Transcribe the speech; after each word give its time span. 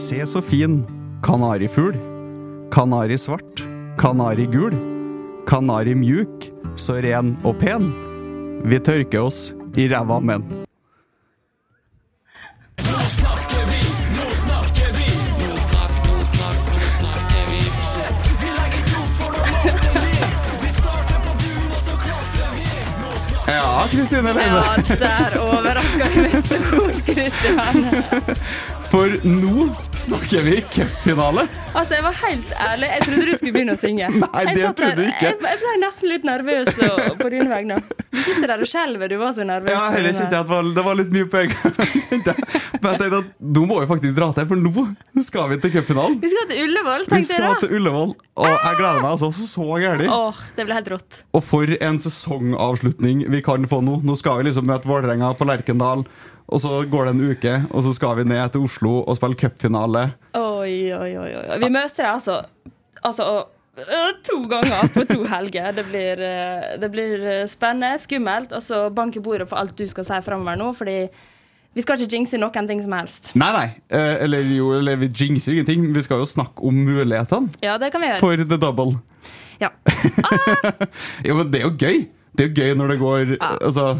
Se 0.00 0.26
så 0.26 0.42
fin. 0.42 0.84
Kanarifugl. 1.22 1.96
Kanari 2.72 3.18
svart. 3.18 3.62
Kanari 3.98 4.46
gul. 4.46 4.72
Kanari 5.46 5.94
mjuk. 5.94 6.50
Så 6.76 6.94
ren 7.02 7.36
og 7.44 7.58
pen. 7.60 7.92
Vi 8.64 8.78
tørker 8.80 9.20
oss 9.28 9.52
i 9.76 9.88
ræva 9.92 10.16
menn. 10.20 10.46
Ja, 23.50 23.84
Kristine 23.90 24.32
Leine. 24.32 24.64
Ja, 24.64 24.96
der 25.04 25.40
overraska 25.42 26.08
du 26.14 26.20
meg 26.24 26.38
stort, 26.46 27.02
Kristian. 27.04 27.84
For 28.90 29.12
nå 29.22 29.68
snakker 29.94 30.42
vi 30.42 30.56
cupfinale. 30.74 31.44
Altså, 31.78 31.94
jeg 31.94 32.02
var 32.02 32.16
helt 32.24 32.48
ærlig. 32.58 32.88
Jeg 32.90 33.02
trodde 33.04 33.26
du 33.28 33.36
skulle 33.38 33.52
begynne 33.54 33.74
å 33.76 33.78
synge. 33.78 34.08
Nei, 34.24 34.40
Jeg 34.48 34.56
det 34.58 34.70
trodde 34.80 34.96
du 34.98 35.02
ikke. 35.04 35.28
Jeg, 35.28 35.36
jeg 35.46 35.60
ble 35.60 35.74
nesten 35.84 36.10
litt 36.10 36.24
nervøs 36.26 36.70
og- 36.88 37.20
på 37.20 37.28
dine 37.30 37.46
vegne. 37.52 37.76
Du 38.10 38.18
sitter 38.24 38.50
der 38.50 38.64
og 38.64 38.70
skjelver. 38.70 39.12
Du 39.12 39.14
var 39.20 39.36
så 39.36 39.46
nervøs. 39.46 39.70
Ja, 39.70 39.84
heller 39.94 40.10
kjente 40.16 40.34
jeg 40.34 40.42
at 40.42 40.50
var, 40.50 40.66
det 40.74 40.84
var 40.88 40.98
litt 40.98 41.12
mye 41.14 41.28
på 41.30 41.38
en 41.44 41.54
gang. 41.54 41.76
Men 42.80 42.88
jeg 42.90 43.02
tenkte 43.04 43.20
at 43.20 43.30
nå 43.54 43.62
må 43.70 43.78
vi 43.84 43.88
faktisk 43.92 44.16
dra 44.16 44.30
til, 44.34 44.48
for 44.50 44.58
nå 44.64 45.22
skal 45.22 45.50
vi 45.52 45.60
til 45.62 45.72
cupfinalen. 45.76 46.18
Vi 46.24 46.32
skal 46.32 46.48
til 46.50 46.64
Ullevål, 46.66 47.06
tenkte 47.12 47.36
jeg 47.36 47.44
da. 47.44 47.52
Vi 47.52 47.54
skal 47.60 47.62
til 47.68 47.76
Ullevål, 47.78 48.14
og 48.40 48.48
jeg 48.50 48.78
gleder 48.80 49.04
meg 49.04 49.10
altså 49.12 49.30
så 49.36 49.66
gærent. 49.84 50.10
Åh, 50.16 50.42
det 50.56 50.66
ble 50.66 50.78
helt 50.80 50.90
rått. 50.96 51.20
Og 51.36 51.44
for 51.46 51.76
en 51.78 52.00
sesongavslutning 52.02 53.22
vi 53.30 53.42
kan 53.46 53.68
få 53.70 53.82
nå. 53.86 54.00
Nå 54.02 54.18
skal 54.18 54.40
vi 54.40 54.48
liksom 54.50 54.66
møte 54.70 54.90
Vålerenga 54.90 55.30
på 55.38 55.46
Lerkendal, 55.46 56.02
og 56.50 56.60
så 56.62 56.80
går 56.90 57.06
det 57.06 57.14
en 57.14 57.22
uke, 57.30 57.54
og 57.70 57.84
så 57.86 57.92
skal 57.94 58.16
vi 58.18 58.24
ned 58.26 58.50
til 58.54 58.66
Oslo 58.66 58.96
og 59.04 59.16
spille 59.18 59.38
cupfinale. 59.38 60.04
Oi, 60.34 60.90
oi, 60.92 61.10
oi. 61.16 61.30
oi. 61.38 61.58
Vi 61.62 61.70
møter 61.70 62.02
deg 62.02 62.12
altså, 62.12 62.40
altså 63.06 63.26
øh, 63.78 64.12
to 64.26 64.40
ganger 64.50 64.90
på 64.94 65.04
to 65.08 65.20
helger. 65.30 65.70
Det 65.78 65.84
blir, 65.90 66.22
øh, 66.26 66.70
det 66.82 66.90
blir 66.90 67.26
øh, 67.32 67.42
spennende, 67.48 67.98
skummelt, 68.02 68.52
og 68.52 68.62
så 68.62 68.88
bank 68.90 69.16
i 69.16 69.22
bordet 69.22 69.48
for 69.48 69.62
alt 69.62 69.78
du 69.78 69.86
skal 69.86 70.04
si 70.08 70.20
framover 70.26 70.58
nå, 70.58 70.72
fordi 70.74 70.98
vi 71.74 71.82
skal 71.84 72.00
ikke 72.00 72.16
jinxe 72.16 72.38
noen 72.42 72.66
ting 72.66 72.80
som 72.82 72.94
helst. 72.98 73.30
Nei, 73.38 73.50
nei. 73.54 73.66
Eh, 73.94 74.16
eller 74.24 74.42
jo, 74.50 74.72
eller 74.80 74.98
vi 74.98 75.06
jinxer 75.14 75.52
jo 75.52 75.60
ingenting. 75.60 75.84
Vi 75.94 76.02
skal 76.02 76.18
jo 76.18 76.26
snakke 76.26 76.66
om 76.66 76.74
mulighetene 76.74 77.62
Ja, 77.62 77.78
det 77.78 77.92
kan 77.94 78.02
vi 78.02 78.10
gjøre. 78.10 78.18
for 78.18 78.42
the 78.42 78.58
double. 78.58 78.98
Ja. 79.60 79.68
Jo, 81.28 81.36
men 81.36 81.52
det 81.52 81.60
er 81.60 81.68
jo 81.68 81.76
gøy. 81.78 82.08
Det 82.34 82.44
er 82.44 82.48
jo 82.48 82.54
gøy 82.56 82.74
når 82.78 82.88
det 82.88 82.98
går 82.98 83.32
Altså 83.60 83.98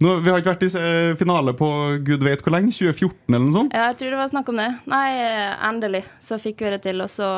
nå, 0.00 0.16
Vi 0.24 0.30
har 0.32 0.40
ikke 0.40 0.54
vært 0.54 0.64
i 0.66 0.70
eh, 0.80 1.16
finale 1.20 1.54
på 1.56 1.68
gud 2.06 2.24
vet 2.26 2.44
hvor 2.44 2.54
lenge. 2.54 2.72
2014 2.76 3.34
eller 3.34 3.44
noe 3.46 3.56
sånt. 3.56 3.76
Ja, 3.76 3.90
jeg 3.90 4.00
tror 4.00 4.14
det 4.14 4.20
var 4.22 4.32
snakk 4.32 4.52
om 4.52 4.62
det. 4.62 4.70
Nei, 4.90 5.06
eh, 5.20 5.52
endelig 5.68 6.04
så 6.24 6.40
fikk 6.40 6.64
vi 6.64 6.74
det 6.74 6.82
til, 6.86 7.02
og 7.04 7.12
så 7.12 7.30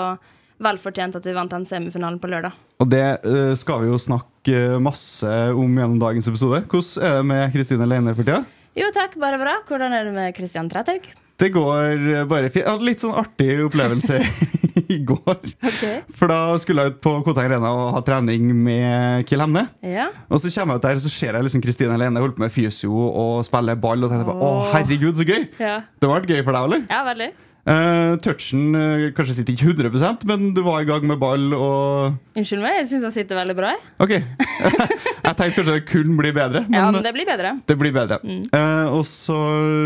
vel 0.63 0.79
fortjent 0.79 1.17
at 1.19 1.27
vi 1.27 1.35
vant 1.35 1.51
den 1.51 1.67
semifinalen 1.67 2.21
på 2.23 2.31
lørdag. 2.31 2.55
Og 2.83 2.91
det 2.91 3.07
uh, 3.27 3.53
skal 3.59 3.83
vi 3.83 3.91
jo 3.91 3.99
snakke 4.01 4.79
masse 4.83 5.31
om 5.55 5.79
gjennom 5.79 5.99
dagens 6.03 6.29
episode. 6.31 6.63
Hvordan 6.71 7.07
er 7.09 7.17
det 7.19 7.27
med 7.31 7.57
Kristine 7.57 7.89
Leine 7.89 8.15
for 8.15 8.27
tida? 8.27 8.45
Jo 8.79 8.89
takk, 8.95 9.19
bare 9.21 9.41
bra. 9.43 9.59
Hvordan 9.69 9.95
er 9.95 10.07
det 10.09 10.15
med 10.15 10.35
Kristian 10.37 10.71
Trethaug? 10.71 11.11
Det 11.43 11.49
går 11.51 12.05
eh, 12.15 12.25
bare 12.31 12.51
fint. 12.55 12.63
Jeg 12.63 12.71
hadde 12.71 12.87
litt 12.87 13.03
sånn 13.03 13.17
artig 13.19 13.49
opplevelse 13.67 14.21
i 14.95 14.99
går. 15.09 15.41
Okay. 15.59 15.97
For 16.15 16.31
da 16.31 16.39
skulle 16.63 16.85
jeg 16.87 16.95
ut 16.95 17.01
på 17.03 17.17
Koteng 17.27 17.49
Arena 17.51 17.73
og 17.75 17.97
ha 17.97 18.03
trening 18.07 18.53
med 18.63 19.27
Kiel 19.27 19.43
Hemne. 19.43 19.65
Ja. 19.83 20.07
Og 20.31 20.39
så 20.43 20.53
kommer 20.55 20.79
jeg 20.79 20.83
ut 20.85 20.87
der, 20.87 21.01
og 21.01 21.05
så 21.07 21.11
ser 21.11 21.35
jeg 21.39 21.49
liksom 21.49 21.65
Kristine 21.65 21.97
Helene 21.97 22.23
holde 22.23 22.37
på 22.39 22.45
med 22.45 22.55
fysio 22.55 22.95
og 22.95 23.43
spille 23.49 23.75
ball. 23.83 24.07
Og 24.07 24.13
tenkte 24.15 24.29
bare, 24.31 24.39
å 24.53 24.69
herregud, 24.77 25.19
så 25.19 25.27
gøy! 25.27 25.49
Ja. 25.59 25.81
Det 25.99 26.13
var 26.13 26.29
gøy 26.31 26.45
for 26.47 26.55
deg, 26.55 26.69
eller? 26.69 26.87
ja, 26.93 27.03
veldig. 27.11 27.33
Eh, 27.63 28.17
touchen 28.19 28.75
uh, 28.75 29.05
kanskje 29.15 29.37
sitter 29.37 29.55
ikke 29.55 29.69
100% 29.71 30.25
men 30.27 30.49
du 30.51 30.65
var 30.67 30.81
i 30.83 30.87
gang 30.89 31.05
med 31.07 31.21
ball 31.23 31.53
og 31.55 32.17
Unnskyld 32.35 32.59
meg, 32.59 32.81
jeg 32.81 32.89
syns 32.91 33.05
han 33.07 33.15
sitter 33.15 33.39
veldig 33.39 33.55
bra. 33.55 33.71
jeg. 33.71 33.83
OK. 34.03 34.15
jeg 35.29 35.37
tenkte 35.39 35.61
kanskje 35.61 35.77
det 35.77 35.85
kunne 35.87 36.17
bli 36.19 36.33
bedre, 36.35 36.65
men 36.67 36.79
Ja, 36.81 36.89
men 36.91 37.05
det 37.07 37.13
blir 37.15 37.29
bedre. 37.29 37.53
det 37.69 37.77
blir 37.79 37.95
bedre. 37.95 38.19
Eh, 38.27 38.87
og 38.91 39.05
så 39.07 39.37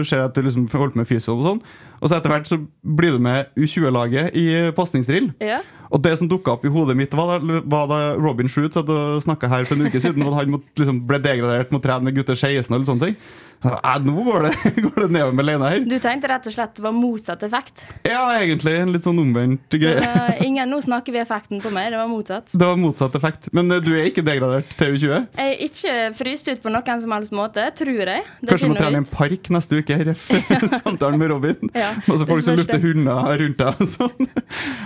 ser 0.06 0.22
jeg 0.22 0.30
at 0.30 0.38
du 0.38 0.46
liksom 0.46 0.68
holdt 0.72 0.96
med 0.96 1.10
fysio 1.10 1.36
og 1.36 1.44
sånn. 1.50 1.60
Og 2.00 2.08
så 2.08 2.16
etter 2.16 2.32
hvert 2.32 2.48
så 2.48 2.60
blir 2.96 3.16
du 3.16 3.20
med 3.20 3.52
U20-laget 3.58 4.36
i 4.38 4.46
pasningsdrill. 4.76 5.32
Ja. 5.44 5.60
Og 5.90 6.02
det 6.02 6.16
som 6.18 6.28
dukka 6.30 6.56
opp 6.56 6.64
i 6.66 6.72
hodet 6.72 6.96
mitt, 6.98 7.14
var 7.14 7.36
da, 7.36 7.60
var 7.64 7.90
da 7.90 7.98
Robin 8.18 8.48
og 8.48 9.22
snakka 9.22 9.50
her 9.50 9.66
for 9.68 9.76
en 9.76 9.86
uke 9.86 10.00
siden. 10.02 10.24
Og 10.26 10.34
han 10.34 10.50
måtte, 10.50 10.70
liksom, 10.80 11.02
ble 11.06 11.20
degradert 11.22 11.72
mot 11.72 11.82
å 11.82 11.86
trene 11.86 12.08
med 12.08 12.16
gutter 12.16 12.34
16 12.34 12.72
og 12.72 12.80
litt 12.80 12.90
sånne 12.90 13.06
ting. 13.06 13.18
Ja, 13.64 13.96
nå 14.02 14.22
går 14.24 14.42
det, 14.46 14.52
går 14.84 15.00
det 15.00 15.08
nedover 15.14 15.32
med 15.32 15.46
Lena 15.48 15.70
her. 15.72 15.80
Du 15.88 15.96
tenkte 16.02 16.28
rett 16.30 16.46
og 16.46 16.54
slett 16.54 16.76
det 16.76 16.84
var 16.84 16.94
motsatt 16.94 17.42
effekt. 17.46 17.82
Ja, 18.06 18.22
egentlig. 18.36 18.74
En 18.82 18.92
litt 18.94 19.06
sånn 19.06 19.18
omvendt 19.22 19.72
greie. 19.72 20.02
var 20.02 20.36
ingen, 20.46 20.68
nå 20.70 20.80
snakker 20.84 21.14
vi 21.14 21.20
effekten 21.22 21.62
på 21.64 21.72
meg, 21.74 21.90
det 21.94 22.00
var 22.00 22.10
motsatt. 22.10 22.52
Det 22.52 22.62
var 22.62 22.78
motsatt 22.80 23.16
effekt. 23.18 23.48
Men 23.56 23.72
eh, 23.72 23.82
du 23.84 23.92
er 23.96 24.10
ikke 24.10 24.24
degradert 24.26 24.70
til 24.78 24.96
U20? 24.96 25.06
Jeg 25.08 25.54
er 25.54 25.64
ikke 25.66 25.96
fryst 26.18 26.50
ut 26.50 26.62
på 26.64 26.72
noen 26.72 27.02
som 27.02 27.16
helst 27.16 27.34
måte, 27.36 27.64
tror 27.78 28.12
jeg. 28.12 28.26
Det 28.42 28.50
Kanskje 28.52 28.70
du 28.70 28.74
må 28.74 28.78
trene 28.80 29.00
i 29.00 29.02
en 29.02 29.08
park 29.10 29.50
neste 29.56 29.80
uke? 29.80 29.98
Ref 30.10 30.28
samtalen 30.82 31.18
med 31.20 31.32
Robin. 31.32 31.72
Ja, 31.74 31.94
Masse 32.06 32.28
folk 32.28 32.44
som 32.46 32.58
lufter 32.58 32.82
hunder 32.82 33.40
rundt 33.42 33.62
deg 33.62 33.82
og 33.82 33.90
sånn. 33.90 34.30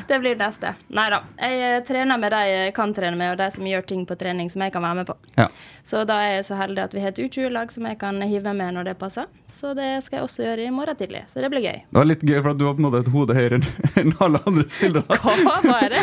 Det 0.08 0.20
blir 0.22 0.38
neste. 0.40 0.74
Nei 0.96 1.08
da. 1.12 1.22
Jeg 1.40 1.60
eh, 1.66 1.80
trener 1.88 2.20
med 2.20 2.34
de 2.34 2.44
jeg 2.50 2.74
kan 2.76 2.94
trene 2.96 3.18
med, 3.18 3.34
og 3.34 3.40
de 3.42 3.50
som 3.52 3.66
gjør 3.66 3.84
ting 3.86 4.06
på 4.08 4.16
trening 4.20 4.50
som 4.52 4.62
jeg 4.64 4.72
kan 4.74 4.84
være 4.84 5.02
med 5.02 5.10
på. 5.10 5.16
Ja. 5.38 5.48
Så 5.86 6.02
da 6.08 6.20
er 6.24 6.38
jeg 6.38 6.46
så 6.50 6.58
heldig 6.60 6.82
at 6.84 6.94
vi 6.96 7.02
har 7.02 7.14
et 7.14 7.20
U20-lag 7.20 7.72
som 7.72 7.86
jeg 7.88 7.98
kan 8.00 8.20
hive 8.22 8.52
med 8.56 8.59
når 8.74 8.84
det 8.90 8.94
passer. 9.00 9.26
Så 9.48 9.70
det 9.78 9.88
skal 10.04 10.20
jeg 10.20 10.26
også 10.26 10.42
gjøre 10.44 10.66
i 10.66 10.70
morgen 10.74 10.96
tidlig. 11.00 11.22
Så 11.30 11.40
det 11.40 11.48
blir 11.52 11.64
gøy. 11.64 11.78
Det 11.88 11.96
var 11.98 12.08
litt 12.10 12.22
gøy, 12.26 12.36
for 12.44 12.50
at 12.52 12.58
du 12.60 12.64
har 12.68 12.74
på 12.76 12.82
en 12.82 12.86
måte 12.88 13.00
et 13.00 13.10
hode 13.14 13.36
høyere 13.38 13.60
enn- 14.00 14.12
alle 14.20 14.40
andre 14.46 14.64
spillere. 14.68 15.18
Hva 15.24 15.56
var 15.64 15.86
det? 15.94 16.02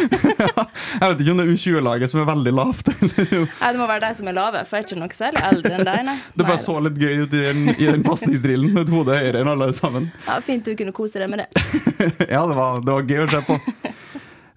Jeg 0.98 1.12
vet 1.12 1.22
ikke 1.22 1.34
om 1.36 1.42
det 1.42 1.46
er 1.46 1.52
U20-laget 1.54 2.12
som 2.12 2.22
er 2.24 2.28
veldig 2.32 2.54
lavt. 2.58 2.90
Nei, 3.04 3.70
det 3.72 3.80
må 3.82 3.88
være 3.90 4.04
de 4.08 4.12
som 4.18 4.32
er 4.32 4.38
lave, 4.40 4.64
for 4.66 4.78
jeg 4.80 4.84
er 4.84 4.88
ikke 4.90 5.00
nok 5.04 5.14
selv 5.18 5.42
eldre 5.52 5.74
enn 5.78 5.86
deg, 5.88 6.02
nei. 6.08 6.16
Det 6.34 6.48
bare 6.48 6.62
så 6.62 6.76
litt 6.88 6.98
gøy 7.02 7.24
ut 7.26 7.36
i 7.38 7.44
den, 7.46 7.62
i 7.76 7.88
den 7.92 8.04
pasningsdrillen 8.08 8.74
med 8.74 8.88
et 8.88 8.94
hode 8.96 9.18
høyere 9.20 9.44
enn 9.44 9.52
alle 9.54 9.70
sammen. 9.78 10.10
Ja, 10.26 10.40
fint 10.44 10.66
du 10.66 10.74
kunne 10.80 10.96
kose 10.96 11.22
deg 11.22 11.30
med 11.32 11.44
det. 11.46 11.50
Ja, 12.34 12.42
det 12.50 12.56
var, 12.58 12.80
det 12.84 12.94
var 12.98 13.06
gøy 13.08 13.24
å 13.26 13.30
se 13.32 13.44
på. 13.48 13.58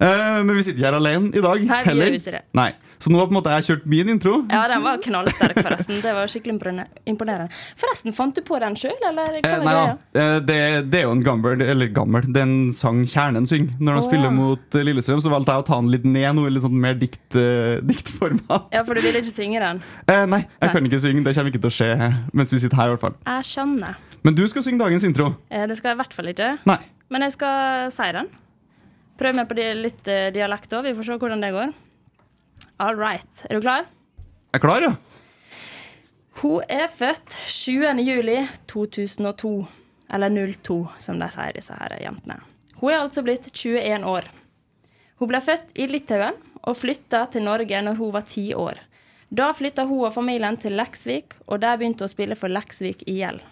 Uh, 0.00 0.40
men 0.46 0.54
vi 0.56 0.62
sitter 0.64 0.78
ikke 0.80 0.88
her 0.88 0.96
alene 0.96 1.28
i 1.36 1.42
dag. 1.44 1.64
Nei, 1.68 1.80
vi 1.84 1.90
heller. 1.90 2.08
gjør 2.08 2.16
ikke 2.22 2.32
det. 2.38 2.42
Nei. 2.56 2.70
Så 3.00 3.08
nå 3.08 3.16
har 3.16 3.28
på 3.30 3.32
en 3.32 3.38
måte 3.38 3.52
jeg 3.54 3.64
kjørt 3.70 3.84
min 3.88 4.10
intro. 4.12 4.34
Ja, 4.52 4.66
den 4.68 4.82
var 4.84 4.98
knallsterk, 5.00 5.56
forresten. 5.64 6.00
Det 6.04 6.12
var 6.16 6.28
skikkelig 6.28 6.58
imponerende-. 7.08 7.48
Forresten, 7.80 8.12
fant 8.12 8.36
du 8.36 8.42
på 8.44 8.58
den 8.60 8.76
sjøl, 8.76 8.96
eller 9.08 9.38
hva 9.40 9.50
Eh, 9.50 9.62
nei 9.64 9.72
ja. 9.74 9.94
Eh, 10.20 10.34
det, 10.44 10.58
det 10.92 10.98
er 11.00 11.06
jo 11.06 11.14
en 11.14 11.22
gammel 11.24 11.62
Eller 11.64 11.88
gammel. 11.96 12.26
Det 12.28 12.42
er 12.42 12.46
en 12.46 12.72
sang 12.76 13.00
Kjernen 13.08 13.48
synger. 13.48 13.72
Når 13.80 13.96
de 13.96 14.02
oh, 14.02 14.06
spiller 14.06 14.28
ja. 14.28 14.34
mot 14.36 14.76
eh, 14.76 14.84
Lillestrøm, 14.84 15.22
så 15.24 15.32
valgte 15.32 15.56
jeg 15.56 15.64
å 15.64 15.66
ta 15.70 15.80
den 15.80 15.90
litt 15.94 16.04
ned, 16.04 16.28
noe 16.36 16.52
litt 16.52 16.64
sånn 16.66 16.76
mer 16.82 16.98
dikt, 17.00 17.22
uh, 17.38 17.80
diktformat. 17.88 18.68
Ja, 18.76 18.84
for 18.84 18.98
du 18.98 19.02
ville 19.04 19.24
ikke 19.24 19.32
synge 19.32 19.64
den? 19.64 19.82
Eh, 20.04 20.24
nei, 20.28 20.42
jeg 20.44 20.68
Nei. 20.68 20.72
kan 20.76 20.88
ikke 20.92 21.02
synge. 21.02 21.24
Det 21.24 21.36
kommer 21.40 21.54
ikke 21.54 21.64
til 21.64 21.72
å 21.72 21.76
skje 21.80 21.90
mens 22.36 22.52
vi 22.54 22.62
sitter 22.62 22.80
her. 22.82 22.92
i 22.92 22.96
hvert 22.96 23.06
fall 23.08 23.16
Jeg 23.24 23.48
skjønner. 23.54 23.98
Men 24.26 24.36
du 24.36 24.44
skal 24.52 24.66
synge 24.66 24.84
dagens 24.84 25.08
intro. 25.08 25.32
Eh, 25.48 25.64
Det 25.70 25.80
skal 25.80 25.94
jeg 25.94 25.98
i 25.98 26.02
hvert 26.04 26.16
fall 26.20 26.32
ikke. 26.34 26.50
Nei. 26.68 26.80
Men 27.10 27.24
jeg 27.26 27.38
skal 27.38 27.88
si 27.96 28.10
den. 28.20 28.28
Prøv 29.20 29.36
meg 29.36 29.48
på 29.48 29.56
litt 29.56 30.04
dialekt 30.36 30.76
òg. 30.76 30.84
Vi 30.88 30.96
får 30.98 31.08
se 31.08 31.16
hvordan 31.24 31.42
det 31.44 31.54
går. 31.56 31.72
All 32.80 32.96
right. 32.96 33.28
Er 33.50 33.58
du 33.58 33.60
klar? 33.60 33.84
Jeg 34.50 34.56
er 34.56 34.62
klar, 34.62 34.80
ja? 34.80 34.94
Hun 36.40 36.62
er 36.64 36.86
født 36.88 37.34
20. 37.52 38.00
juli 38.00 38.38
2002. 38.72 39.50
Eller 40.14 40.32
02, 40.32 40.76
som 40.98 41.18
de 41.20 41.28
sier, 41.28 41.52
disse 41.58 41.76
her 41.76 41.92
jentene. 42.00 42.38
Hun 42.80 42.94
er 42.94 43.02
altså 43.02 43.20
blitt 43.26 43.50
21 43.52 44.06
år. 44.08 44.30
Hun 45.20 45.28
ble 45.28 45.42
født 45.44 45.76
i 45.76 45.90
Litauen 45.90 46.38
og 46.64 46.78
flytta 46.80 47.26
til 47.34 47.44
Norge 47.44 47.82
når 47.84 47.98
hun 48.00 48.14
var 48.14 48.24
ti 48.24 48.46
år. 48.56 48.80
Da 49.28 49.50
flytta 49.54 49.84
hun 49.84 50.06
og 50.08 50.14
familien 50.14 50.56
til 50.56 50.72
Leksvik, 50.80 51.36
og 51.46 51.60
der 51.60 51.76
begynte 51.76 52.06
hun 52.06 52.08
å 52.08 52.14
spille 52.14 52.38
for 52.40 52.48
Leksvik 52.48 53.04
IL. 53.12 53.42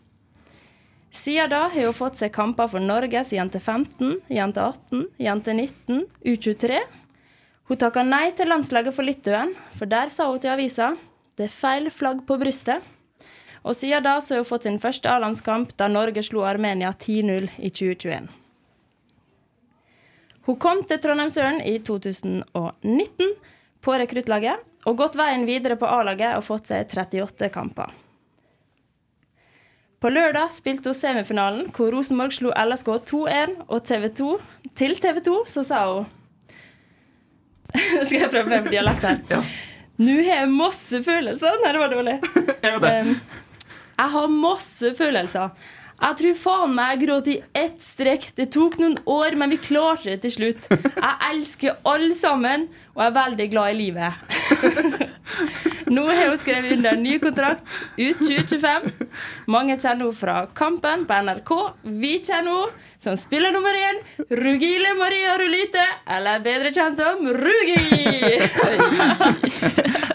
Siden 1.13 1.53
da 1.53 1.67
har 1.69 1.91
hun 1.91 1.97
fått 1.97 2.17
seg 2.23 2.33
kamper 2.33 2.73
for 2.73 2.81
Norges 2.81 3.35
jente 3.37 3.61
15, 3.61 4.23
jente 4.33 4.65
18, 4.65 5.05
jente 5.21 5.53
19, 5.53 6.03
U23. 6.25 6.81
Hun 7.69 7.76
takka 7.76 8.00
nei 8.00 8.31
til 8.32 8.49
landslaget 8.49 8.97
for 8.97 9.05
Litauen, 9.05 9.53
for 9.76 9.91
der 9.91 10.09
sa 10.09 10.31
hun 10.31 10.41
til 10.41 10.55
avisa 10.55 10.94
det 11.38 11.47
er 11.47 11.53
feil 11.55 11.91
flagg 11.94 12.25
på 12.26 12.38
brystet. 12.41 12.82
Og 13.62 13.76
siden 13.76 14.03
da 14.03 14.17
så 14.25 14.35
har 14.35 14.43
hun 14.43 14.49
fått 14.49 14.65
sin 14.67 14.81
første 14.82 15.11
A-landskamp 15.12 15.75
da 15.79 15.87
Norge 15.93 16.25
slo 16.26 16.43
Armenia 16.49 16.91
10-0 16.91 17.47
i 17.61 17.70
2021. 17.70 18.26
Hun 20.49 20.59
kom 20.59 20.82
til 20.88 20.99
Trondheimsøren 21.05 21.61
i 21.61 21.76
2019 21.85 23.32
på 23.85 23.97
rekruttlaget, 24.00 24.64
og 24.88 24.99
gått 24.99 25.19
veien 25.21 25.44
videre 25.47 25.76
på 25.76 25.87
A-laget 25.87 26.38
og 26.38 26.47
fått 26.47 26.73
seg 26.73 26.88
38 26.88 27.53
kamper. 27.53 27.93
På 30.00 30.11
lørdag 30.11 30.55
spilte 30.56 30.88
hun 30.88 30.97
semifinalen, 30.97 31.67
hvor 31.75 31.93
Rosenborg 31.93 32.32
slo 32.32 32.55
LSK 32.55 32.94
2-1, 33.12 33.59
og 33.69 33.82
TV 33.85 34.09
2, 34.14 34.37
til 34.79 34.97
TV 35.03 35.21
2 35.26 35.43
så 35.53 35.67
sa 35.67 35.82
hun 35.93 36.06
Skal 38.06 38.20
jeg 38.23 38.31
prøve 38.32 38.49
med 38.49 38.70
dialekt 38.73 39.05
her? 39.05 39.19
Nå 39.99 40.15
har 40.23 40.44
jeg 40.44 40.53
masse 40.53 41.03
følelser. 41.03 41.59
Nei, 41.62 41.75
det 41.75 41.82
var 41.82 41.97
dårlig. 41.97 42.20
Um, 42.69 43.15
jeg 43.99 44.11
har 44.12 44.26
masse 44.31 44.91
følelser. 44.94 45.55
Jeg 45.99 46.17
tror 46.20 46.35
faen 46.38 46.75
meg 46.76 46.93
jeg 46.93 47.00
gråt 47.06 47.31
i 47.32 47.37
ett 47.59 47.81
strekk. 47.82 48.29
Det 48.38 48.47
tok 48.55 48.76
noen 48.79 48.99
år, 49.11 49.35
men 49.41 49.50
vi 49.50 49.59
klarte 49.59 50.12
det 50.12 50.20
til 50.23 50.35
slutt. 50.37 50.69
Jeg 50.70 51.15
elsker 51.32 51.81
alle 51.88 52.15
sammen, 52.15 52.69
og 52.94 53.03
er 53.09 53.17
veldig 53.17 53.49
glad 53.50 53.73
i 53.73 53.79
livet. 53.81 54.37
Nå 55.97 56.05
har 56.06 56.29
hun 56.29 56.38
skrevet 56.38 56.76
under 56.76 57.00
ny 57.00 57.17
kontrakt 57.23 57.67
ut 57.99 58.21
2025. 58.21 58.93
Mange 59.50 59.75
kjenner 59.75 60.06
henne 60.06 60.21
fra 60.21 60.37
Kampen 60.55 61.03
på 61.09 61.19
NRK. 61.26 61.53
Vi 61.99 62.14
kjenner 62.21 62.53
henne 62.53 62.88
som 62.99 63.17
spiller 63.17 63.53
nummer 63.53 63.75
én, 63.79 64.00
Rugile 64.31 64.95
Maria 64.99 65.39
Rulite, 65.39 65.85
eller 66.06 66.41
bedre 66.43 66.73
kjent 66.75 66.99
som 66.99 67.23
Rugi. 67.23 67.79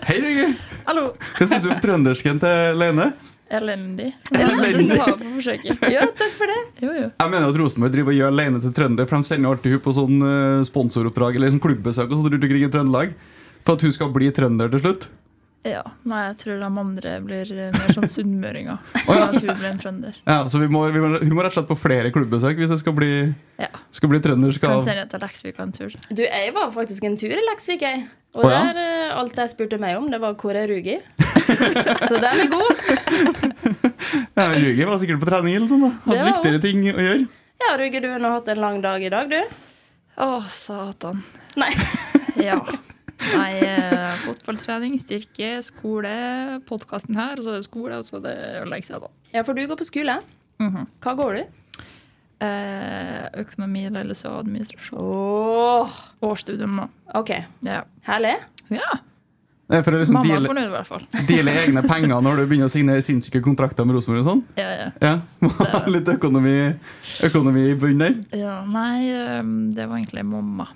Hei, 0.09 0.18
Rugi. 0.19 0.47
Hallo. 0.83 1.13
Hva 1.38 1.47
syns 1.47 1.63
du 1.63 1.69
om 1.71 1.80
trøndersken 1.83 2.41
til 2.44 2.75
Lene? 2.81 3.13
Elendig. 3.53 4.09
Elendig. 4.33 4.88
Det 4.89 4.97
skal 4.97 5.15
på 5.19 5.30
forsøket. 5.38 5.83
Ja, 5.94 6.03
takk 6.18 6.33
for 6.35 6.50
det. 6.51 6.59
Jo, 6.83 6.89
jo. 6.97 7.07
Jeg 7.13 7.30
mener 7.31 7.47
at 7.47 7.59
Rosenborg 7.62 7.94
driver 7.94 8.12
og 8.12 8.18
gjør 8.19 8.33
Lene 8.35 8.59
til 8.63 8.74
trønder, 8.75 9.06
for 9.07 9.15
de 9.24 9.30
sender 9.30 9.53
alltid 9.53 9.69
hun 9.77 9.83
på 9.85 9.94
sånn 9.95 10.18
eh, 10.27 10.63
sponsoroppdrag 10.68 11.38
eller 11.39 11.53
sånn 11.53 11.63
klubbesøk 11.63 12.09
og 12.09 12.15
sånt 12.18 12.27
rundt 12.33 12.47
omkring 12.50 12.65
i 12.68 12.71
Trøndelag. 12.74 13.13
For 13.63 13.71
at 13.77 13.85
hun 13.85 13.94
skal 13.95 14.12
bli 14.15 14.27
trønder 14.35 14.68
til 14.74 14.81
slutt. 14.83 15.07
Ja. 15.63 15.81
Nei, 16.04 16.19
jeg 16.27 16.39
tror 16.42 16.57
de 16.60 16.68
andre 16.68 17.12
blir 17.24 17.51
eh, 17.56 17.69
mer 17.71 17.94
sånn 17.95 18.10
sunnmøringer. 18.12 18.81
oh, 19.07 19.13
ja. 19.15 19.30
At 19.30 19.38
hun 19.38 19.48
blir 19.48 19.69
en 19.69 19.80
trønder. 19.80 20.18
Ja, 20.27 20.42
Så 20.51 20.60
vi 20.60 20.68
må, 20.71 20.83
vi 20.92 21.04
må, 21.04 21.13
hun 21.21 21.36
må 21.38 21.45
rett 21.45 21.54
og 21.54 21.62
slett 21.62 21.69
på 21.71 21.77
flere 21.80 22.12
klubbesøk 22.15 22.60
hvis 22.60 22.74
jeg 22.75 22.83
skal 22.83 22.95
bli, 22.98 23.13
Ja. 23.62 23.69
skal 23.95 24.12
bli 24.12 24.19
trønder. 24.24 24.60
Kan 24.60 24.83
sende 24.83 25.07
til 25.12 25.24
Leksvik 25.24 25.62
en 25.63 25.71
tur. 25.75 25.95
Du, 26.12 26.24
jeg 26.25 26.51
var 26.56 26.74
faktisk 26.75 27.07
en 27.07 27.15
tur 27.19 27.31
i 27.31 27.48
Leksvik, 27.48 27.88
jeg. 27.88 28.04
Og 28.33 28.48
oh, 28.48 28.51
ja? 28.51 28.62
der, 28.74 28.81
eh, 28.81 29.15
alt 29.15 29.38
jeg 29.39 29.54
spurte 29.54 29.80
meg 29.80 29.95
om, 30.00 30.10
det 30.12 30.19
var 30.21 30.36
hvor 30.42 30.57
er 30.57 30.68
Rugi. 30.68 30.98
Så 32.09 32.18
den 32.18 32.45
er 32.45 32.50
god. 32.51 32.83
Ja, 34.33 34.50
Ruger 34.54 34.89
var 34.89 34.98
sikkert 35.01 35.21
på 35.21 35.27
trening 35.30 35.56
eller 35.57 35.69
sånn 35.69 35.83
da. 35.86 35.92
Hadde 36.06 36.25
viktigere 36.27 36.62
ting 36.62 36.81
å 36.92 37.01
gjøre. 37.01 37.27
Ja, 37.63 37.75
Rugi, 37.80 38.01
du 38.04 38.09
har 38.12 38.21
nå 38.21 38.33
hatt 38.33 38.50
en 38.51 38.62
lang 38.62 38.81
dag 38.83 39.06
i 39.06 39.12
dag, 39.13 39.30
du. 39.31 39.62
Å, 40.21 40.30
satan. 40.54 41.24
Nei. 41.57 41.71
Ja. 42.42 42.59
Nei, 43.33 43.51
eh, 43.63 44.15
fotballtrening, 44.25 44.95
styrke, 45.01 45.49
skole, 45.65 46.13
podkasten 46.69 47.15
her, 47.19 47.37
og 47.39 47.45
så 47.45 47.53
er 47.55 47.61
det 47.61 47.67
skole, 47.69 47.97
og 48.01 48.07
så 48.07 48.19
er 48.19 48.25
det 48.27 48.35
å 48.63 48.67
legge 48.69 48.89
seg, 48.89 49.03
da. 49.05 49.11
Ja, 49.33 49.43
for 49.47 49.53
du 49.57 49.63
går 49.69 49.79
på 49.79 49.87
skole. 49.89 50.19
Mhm. 50.61 50.87
Hva 51.03 51.15
går 51.17 51.39
du? 51.39 51.43
Eh, 52.43 53.23
økonomi, 53.39 53.85
ledelse 53.93 54.27
og 54.27 54.41
administrasjon. 54.43 54.99
Åh, 54.99 55.89
Årsstudium, 56.27 56.75
da. 56.81 56.87
OK. 57.19 57.31
Ja. 57.63 57.83
Herlig. 58.09 58.35
ja. 58.73 58.91
For 59.73 59.95
å 59.95 59.99
liksom 60.01 60.17
Mamma 60.19 60.35
er 60.35 60.43
fornøyd, 60.45 60.67
i 60.67 60.73
hvert 60.73 60.85
fall. 60.89 61.05
deale 61.25 61.53
egne 61.63 61.81
penger 61.87 62.19
når 62.21 62.41
du 62.41 62.49
begynner 62.51 62.67
å 62.67 62.73
signere 62.73 63.01
sinnssyke 63.01 63.39
kontrakter 63.41 63.87
med 63.87 63.95
Rosenborg 63.95 64.19
og 64.21 64.27
sånn. 64.27 64.41
Ja, 64.59 64.67
ja. 64.75 64.89
Ja, 65.01 65.13
må 65.41 65.49
ha 65.55 65.79
Litt 65.95 66.11
økonomi, 66.11 66.75
økonomi 67.25 67.63
i 67.71 67.77
bunnen 67.79 68.03
der. 68.03 68.19
ja. 68.37 68.57
Nei, 68.69 69.07
eh, 69.09 69.39
det 69.73 69.87
var 69.89 69.97
egentlig 69.97 70.25
mamma 70.29 70.67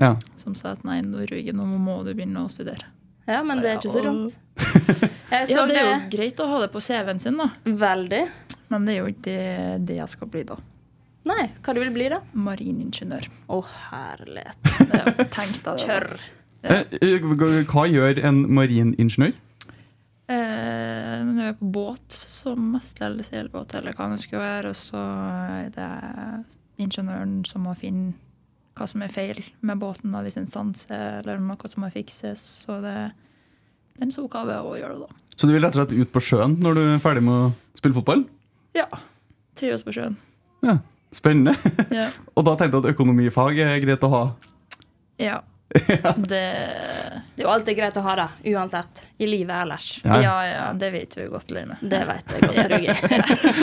Ja. 0.00 0.14
som 0.40 0.54
sa 0.56 0.72
at 0.74 0.84
nei, 0.88 1.00
nå, 1.04 1.20
nå 1.28 1.66
må 1.76 2.00
du 2.06 2.14
begynne 2.14 2.46
å 2.46 2.50
studere. 2.52 2.88
Ja, 3.28 3.42
men 3.46 3.60
det 3.62 3.70
er 3.70 3.80
ikke 3.80 3.92
så 3.92 4.04
dumt. 4.04 4.38
Ja, 5.30 5.62
det 5.62 5.76
er 5.78 5.84
jo 5.86 5.98
greit 6.10 6.40
å 6.42 6.46
ha 6.50 6.56
det 6.64 6.72
på 6.72 6.80
CV-en 6.82 7.20
sin, 7.22 7.36
da. 7.38 7.52
veldig. 7.62 8.24
Men 8.72 8.86
det 8.86 8.96
er 8.96 8.98
jo 8.98 9.10
ikke 9.12 9.22
det, 9.28 9.76
det 9.86 9.98
jeg 10.00 10.10
skal 10.10 10.30
bli, 10.32 10.42
da. 10.48 10.56
Nei, 11.30 11.44
hva 11.62 11.74
du 11.76 11.78
vil 11.84 11.92
bli, 11.94 12.08
da? 12.10 12.18
Mariningeniør. 12.34 13.28
Å, 13.54 13.60
herlighet. 13.90 14.72
Tenk 15.36 15.60
deg 15.62 15.68
det. 15.68 15.84
Kjør. 15.84 16.08
Ja. 16.64 16.80
Hva 17.70 17.84
gjør 17.86 18.20
en 18.26 18.42
mariningeniør? 18.58 19.36
Eh, 20.30 21.14
når 21.26 21.38
jeg 21.42 21.52
er 21.52 21.56
på 21.58 21.70
båt, 21.74 22.18
som 22.34 22.66
mest 22.74 23.00
eller 23.02 23.26
seilbåt, 23.26 23.74
eller 23.78 23.94
hva 23.98 24.10
det 24.12 24.20
skulle 24.22 24.42
være, 24.42 24.74
og 24.74 24.78
så 24.78 25.04
er 25.60 25.70
det 25.74 25.88
ingeniøren 26.82 27.40
som 27.46 27.66
må 27.66 27.74
finne 27.78 28.14
hva 28.80 28.88
som 28.88 29.02
er 29.04 29.12
feil 29.12 29.40
med 29.66 29.80
båten, 29.80 30.12
da, 30.14 30.22
hvis 30.24 30.38
en 30.40 30.48
stanser, 30.48 31.20
eller 31.20 31.40
noe 31.44 31.68
som 31.70 31.84
må 31.84 31.90
fikses. 31.92 32.42
Så 32.64 32.80
det 32.84 32.94
er 33.06 33.10
deres 34.00 34.18
oppgave 34.22 34.56
å 34.64 34.76
gjøre 34.78 34.96
det, 34.96 35.08
da. 35.08 35.26
Så 35.36 35.48
du 35.48 35.54
vil 35.54 35.62
rett 35.64 35.76
og 35.76 35.82
slett 35.82 35.96
ut 35.96 36.12
på 36.14 36.22
sjøen 36.24 36.56
når 36.60 36.78
du 36.78 36.82
er 36.86 37.02
ferdig 37.04 37.24
med 37.26 37.36
å 37.36 37.50
spille 37.78 37.96
fotball? 37.96 38.24
Ja. 38.76 38.88
Trives 39.58 39.84
på 39.84 39.92
sjøen. 39.96 40.16
Ja, 40.64 40.78
Spennende. 41.10 41.56
Ja. 41.90 42.06
Og 42.38 42.44
da 42.46 42.52
tenkte 42.54 42.78
jeg 42.78 42.84
at 42.84 42.92
økonomifag 42.94 43.58
er 43.64 43.80
greit 43.82 44.04
å 44.06 44.12
ha. 44.14 44.24
ja. 45.18 45.40
Det 45.70 46.40
Det 47.36 47.44
er 47.44 47.46
jo 47.46 47.50
alltid 47.52 47.76
greit 47.78 47.96
å 47.96 48.02
ha 48.04 48.14
det, 48.18 48.28
uansett. 48.52 49.04
I 49.22 49.26
livet 49.30 49.54
ellers. 49.54 49.86
Ja. 50.02 50.18
Ja, 50.20 50.34
ja, 50.44 50.64
det 50.76 50.90
vet 50.92 51.14
du 51.16 51.28
godt, 51.30 51.50
Line. 51.54 51.76
Det 51.80 52.00
vet 52.08 52.34
jeg 52.34 52.40
godt, 52.48 52.58
Rugge. 52.72 52.94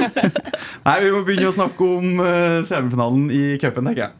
Nei, 0.87 0.97
Vi 1.03 1.11
må 1.13 1.21
begynne 1.27 1.51
å 1.51 1.55
snakke 1.57 1.89
om 1.97 2.21
uh, 2.23 2.63
semifinalen 2.65 3.27
i 3.33 3.43
cupen, 3.61 3.91
tenker 3.91 4.07
jeg. 4.07 4.11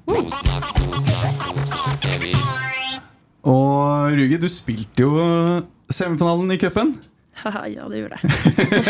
Og 3.48 4.18
Ruge, 4.20 4.42
du 4.44 4.50
spilte 4.52 5.08
jo 5.08 5.14
semifinalen 5.88 6.52
i 6.54 6.60
cupen. 6.62 6.98
Ja, 7.46 7.88
det 7.88 8.02
gjorde 8.02 8.18
jeg. 8.20 8.30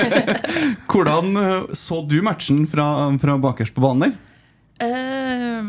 Hvordan 0.90 1.36
eh, 1.42 1.74
så 1.76 2.00
du 2.08 2.18
matchen 2.26 2.64
fra, 2.70 2.86
fra 3.22 3.36
bakerst 3.44 3.76
på 3.76 3.84
banen 3.84 4.08
der? 4.08 4.14
Uh, 4.78 5.62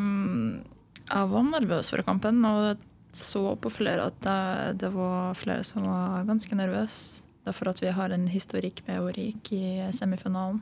jeg 1.09 1.31
var 1.33 1.49
nervøs 1.49 1.91
for 1.93 2.05
kampen, 2.07 2.41
og 2.47 2.79
så 3.19 3.43
på 3.61 3.73
flere 3.73 4.09
at 4.11 4.21
det, 4.25 4.79
det 4.85 4.93
var 4.95 5.37
flere 5.39 5.67
som 5.67 5.87
var 5.89 6.27
ganske 6.29 6.59
nervøse. 6.59 7.25
Derfor 7.49 7.71
at 7.71 7.83
vi 7.83 7.93
har 7.95 8.13
en 8.13 8.27
historikk 8.29 8.83
med 8.87 9.15
ryke 9.17 9.57
i 9.57 9.93
semifinalen. 9.97 10.61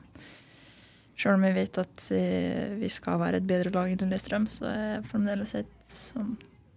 Selv 1.17 1.39
om 1.39 1.47
vi 1.47 1.55
vet 1.57 1.79
at 1.81 2.09
eh, 2.13 2.77
vi 2.77 2.91
skal 2.93 3.19
være 3.23 3.41
et 3.41 3.49
bedre 3.49 3.73
lag 3.73 3.89
enn 3.91 4.03
Lillestrøm, 4.05 4.45
så 4.53 4.69
er 4.69 4.83
det 4.99 5.09
fremdeles 5.09 5.55
et 5.57 5.73
som, 5.89 6.35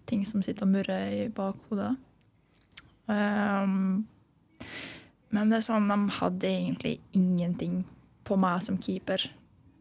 ting 0.09 0.23
som 0.25 0.43
sitter 0.45 0.65
og 0.65 0.71
murrer 0.77 1.11
i 1.17 1.25
bakhodet. 1.35 1.91
Um, 3.09 4.05
men 5.35 5.51
det 5.51 5.59
er 5.59 5.65
sånn, 5.67 5.91
de 5.91 6.17
hadde 6.21 6.49
egentlig 6.49 6.95
ingenting 7.17 7.83
på 8.25 8.37
meg 8.39 8.63
som 8.65 8.79
keeper. 8.81 9.27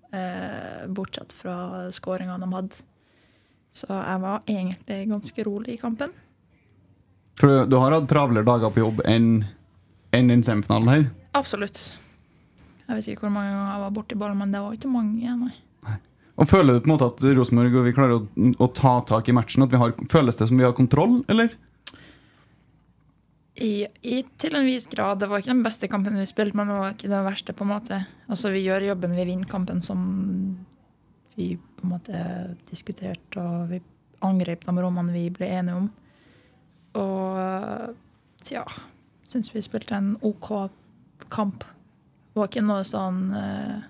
uh, 0.09 0.89
bortsett 0.89 1.33
fra 1.37 1.89
skåringa 1.93 2.39
de 2.41 2.53
hadde. 2.53 2.85
Så 3.79 3.89
jeg 3.93 4.25
var 4.25 4.43
egentlig 4.49 4.99
ganske 5.13 5.47
rolig 5.47 5.77
i 5.77 5.81
kampen. 5.81 6.13
For 7.39 7.47
du, 7.51 7.71
du 7.71 7.79
har 7.79 7.95
hatt 7.95 8.09
travlere 8.11 8.47
dager 8.47 8.75
på 8.75 8.83
jobb 8.83 9.05
enn 9.07 9.31
enn 10.17 10.31
den 10.33 10.43
semifinalen 10.43 10.89
her. 10.89 11.03
Absolutt. 11.37 11.81
Jeg 12.89 12.97
vet 12.97 13.09
ikke 13.13 13.27
hvor 13.27 13.35
mange 13.35 13.53
ganger 13.53 13.73
jeg 13.75 13.83
var 13.83 13.97
borti 13.99 14.17
ballen, 14.17 14.39
men 14.41 14.55
det 14.55 14.63
var 14.65 14.77
ikke 14.77 14.91
mange. 14.91 15.35
nei. 15.43 15.97
Og 16.39 16.47
Føler 16.49 16.77
du 16.77 16.81
på 16.85 16.89
en 16.89 16.95
måte 16.95 17.09
at 17.11 17.25
Rosenborg 17.37 17.75
og 17.81 17.89
vi 17.89 17.93
klarer 17.97 18.15
å, 18.17 18.51
å 18.63 18.69
ta 18.73 18.95
tak 19.05 19.29
i 19.29 19.35
matchen? 19.37 19.67
At 19.67 19.75
vi 19.75 19.81
har, 19.83 19.93
føles 20.09 20.39
det 20.39 20.47
som 20.49 20.57
vi 20.61 20.65
har 20.65 20.73
kontroll, 20.77 21.19
eller? 21.29 21.53
I, 23.59 23.89
i, 24.07 24.21
til 24.39 24.55
en 24.55 24.69
viss 24.69 24.87
grad. 24.89 25.19
Det 25.19 25.29
var 25.29 25.43
ikke 25.43 25.51
den 25.51 25.65
beste 25.67 25.91
kampen 25.91 26.17
vi 26.17 26.25
spilte, 26.31 26.57
men 26.57 26.71
det 26.71 26.77
var 26.79 26.95
ikke 26.95 27.11
den 27.11 27.27
verste. 27.27 27.55
på 27.59 27.67
en 27.67 27.73
måte. 27.75 28.01
Altså, 28.31 28.53
Vi 28.55 28.63
gjør 28.63 28.87
jobben, 28.93 29.17
vi 29.19 29.27
vinner 29.27 29.51
kampen 29.51 29.83
som 29.85 30.05
vi 31.39 31.53
på 31.57 31.87
en 31.87 31.95
måte 31.95 32.21
diskuterte, 32.69 33.41
og 33.41 33.73
vi 33.73 33.81
angrep 34.27 34.67
de 34.67 34.75
rommene 34.83 35.15
vi 35.15 35.29
ble 35.35 35.49
enige 35.61 35.79
om. 35.79 35.89
Og 36.99 38.45
tja 38.47 38.65
Syns 39.29 39.51
vi 39.53 39.61
spilte 39.61 39.93
en 39.93 40.15
OK 40.25 40.71
kamp. 41.29 41.67
Det 42.33 42.41
var 42.41 42.49
ikke 42.49 42.63
noe 42.65 42.85
sånn 42.87 43.35
eh, 43.37 43.83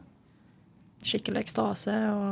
skikkelig 1.07 1.45
ekstase 1.45 1.95
å 2.11 2.25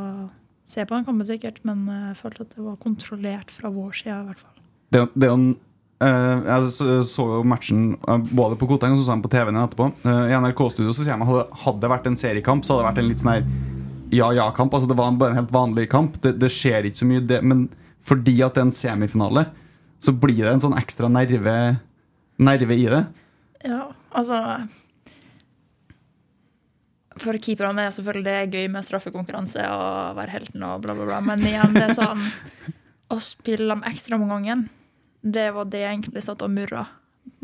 se 0.67 0.83
på 0.83 0.97
den 0.97 1.07
kampen, 1.07 1.23
sikkert, 1.29 1.61
men 1.63 1.85
jeg 1.87 2.17
følte 2.19 2.43
at 2.43 2.57
det 2.57 2.65
var 2.65 2.81
kontrollert 2.83 3.53
fra 3.55 3.71
vår 3.71 3.95
side, 4.01 4.17
i 4.17 4.27
hvert 4.27 4.43
fall. 4.43 4.57
Det, 4.91 5.05
det 5.15 5.29
er 5.29 5.37
en 5.37 5.49
Uh, 5.97 6.45
jeg 6.45 7.01
så, 7.09 7.25
jo 7.39 7.45
matchen 7.49 7.95
uh, 8.05 8.19
både 8.21 8.59
på 8.61 8.67
Koteng 8.69 8.93
og 8.93 8.99
så 9.01 9.07
så 9.07 9.15
jeg 9.15 9.23
på 9.25 9.31
TV-en 9.33 9.57
etterpå. 9.63 9.87
Uh, 10.05 10.27
I 10.29 10.35
NRK-studio 10.37 10.93
så 10.93 11.01
sier 11.01 11.15
jeg 11.15 11.25
at 11.25 11.55
hadde 11.63 11.81
det 11.81 11.89
vært 11.89 12.11
en 12.11 12.19
seriekamp, 12.21 12.67
så 12.67 12.75
hadde 12.75 12.83
det 12.83 12.89
vært 12.91 13.01
en 13.01 13.09
litt 13.09 13.23
sånn 13.23 13.31
her 13.33 13.47
ja-ja-kamp. 14.15 14.75
Altså 14.75 14.89
Det 14.89 14.97
var 14.99 15.13
bare 15.19 15.35
en 15.35 15.41
helt 15.43 15.55
vanlig 15.55 15.89
kamp. 15.93 16.19
Det, 16.23 16.37
det 16.41 16.51
skjer 16.53 16.89
ikke 16.89 17.03
så 17.03 17.09
mye, 17.09 17.25
det, 17.27 17.43
men 17.43 17.67
fordi 18.07 18.39
at 18.47 18.55
det 18.55 18.63
er 18.63 18.69
en 18.69 18.75
semifinale, 18.75 19.47
så 20.03 20.15
blir 20.15 20.45
det 20.45 20.53
en 20.55 20.65
sånn 20.67 20.77
ekstra 20.79 21.11
nerve, 21.11 21.55
nerve 22.39 22.77
i 22.77 22.85
det. 22.93 23.05
Ja, 23.67 23.89
altså 24.15 24.39
For 27.17 27.39
keeperne 27.41 27.87
er 27.89 27.95
selvfølgelig 27.97 28.27
det 28.29 28.61
gøy 28.61 28.69
med 28.71 28.85
straffekonkurranse 28.87 29.65
og 29.73 30.19
være 30.19 30.35
helten 30.37 30.63
og 30.69 30.85
bla, 30.85 30.95
bla, 30.95 31.09
bla. 31.09 31.23
Men 31.25 31.43
igjen, 31.49 31.75
det 31.75 31.89
er 31.89 31.97
sånn 31.97 32.23
å 33.11 33.19
spille 33.23 33.71
dem 33.73 33.85
ekstra 33.89 34.19
mange 34.21 34.37
ganger, 34.37 34.67
det 35.27 35.49
var 35.55 35.69
det 35.71 35.83
jeg 35.83 35.95
egentlig 35.97 36.23
satt 36.27 36.45
og 36.45 36.53
murra 36.53 36.85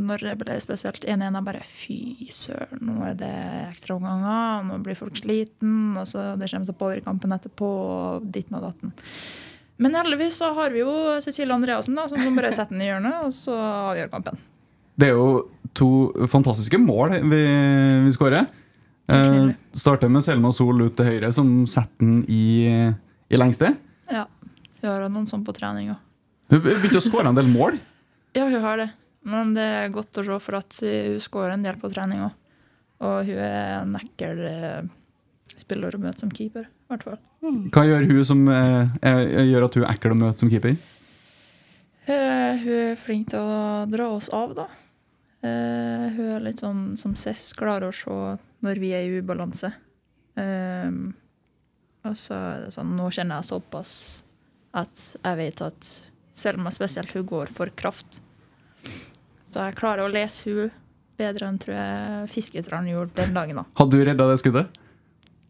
når 0.02 0.24
det 0.26 0.34
ble 0.40 0.56
spesielt 0.62 1.04
1-1. 1.04 1.24
Jeg 1.26 1.46
bare 1.46 1.62
fy 1.66 2.00
søren, 2.34 2.82
nå 2.88 2.98
er 3.06 3.16
det 3.20 3.32
ekstraomganger, 3.70 4.66
nå 4.68 4.78
blir 4.84 4.98
folk 4.98 5.18
sliten, 5.18 5.94
og 5.98 6.06
så 6.10 6.32
det 6.40 6.50
kommer 6.50 6.68
seg 6.68 6.78
på 6.78 6.88
over 6.88 7.02
kampen 7.04 7.36
etterpå, 7.36 7.70
og 7.96 8.28
ditten 8.34 8.58
og 8.58 8.66
datten. 8.68 8.94
Men 9.82 9.96
heldigvis 9.98 10.38
så 10.38 10.52
har 10.56 10.72
vi 10.74 10.82
jo 10.82 10.94
Cecilie 11.24 11.54
Andreassen, 11.54 11.96
da, 11.98 12.06
som 12.10 12.36
bare 12.36 12.52
setter 12.54 12.76
den 12.76 12.84
i 12.84 12.90
hjørnet, 12.90 13.20
og 13.26 13.36
så 13.36 13.56
avgjør 13.92 14.12
kampen. 14.12 14.40
Det 14.98 15.08
er 15.08 15.16
jo 15.16 15.28
to 15.76 15.88
fantastiske 16.28 16.78
mål 16.78 17.16
vi, 17.30 17.40
vi 18.04 18.12
skårer. 18.14 18.46
Eh, 19.12 19.52
starter 19.76 20.12
med 20.12 20.24
Selma 20.24 20.52
Sol 20.54 20.84
ut 20.84 20.96
til 20.98 21.08
høyre, 21.08 21.32
som 21.34 21.50
setter 21.70 22.04
den 22.04 22.20
i, 22.30 22.68
i 23.32 23.40
lengste. 23.40 23.72
Ja. 24.12 24.26
Vi 24.82 24.90
har 24.90 25.06
noen 25.08 25.28
sånn 25.30 25.44
på 25.46 25.54
trening 25.56 25.92
òg. 25.94 26.00
Hun 26.52 26.60
begynte 26.60 27.00
å 27.00 27.04
skåre 27.04 27.30
en 27.30 27.38
del 27.38 27.48
mål. 27.48 27.78
Ja, 28.36 28.44
hun 28.44 28.60
har 28.60 28.80
det. 28.80 28.90
Men 29.28 29.52
det 29.54 29.64
er 29.64 29.92
godt 29.94 30.18
å 30.18 30.24
se, 30.26 30.38
for 30.42 30.58
at 30.58 30.78
hun 30.82 31.20
skårer 31.22 31.54
en 31.54 31.66
del 31.66 31.78
på 31.80 31.90
trening 31.92 32.24
òg. 32.26 32.38
Og 33.02 33.28
hun 33.28 33.38
er 33.42 33.80
en 33.80 33.94
ekkel 33.98 34.40
eh, 34.46 34.82
spiller 35.58 35.94
å 35.94 36.00
møte 36.02 36.22
som 36.22 36.32
keeper, 36.34 36.66
i 36.66 36.92
hvert 36.92 37.06
fall. 37.06 37.20
Hva 37.74 37.84
gjør 37.88 38.06
hun 38.10 38.24
som 38.26 38.42
eh, 38.50 39.46
gjør 39.48 39.66
at 39.66 39.78
hun 39.78 39.86
er 39.86 39.94
ekkel 39.94 40.14
å 40.14 40.18
møte 40.20 40.44
som 40.44 40.52
keeper? 40.52 40.76
Uh, 42.02 42.58
hun 42.58 42.72
er 42.74 42.96
flink 42.98 43.28
til 43.30 43.38
å 43.42 43.84
dra 43.90 44.08
oss 44.16 44.30
av, 44.34 44.56
da. 44.58 44.66
Uh, 45.42 46.06
hun 46.14 46.28
er 46.36 46.44
litt 46.48 46.62
sånn 46.62 46.92
som 46.98 47.14
Cess, 47.18 47.52
klarer 47.58 47.90
å 47.90 47.94
se 47.94 48.16
når 48.62 48.80
vi 48.82 48.90
er 48.94 49.06
i 49.06 49.20
ubalanse. 49.22 49.70
Uh, 50.38 51.12
og 52.02 52.18
så 52.18 52.34
er 52.34 52.62
det 52.64 52.72
sånn 52.74 52.94
Nå 52.98 53.10
kjenner 53.14 53.38
jeg 53.38 53.50
såpass 53.52 53.92
at 54.74 55.02
jeg 55.20 55.38
vet 55.38 55.60
at 55.62 55.90
Selma 56.32 56.70
spesielt, 56.72 57.12
hun 57.12 57.26
går 57.28 57.50
for 57.52 57.70
kraft. 57.76 58.22
Så 59.52 59.66
jeg 59.66 59.76
klarer 59.76 60.06
å 60.06 60.12
lese 60.12 60.48
hun 60.48 60.70
bedre 61.20 61.48
enn 61.50 61.58
tror 61.60 61.74
jeg 61.76 62.28
Fiskestrand 62.32 62.88
gjorde 62.88 63.12
den 63.18 63.34
dagen. 63.36 63.60
da. 63.60 63.64
Hadde 63.78 63.98
du 63.98 64.06
redda 64.08 64.28
det 64.30 64.38
skuddet? 64.40 64.78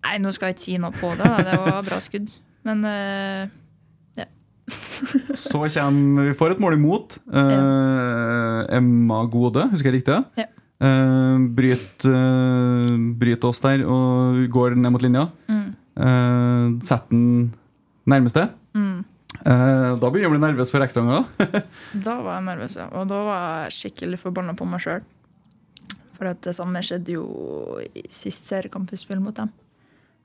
Nei, 0.03 0.17
nå 0.19 0.33
skal 0.35 0.51
jeg 0.51 0.57
ikke 0.57 0.65
si 0.65 0.79
noe 0.83 0.95
på 0.97 1.13
det. 1.15 1.29
Da. 1.29 1.43
Det 1.47 1.59
var 1.63 1.85
bra 1.87 1.99
skudd. 2.03 2.33
Men 2.67 2.83
uh, 2.87 3.45
ja. 4.19 4.27
Så 5.45 5.63
kommer 5.63 6.27
Vi 6.27 6.35
får 6.39 6.57
et 6.57 6.65
mål 6.65 6.79
imot. 6.81 7.21
Uh, 7.31 7.53
ja. 7.53 7.63
Emma 8.81 9.23
Gode, 9.31 9.69
husker 9.71 9.93
jeg 9.93 10.03
riktig? 10.03 10.19
Ja. 10.41 10.49
Uh, 10.83 11.39
bryt, 11.55 12.03
uh, 12.11 12.99
bryt, 13.21 13.45
oss 13.47 13.63
der 13.63 13.85
og 13.87 14.43
går 14.51 14.75
ned 14.75 14.91
mot 14.91 15.05
linja. 15.05 15.29
Mm. 15.47 15.71
Setter 16.83 17.15
den 17.15 17.53
nærmeste. 18.09 18.49
Mm. 18.75 19.05
Uh, 19.41 19.97
da 19.99 20.11
begynner 20.13 20.27
jeg 20.27 20.31
å 20.31 20.35
bli 20.35 20.43
nervøs 20.43 20.71
for 20.71 20.85
ekstraomganger. 20.85 21.63
da 22.07 22.17
var 22.21 22.37
jeg 22.37 22.47
nervøs, 22.51 22.77
ja. 22.79 22.87
Og 22.99 23.09
da 23.11 23.21
var 23.27 23.45
jeg 23.65 23.77
skikkelig 23.79 24.21
forbanna 24.23 24.55
på 24.59 24.67
meg 24.69 24.83
sjøl. 24.85 25.05
For 26.19 26.31
at 26.31 26.43
det 26.45 26.55
samme 26.55 26.83
skjedde 26.85 27.17
jo 27.17 27.25
i 27.83 28.05
sist 28.13 28.47
seriekamp 28.51 28.93
vi 28.93 29.01
spilte 29.01 29.25
mot 29.25 29.37
dem. 29.39 29.51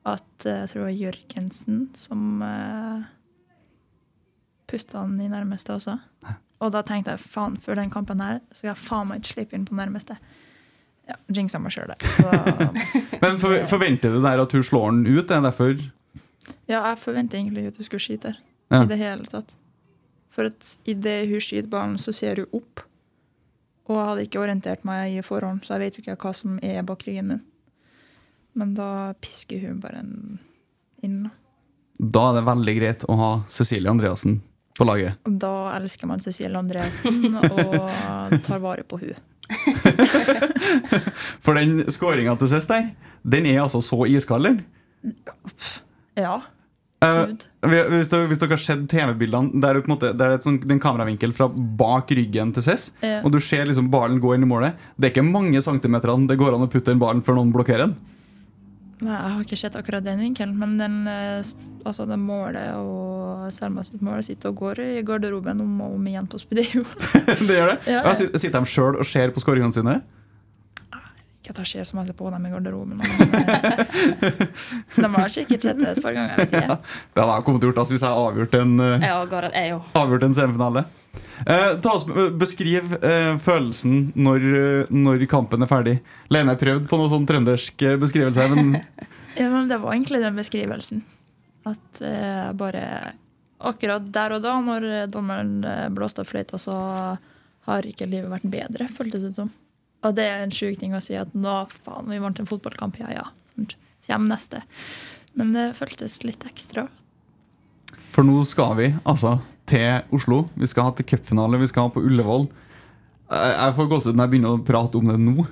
At 0.08 0.28
uh, 0.46 0.52
jeg 0.52 0.72
tror 0.72 0.82
det 0.84 0.88
var 0.90 0.98
Jørgensen 1.00 1.86
som 1.98 2.44
uh, 2.44 3.08
putta 4.70 5.06
den 5.08 5.24
i 5.24 5.32
nærmeste 5.32 5.78
også. 5.80 5.96
Og 6.58 6.74
da 6.74 6.82
tenkte 6.86 7.16
jeg 7.16 7.24
faen, 7.24 7.56
før 7.62 7.80
den 7.80 7.94
kampen 7.94 8.22
her 8.22 8.42
skal 8.52 8.74
jeg 8.74 8.82
faen 8.82 9.10
meg 9.10 9.22
ikke 9.22 9.36
slippe 9.38 9.58
inn 9.58 9.66
på 9.66 9.78
nærmeste. 9.78 10.18
Ja, 11.08 11.16
Jinxa 11.32 11.62
meg 11.64 11.72
sjøl 11.72 11.94
det. 11.94 11.98
Men 13.24 13.38
for, 13.40 13.56
forventer 13.72 14.12
du 14.12 14.20
der 14.20 14.42
at 14.44 14.54
hun 14.54 14.66
slår 14.66 14.90
den 14.92 15.06
ut? 15.08 15.32
Er 15.32 15.40
det 15.40 15.46
derfor 15.48 15.78
Ja, 16.68 16.82
jeg 16.82 17.00
forventer 17.00 17.40
egentlig 17.40 17.70
at 17.70 17.80
hun 17.80 17.88
skulle 17.88 18.04
skyte 18.04 18.34
her 18.34 18.42
ja. 18.70 18.84
i 18.84 18.90
det 18.90 19.00
hele 19.00 19.28
tatt. 19.30 19.56
For 20.34 20.52
at 20.52 20.78
idet 20.86 21.26
hun 21.32 21.42
skyter 21.42 21.70
ballen, 21.72 21.98
så 22.02 22.14
ser 22.14 22.44
hun 22.44 22.60
opp. 22.62 22.84
Og 23.88 23.96
jeg 23.96 24.10
hadde 24.10 24.26
ikke 24.28 24.42
orientert 24.44 24.84
meg 24.88 25.16
i 25.16 25.24
forhånd, 25.26 25.64
så 25.64 25.78
jeg 25.78 25.88
vet 25.88 26.00
ikke 26.02 26.18
hva 26.20 26.34
som 26.36 26.60
er 26.66 26.84
bak 26.88 27.06
ryggen 27.08 27.32
min. 27.32 27.46
Men 28.58 28.74
da 28.78 29.14
pisker 29.22 29.62
hun 29.64 29.80
bare 29.82 30.02
inn. 31.06 31.20
Da 31.98 32.28
er 32.30 32.40
det 32.40 32.48
veldig 32.50 32.76
greit 32.78 33.06
å 33.10 33.18
ha 33.18 33.32
Cecilie 33.54 33.90
Andreassen 33.90 34.42
på 34.78 34.86
laget. 34.86 35.18
Da 35.26 35.72
elsker 35.78 36.10
man 36.10 36.22
Cecilie 36.22 36.58
Andreassen 36.60 37.38
og 37.38 38.38
tar 38.46 38.62
vare 38.62 38.86
på 38.86 39.00
hun. 39.02 39.16
For 41.46 41.58
den 41.58 41.86
skåringa 41.94 42.36
til 42.42 42.52
sist 42.52 42.70
der, 42.70 42.92
den 43.24 43.48
er 43.50 43.64
altså 43.64 43.82
så 43.86 44.04
iskald, 44.10 44.50
den? 44.50 45.16
Ja. 46.18 46.42
Uh, 46.98 47.27
hvis, 47.62 48.10
dere, 48.10 48.25
hvis, 48.25 48.39
dere, 48.42 48.56
har 48.56 48.62
sett 48.62 48.88
TV-bildene 48.89 49.62
der, 49.62 49.77
måte, 49.86 50.16
det 50.18 50.27
er 50.27 50.39
sånt, 50.42 50.63
en 50.66 50.80
kameravinkel 50.82 51.30
fra 51.38 51.46
bak 51.48 52.10
ryggen 52.10 52.56
til 52.56 52.66
Cess, 52.66 52.88
ja. 53.06 53.20
og 53.22 53.36
du 53.36 53.38
ser 53.44 53.70
liksom 53.70 53.92
ballen 53.94 54.18
gå 54.24 54.32
inn 54.34 54.48
i 54.48 54.50
målet 54.50 54.80
Det 54.98 55.12
er 55.12 55.13
ikke 55.13 55.27
mange 55.27 55.62
centimeterne 55.62 56.25
det 56.25 56.39
går 56.42 56.58
an 56.58 56.66
å 56.66 56.70
putte 56.74 56.89
inn 56.89 57.01
ballen 57.01 57.22
før 57.22 57.38
noen 57.38 57.54
blokkerer 57.54 57.86
den. 57.86 57.94
Nei, 58.98 59.13
Jeg 59.13 59.34
har 59.36 59.42
ikke 59.46 59.60
sett 59.62 59.75
akkurat 59.77 60.06
den 60.06 60.24
vinkelen, 60.25 60.56
men 60.58 60.74
den, 60.80 60.96
eh, 61.06 61.38
altså 61.86 62.08
den 62.10 62.24
målet 62.25 62.74
og 62.82 63.51
Selma 63.54 63.84
sitt 63.86 64.01
mål 64.01 64.24
sitter 64.25 64.50
og 64.50 64.58
går 64.63 64.82
i 64.82 65.04
garderoben 65.06 65.62
om 65.62 65.82
og 65.86 66.00
om 66.00 66.08
igjen 66.10 66.25
på 66.27 66.42
Spedeo. 66.42 66.82
det 67.48 67.60
gjør 67.60 67.75
det? 67.75 67.77
Ja, 67.94 68.01
ja. 68.01 68.16
Sitter 68.18 68.58
de 68.58 68.72
sjøl 68.74 68.98
og 68.98 69.06
ser 69.06 69.36
på 69.36 69.44
skåringene 69.44 69.75
sine? 69.75 70.00
Ikke 71.48 71.54
at 71.54 71.62
jeg 71.63 71.70
ser 71.80 71.86
så 71.88 71.96
mye 71.96 72.12
på 72.12 72.27
dem 72.34 72.44
i 72.44 72.50
garderoben. 72.51 73.00
de 74.98 75.10
har 75.13 75.30
sikkert 75.32 75.63
sett 75.63 75.77
det 75.80 75.94
et 75.94 76.01
par 76.04 76.12
ganger. 76.12 76.42
Vet 76.42 76.56
jeg. 76.58 76.66
Ja, 76.68 76.75
det 76.75 77.24
hadde 77.24 77.36
jeg 77.38 77.46
kommet 77.48 77.63
til 77.63 77.70
å 77.70 77.72
gjort 77.72 77.80
altså, 77.86 77.96
hvis 77.96 78.04
jeg 78.04 78.24
avgjort 78.25 78.58
en, 78.60 78.74
ja, 79.00 79.77
avgjort 80.01 80.25
en 80.27 80.36
semifinale. 80.36 80.84
Eh, 81.48 81.70
ta 81.86 81.94
oss, 81.94 82.04
beskriv 82.36 82.98
eh, 83.00 83.38
følelsen 83.39 84.12
når, 84.20 84.48
når, 84.92 85.24
kampen 85.32 85.63
er 85.63 85.72
ferdig. 85.72 85.96
Lene 86.36 86.51
har 86.51 86.60
prøvd 86.60 86.89
på 86.92 87.00
noe 87.00 87.13
sånn 87.13 87.30
trøndersk 87.30 87.88
beskrivelse. 88.04 88.50
Men 88.51 88.75
ja, 89.39 89.48
men 89.48 89.72
det 89.72 89.80
var 89.86 89.96
egentlig 89.96 90.20
den 90.25 90.44
beskrivelsen. 90.44 91.06
At 91.72 92.04
eh, 92.04 92.51
bare 92.60 92.84
akkurat 93.72 94.12
der 94.20 94.36
og 94.36 94.44
da, 94.44 94.58
når 94.68 94.89
dommeren 95.16 95.62
eh, 95.63 95.88
blåste 95.96 96.27
av 96.27 96.30
fløyta, 96.36 96.60
så 96.60 96.75
har 97.72 97.88
ikke 97.88 98.12
livet 98.12 98.36
vært 98.36 98.51
bedre, 98.51 98.92
føltes 98.92 99.24
det 99.24 99.32
ut 99.32 99.42
som. 99.46 99.56
Og 100.06 100.13
det 100.18 100.27
er 100.30 100.44
en 100.44 100.54
sjuk 100.54 100.77
ting 100.80 100.94
å 100.96 101.01
si 101.04 101.18
at 101.18 101.34
nå, 101.34 101.58
faen, 101.86 102.10
vi 102.12 102.22
vant 102.22 102.39
en 102.39 102.50
fotballkamp, 102.50 103.00
ja 103.01 103.10
ja. 103.16 103.25
Kjem 104.08 104.27
neste. 104.30 104.62
Men 105.38 105.51
det 105.56 105.72
føltes 105.77 106.22
litt 106.24 106.46
ekstra. 106.48 106.88
For 108.13 108.25
nå 108.25 108.39
skal 108.48 108.75
vi 108.77 108.88
altså 109.04 109.39
til 109.68 110.06
Oslo. 110.16 110.46
Vi 110.56 110.70
skal 110.70 110.89
ha 110.89 110.96
til 110.96 111.08
cupfinale, 111.10 111.60
vi 111.60 111.68
skal 111.70 111.88
ha 111.88 111.94
på 111.94 112.04
Ullevål. 112.06 112.48
Jeg 113.27 113.75
får 113.75 113.89
gåsehud 113.92 114.16
når 114.16 114.27
jeg 114.27 114.34
begynner 114.36 114.56
å 114.56 114.63
prate 114.66 115.00
om 115.01 115.12
det 115.12 115.18
nå. 115.20 115.46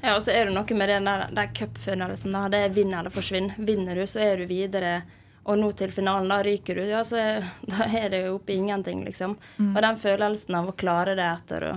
Ja, 0.00 0.16
og 0.16 0.24
så 0.24 0.32
er 0.32 0.48
det 0.48 0.56
noe 0.56 0.76
med 0.76 0.90
den 0.90 1.06
der, 1.06 1.26
der 1.36 1.52
cupfølelsen. 1.54 2.36
Det 2.50 2.60
er 2.64 2.74
vinn 2.74 2.94
eller 2.96 3.12
forsvinn. 3.14 3.52
Vinner 3.58 4.00
du, 4.00 4.06
så 4.08 4.22
er 4.24 4.40
du 4.40 4.48
videre. 4.50 5.02
Og 5.48 5.58
nå 5.60 5.70
til 5.76 5.92
finalen, 5.92 6.28
da 6.32 6.40
ryker 6.44 6.80
du. 6.80 6.84
Ja, 6.88 7.04
så 7.06 7.20
da 7.72 7.86
er 7.86 8.08
det 8.12 8.24
jo 8.24 8.38
oppe 8.38 8.56
i 8.56 8.58
ingenting, 8.60 9.04
liksom. 9.06 9.36
Og 9.70 9.80
den 9.84 10.00
følelsen 10.00 10.58
av 10.58 10.72
å 10.72 10.76
klare 10.76 11.14
det 11.18 11.28
etter 11.28 11.68
å, 11.68 11.76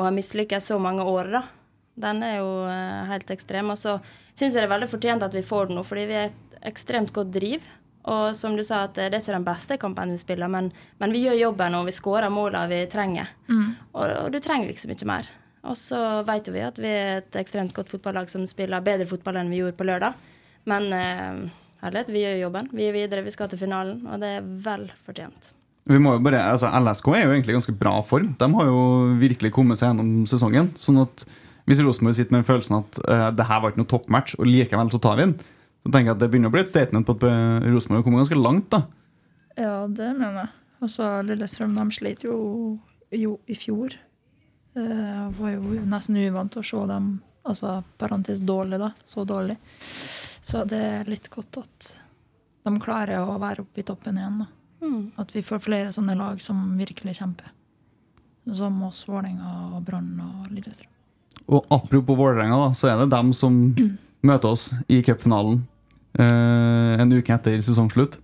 å 0.00 0.08
ha 0.08 0.12
mislykkes 0.14 0.72
så 0.72 0.80
mange 0.82 1.06
år, 1.06 1.30
da, 1.36 1.44
den 2.00 2.22
er 2.26 2.38
jo 2.40 2.52
eh, 2.70 3.08
helt 3.10 3.30
ekstrem. 3.34 3.72
Og 3.74 3.80
så 3.80 3.98
syns 4.32 4.52
jeg 4.52 4.60
det 4.60 4.68
er 4.68 4.74
veldig 4.76 4.90
fortjent 4.92 5.26
at 5.26 5.34
vi 5.36 5.44
får 5.46 5.70
den 5.70 5.80
nå, 5.80 5.84
fordi 5.86 6.06
vi 6.10 6.16
er 6.20 6.30
et 6.30 6.62
ekstremt 6.72 7.12
godt 7.16 7.34
driv. 7.34 7.66
Og 8.08 8.30
som 8.36 8.54
du 8.56 8.62
sa, 8.64 8.86
at 8.86 8.96
det 8.96 9.10
er 9.10 9.18
ikke 9.18 9.34
den 9.34 9.44
beste 9.44 9.76
kampen 9.80 10.14
vi 10.14 10.20
spiller, 10.20 10.48
men, 10.48 10.70
men 11.02 11.12
vi 11.12 11.26
gjør 11.26 11.42
jobben 11.42 11.76
og 11.76 11.88
vi 11.90 11.92
skårer 11.92 12.32
målene 12.32 12.70
vi 12.70 12.78
trenger. 12.88 13.34
Og, 13.92 14.04
og 14.06 14.30
du 14.32 14.38
trenger 14.40 14.70
liksom 14.70 14.94
ikke 14.94 15.10
mer. 15.10 15.28
Og 15.68 15.76
så 15.76 15.98
vet 16.24 16.48
jo 16.48 16.54
vi 16.54 16.64
at 16.64 16.78
vi 16.80 16.88
er 16.88 17.20
et 17.20 17.38
ekstremt 17.40 17.74
godt 17.76 17.90
fotballag 17.92 18.30
som 18.32 18.46
spiller 18.48 18.84
bedre 18.84 19.08
fotball 19.10 19.40
enn 19.40 19.52
vi 19.52 19.60
gjorde 19.60 19.76
på 19.76 19.86
lørdag. 19.88 20.16
Men 20.70 20.88
eh, 20.94 21.42
herlighet, 21.82 22.12
vi 22.14 22.24
gjør 22.24 22.42
jobben. 22.46 22.70
Vi 22.72 22.88
er 22.88 22.96
videre, 22.96 23.26
vi 23.26 23.34
skal 23.34 23.50
til 23.52 23.60
finalen, 23.60 24.00
og 24.08 24.22
det 24.22 24.38
er 24.38 24.48
vel 24.64 24.88
fortjent. 25.04 25.52
Vi 25.88 25.98
må 26.04 26.14
jo 26.18 26.22
bare, 26.24 26.40
altså 26.52 26.68
LSK 26.76 27.06
er 27.14 27.22
jo 27.22 27.32
egentlig 27.32 27.54
i 27.54 27.58
ganske 27.58 27.76
bra 27.80 27.94
form. 28.04 28.34
De 28.38 28.48
har 28.54 28.66
jo 28.68 28.80
virkelig 29.20 29.52
kommet 29.56 29.80
seg 29.80 29.90
gjennom 29.90 30.26
sesongen. 30.28 30.72
sånn 30.76 31.00
at 31.04 31.24
Hvis 31.68 31.82
Rosenborg 31.84 32.16
sitter 32.16 32.38
med 32.38 32.48
følelsen 32.48 32.78
at 32.80 32.98
uh, 33.04 33.28
det 33.36 33.46
her 33.48 33.60
var 33.60 33.72
ikke 33.72 33.82
noe 33.82 33.90
toppmatch, 33.90 34.38
og 34.40 34.48
likevel 34.48 34.92
så 34.92 35.00
tar 35.04 35.18
vi 35.18 35.26
den, 35.26 35.34
så 35.84 35.92
tenker 35.92 36.10
jeg 36.10 36.16
at 36.16 36.22
det 36.22 36.28
begynner 36.32 36.50
å 36.50 36.54
bli 36.54 36.62
et 36.64 36.72
statement 36.72 37.06
på 37.06 37.14
at 37.16 37.24
eh, 37.28 37.68
Rosenborg 37.70 38.00
har 38.00 38.06
kommet 38.06 38.22
ganske 38.24 38.40
langt. 38.40 38.66
da. 38.74 38.80
Ja, 39.54 39.76
det 39.86 40.08
mener 40.18 40.40
jeg. 40.42 40.50
Altså, 40.82 41.06
Lillestrøm 41.26 41.76
de 41.76 41.86
slet 41.94 42.24
jo, 42.26 42.34
jo 43.14 43.36
i 43.46 43.56
fjor. 43.58 43.94
Det 44.74 44.88
var 45.38 45.54
jo 45.54 45.78
nesten 45.88 46.18
uvant 46.20 46.58
å 46.58 46.64
se 46.66 46.82
dem 46.90 47.08
altså, 47.46 47.78
parentes 47.98 48.42
dårlig, 48.46 48.82
da. 48.82 48.90
Så 49.06 49.24
dårlig. 49.26 49.56
Så 50.42 50.64
det 50.68 50.82
er 50.82 51.10
litt 51.10 51.30
godt 51.32 51.62
at 51.62 51.88
de 52.66 52.74
klarer 52.82 53.22
å 53.22 53.38
være 53.40 53.64
oppe 53.64 53.82
i 53.82 53.86
toppen 53.86 54.18
igjen. 54.20 54.44
da. 54.44 54.50
At 55.22 55.34
vi 55.34 55.46
får 55.46 55.64
flere 55.64 55.94
sånne 55.94 56.18
lag 56.18 56.42
som 56.42 56.76
virkelig 56.78 57.18
kjemper. 57.22 57.50
Som 58.54 58.82
oss, 58.86 59.06
Vålerenga, 59.08 59.74
og 59.76 59.82
Brann 59.86 60.14
og 60.24 60.52
Lillestrøm. 60.52 60.97
Og 61.48 61.64
apropos 61.72 62.16
Vålerenga, 62.18 62.72
så 62.76 62.90
er 62.92 63.02
det 63.02 63.10
dem 63.14 63.32
som 63.36 63.58
møter 64.28 64.54
oss 64.54 64.70
i 64.92 65.00
cupfinalen 65.06 65.62
eh, 66.18 66.94
en 67.00 67.12
uke 67.14 67.32
etter 67.34 67.60
sesongslutt. 67.64 68.18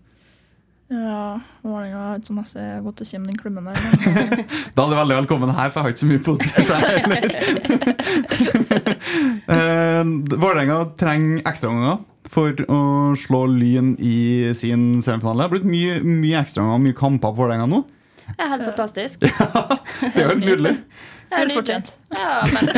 Ja, 0.93 1.41
Vålerenga 1.65 2.01
har 2.11 2.19
ikke 2.21 2.29
så 2.29 2.37
masse 2.37 2.65
godt 2.85 3.01
å 3.01 3.07
si 3.09 3.17
om 3.17 3.25
den 3.27 3.39
klubben 3.41 3.65
der. 3.67 3.79
Men, 3.81 4.35
eh, 4.37 4.57
Da 4.77 4.85
er 4.85 4.93
du 4.93 4.97
veldig 4.99 5.17
velkommen 5.23 5.55
her, 5.57 5.73
for 5.73 5.81
jeg 5.81 5.85
har 5.87 5.95
ikke 5.95 6.05
så 6.05 6.11
mye 6.11 6.25
positivt 6.29 6.71
her 6.75 6.81
heller. 7.01 7.25
Eh, 9.55 10.03
Vålerenga 10.41 10.77
trenger 10.99 11.43
ekstraomganger 11.49 11.99
for 12.33 12.61
å 12.73 12.79
slå 13.21 13.45
Lyn 13.51 13.93
i 14.03 14.53
sin 14.57 15.03
semifinale. 15.05 15.37
Det 15.39 15.45
har 15.45 15.53
blitt 15.53 15.67
mye, 15.69 15.99
mye 16.07 16.41
ekstraomganger, 16.41 16.83
mye 16.87 16.97
kamper 16.99 17.31
på 17.35 17.39
Vålerenga 17.43 17.69
nå. 17.71 17.83
Det 18.25 18.41
er 18.41 18.53
helt 18.55 18.65
fantastisk. 18.71 19.27
ja, 19.29 19.65
Det 20.01 20.11
er 20.15 20.23
jo 20.23 20.31
helt 20.33 20.47
nydelig. 20.47 20.75
Det 21.35 21.55
fortjent. 21.57 21.93
Ja, 22.15 22.45
men, 22.55 22.69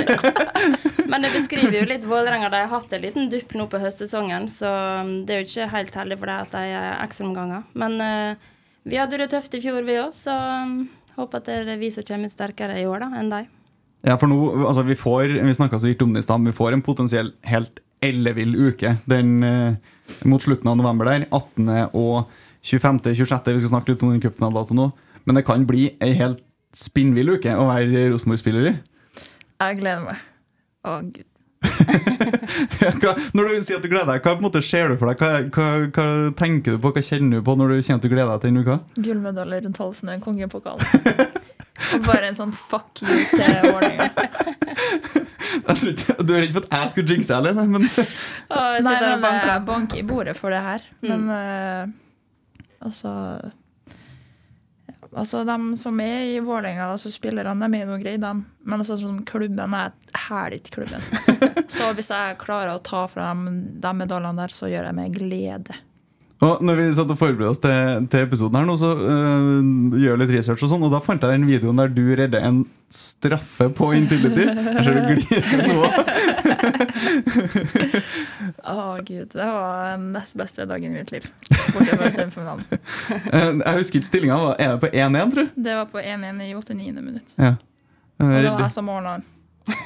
men 1.13 1.27
det 1.27 1.33
beskriver 1.35 1.77
jo 1.79 1.87
litt 1.89 2.05
Vålerenga. 2.09 2.51
De 2.53 2.63
har 2.65 2.73
hatt 2.73 2.93
en 2.97 3.05
liten 3.05 3.31
dupp 3.33 3.55
nå 3.59 3.67
på 3.73 3.81
høstsesongen, 3.83 4.49
så 4.53 4.71
um, 5.03 5.13
det 5.27 5.35
er 5.35 5.43
jo 5.43 5.49
ikke 5.51 5.71
helt 5.75 5.99
heldig 6.01 6.21
for 6.21 6.33
dem 6.33 6.45
at 6.47 6.55
de 6.55 6.77
er 6.79 6.89
ekstraomganger. 7.05 7.67
Men 7.79 7.99
uh, 8.01 8.55
vi 8.87 9.01
hadde 9.01 9.21
det 9.21 9.31
tøft 9.35 9.57
i 9.59 9.63
fjor, 9.65 9.83
vi 9.87 9.99
òg, 10.03 10.15
så 10.17 10.35
um, 10.65 10.79
håper 11.19 11.43
at 11.43 11.51
det 11.51 11.77
er 11.77 11.83
vi 11.83 11.93
som 11.95 12.07
kommer 12.07 12.31
ut 12.31 12.37
sterkere 12.37 12.79
i 12.81 12.87
år 12.89 13.05
da, 13.05 13.11
enn 13.21 13.33
de. 13.33 13.43
Ja, 14.07 14.15
for 14.21 14.31
nå, 14.31 14.39
altså 14.69 14.85
Vi 14.87 14.95
får, 14.95 15.39
vi 15.43 15.55
så 15.57 15.87
vidt 15.89 16.03
om 16.05 16.13
det 16.15 16.23
i 16.23 16.27
stad, 16.27 16.45
vi 16.47 16.55
får 16.55 16.77
en 16.77 16.85
potensiell 16.87 17.33
helt 17.49 17.81
ellevill 18.05 18.53
uke 18.69 18.99
den, 19.09 19.39
uh, 19.43 20.27
mot 20.29 20.43
slutten 20.43 20.71
av 20.71 20.79
november. 20.79 21.09
der, 21.11 21.27
18. 21.31 21.91
og 21.93 22.29
25.-26. 22.67 23.53
Vi 23.53 23.63
skal 23.63 23.73
snakke 23.73 23.95
litt 23.95 24.03
om 24.03 24.13
den 24.13 24.23
cupfinalen 24.23 24.79
nå. 24.79 24.91
Men 25.27 25.39
det 25.39 25.47
kan 25.47 25.65
bli 25.67 25.89
ei 26.03 26.13
helt 26.19 26.43
spinnvill 26.77 27.37
uke 27.37 27.55
å 27.57 27.69
være 27.71 28.11
Rosenborg-spiller 28.13 28.71
i. 28.73 28.75
Jeg 29.57 29.81
gleder 29.81 30.05
meg. 30.05 30.21
Å, 30.87 31.01
gud. 31.03 31.25
Hva, 33.03 33.15
når 33.35 33.49
du 33.49 33.65
sier 33.65 33.79
at 33.79 33.85
du 33.85 33.89
gleder 33.91 34.11
deg, 34.13 34.21
hva 34.23 34.37
på 34.37 34.39
en 34.39 34.45
måte 34.45 34.61
ser 34.65 34.93
du 34.93 34.99
for 35.01 35.11
deg? 35.11 35.19
Hva, 35.19 35.41
hva, 35.51 35.67
hva 35.91 36.07
tenker 36.39 36.77
du 36.77 36.83
på, 36.83 36.93
hva 36.95 37.03
kjenner 37.03 37.41
du 37.41 37.47
på 37.47 37.57
når 37.59 37.73
du 37.73 37.77
kjenner 37.81 37.99
at 37.99 38.07
du 38.07 38.13
gleder 38.13 38.31
deg 38.33 38.45
til 38.45 38.53
denne 38.53 38.63
uka? 38.63 38.77
Gullmedalje 39.01 39.59
rundt 39.65 39.81
halsen 39.83 40.13
og 40.13 40.15
en 40.17 40.25
kongepokal. 40.25 40.79
Bare 42.07 42.31
en 42.31 42.39
sånn 42.39 42.55
fuck 42.57 43.03
you 43.03 43.17
til 43.33 43.53
ikke, 45.91 46.15
Du 46.25 46.33
er 46.33 46.47
redd 46.47 46.55
for 46.55 46.65
at 46.65 46.73
jeg 46.73 46.93
skulle 46.95 47.17
jinxe 47.17 47.37
deg, 47.37 47.51
Lene, 47.51 47.67
men 47.69 47.85
Nei, 47.85 49.11
men 49.21 49.39
jeg 49.43 49.61
banker 49.67 50.01
i 50.01 50.07
bordet 50.07 50.37
for 50.39 50.55
det 50.55 50.63
her. 50.65 50.87
Men 51.05 51.29
uh, 51.29 51.83
altså 52.87 53.13
Altså, 55.17 55.45
De 55.49 55.77
som 55.81 56.01
er 56.05 56.27
i 56.35 56.41
Vålerenga, 56.45 56.91
altså 56.93 57.11
spillerne, 57.13 57.57
de 57.57 57.79
er 57.81 57.89
noe 57.89 58.01
greie, 58.03 58.21
dem. 58.21 58.43
Men 58.69 58.83
altså, 58.83 58.99
sånn, 59.01 59.23
klubben 59.29 59.75
er 59.79 59.95
hæler 60.27 60.59
ikke 60.59 60.75
klubben. 60.81 61.05
Så 61.77 61.89
hvis 61.97 62.13
jeg 62.13 62.39
klarer 62.43 62.75
å 62.75 62.83
ta 62.85 63.07
fra 63.11 63.31
dem 63.33 63.47
de 63.81 63.93
medaljene 63.97 64.43
der, 64.43 64.53
så 64.53 64.69
gjør 64.71 64.91
jeg 64.91 64.99
med 64.99 65.17
glede. 65.17 65.79
Og 66.45 66.59
når 66.61 66.77
vi 66.77 66.87
satt 66.93 67.09
og 67.15 67.17
forberedte 67.17 67.49
oss 67.55 67.61
til, 67.65 68.07
til 68.13 68.25
episoden 68.27 68.59
her 68.59 68.67
nå, 68.69 68.75
så 68.77 68.91
øh, 68.93 69.95
gjør 70.03 70.19
litt 70.21 70.33
research 70.35 70.61
og 70.67 70.69
sånn, 70.69 70.83
og 70.85 70.91
da 70.93 70.99
fant 71.01 71.23
jeg 71.25 71.33
den 71.33 71.47
videoen 71.49 71.79
der 71.81 71.89
du 71.97 72.03
redder 72.19 72.45
en 72.45 72.59
straffe 72.93 73.71
på 73.73 73.89
Intility. 73.97 74.45
Jeg 74.45 74.85
ser 74.85 74.99
du 75.01 75.15
gliser 75.17 75.65
nå. 75.65 75.87
Å, 78.67 78.77
gud. 79.07 79.31
Det 79.33 79.47
var 79.47 79.97
nest 80.01 80.37
beste 80.39 80.67
dagen 80.69 80.93
i 80.93 81.01
mitt 81.01 81.13
liv. 81.15 81.27
Fra 81.73 82.11
semifinalen. 82.13 82.65
Eh, 83.37 83.51
Jeg 83.63 83.79
husker 83.81 84.01
ikke 84.01 84.09
stillinga. 84.11 84.37
Er 84.61 84.75
det 84.77 84.81
på 84.85 84.91
1-1, 84.93 85.33
tror 85.33 85.47
du? 85.49 85.57
Det 85.67 85.75
var 85.79 85.89
på 85.91 86.01
1-1 86.03 86.43
i 86.45 86.53
89. 86.55 87.01
minutt. 87.03 87.35
Ja. 87.41 87.55
Og 88.21 88.29
det 88.33 88.51
var 88.51 88.61
Eh, 88.61 88.63
jeg 88.67 88.73
som 88.77 88.89
ordna 88.93 89.17
den. 89.19 89.27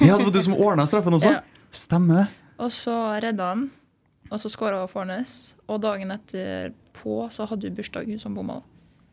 Ja, 0.05 0.17
det 0.17 0.25
var 0.27 0.33
du 0.35 0.41
som 0.45 0.55
ordna 0.55 0.85
straffen 0.89 1.17
også? 1.17 1.31
Ja. 1.37 1.41
Stemmer 1.71 2.21
det. 2.21 2.27
Og 2.61 2.71
så 2.75 2.93
redda 3.23 3.45
han, 3.53 3.61
og 4.31 4.39
så 4.39 4.49
skåra 4.51 4.81
Fornes. 4.89 5.55
Og 5.67 5.81
dagen 5.83 6.11
etterpå 6.15 7.25
så 7.35 7.45
hadde 7.49 7.67
du 7.69 7.75
bursdag, 7.77 8.07
hun 8.07 8.19
som 8.21 8.35
bomma. 8.37 8.61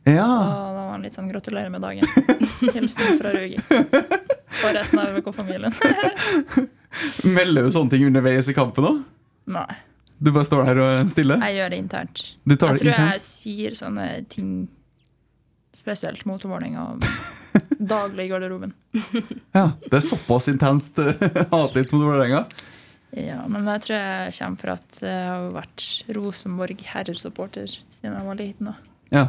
Så 0.09 0.15
da 0.15 0.71
var 0.73 0.93
han 0.95 1.03
litt 1.05 1.13
sånn 1.19 1.29
'gratulerer 1.29 1.69
med 1.75 1.83
dagen'. 1.83 2.07
Hilsen 2.75 3.19
fra 3.19 3.33
Rugi. 3.35 3.59
Og 3.69 4.71
resten 4.75 4.99
av 5.03 5.13
VK-familien. 5.19 5.75
Melder 7.37 7.67
du 7.69 7.71
sånne 7.75 7.91
ting 7.93 8.07
underveis 8.09 8.49
i 8.49 8.55
kampen 8.57 8.87
òg? 8.89 9.03
Nei, 9.53 9.75
Du 10.19 10.33
bare 10.35 10.45
står 10.49 10.65
der 10.67 10.81
og 10.83 11.11
stille? 11.13 11.37
jeg 11.45 11.55
gjør 11.59 11.71
det 11.71 11.79
internt. 11.79 12.23
Du 12.45 12.57
tar 12.57 12.73
Jeg 12.73 12.79
det 12.79 12.81
tror 12.83 12.93
internt? 12.95 13.13
jeg 13.13 13.21
sier 13.27 13.77
sånne 13.79 14.07
ting 14.33 14.49
spesielt 15.77 16.25
mot 16.27 16.43
Vålerenga 16.43 16.99
daglig 17.95 18.25
i 18.27 18.29
garderoben. 18.33 18.73
Ja, 19.55 19.73
Det 19.91 19.93
er 20.01 20.01
såpass 20.09 20.49
intenst 20.51 20.97
hatlig 21.53 21.87
mot 21.93 22.03
Vålerenga? 22.03 22.47
Ja, 23.17 23.41
men 23.49 23.65
jeg 23.65 23.85
tror 23.87 23.97
jeg 23.97 24.35
kommer 24.37 24.61
fra 24.61 24.75
at 24.77 24.99
jeg 25.01 25.29
har 25.29 25.47
vært 25.55 25.85
Rosenborg 26.17 26.83
herresupporter 26.91 27.71
siden 27.71 28.13
jeg 28.13 28.27
var 28.27 28.39
liten. 28.39 28.73
Ja. 29.15 29.29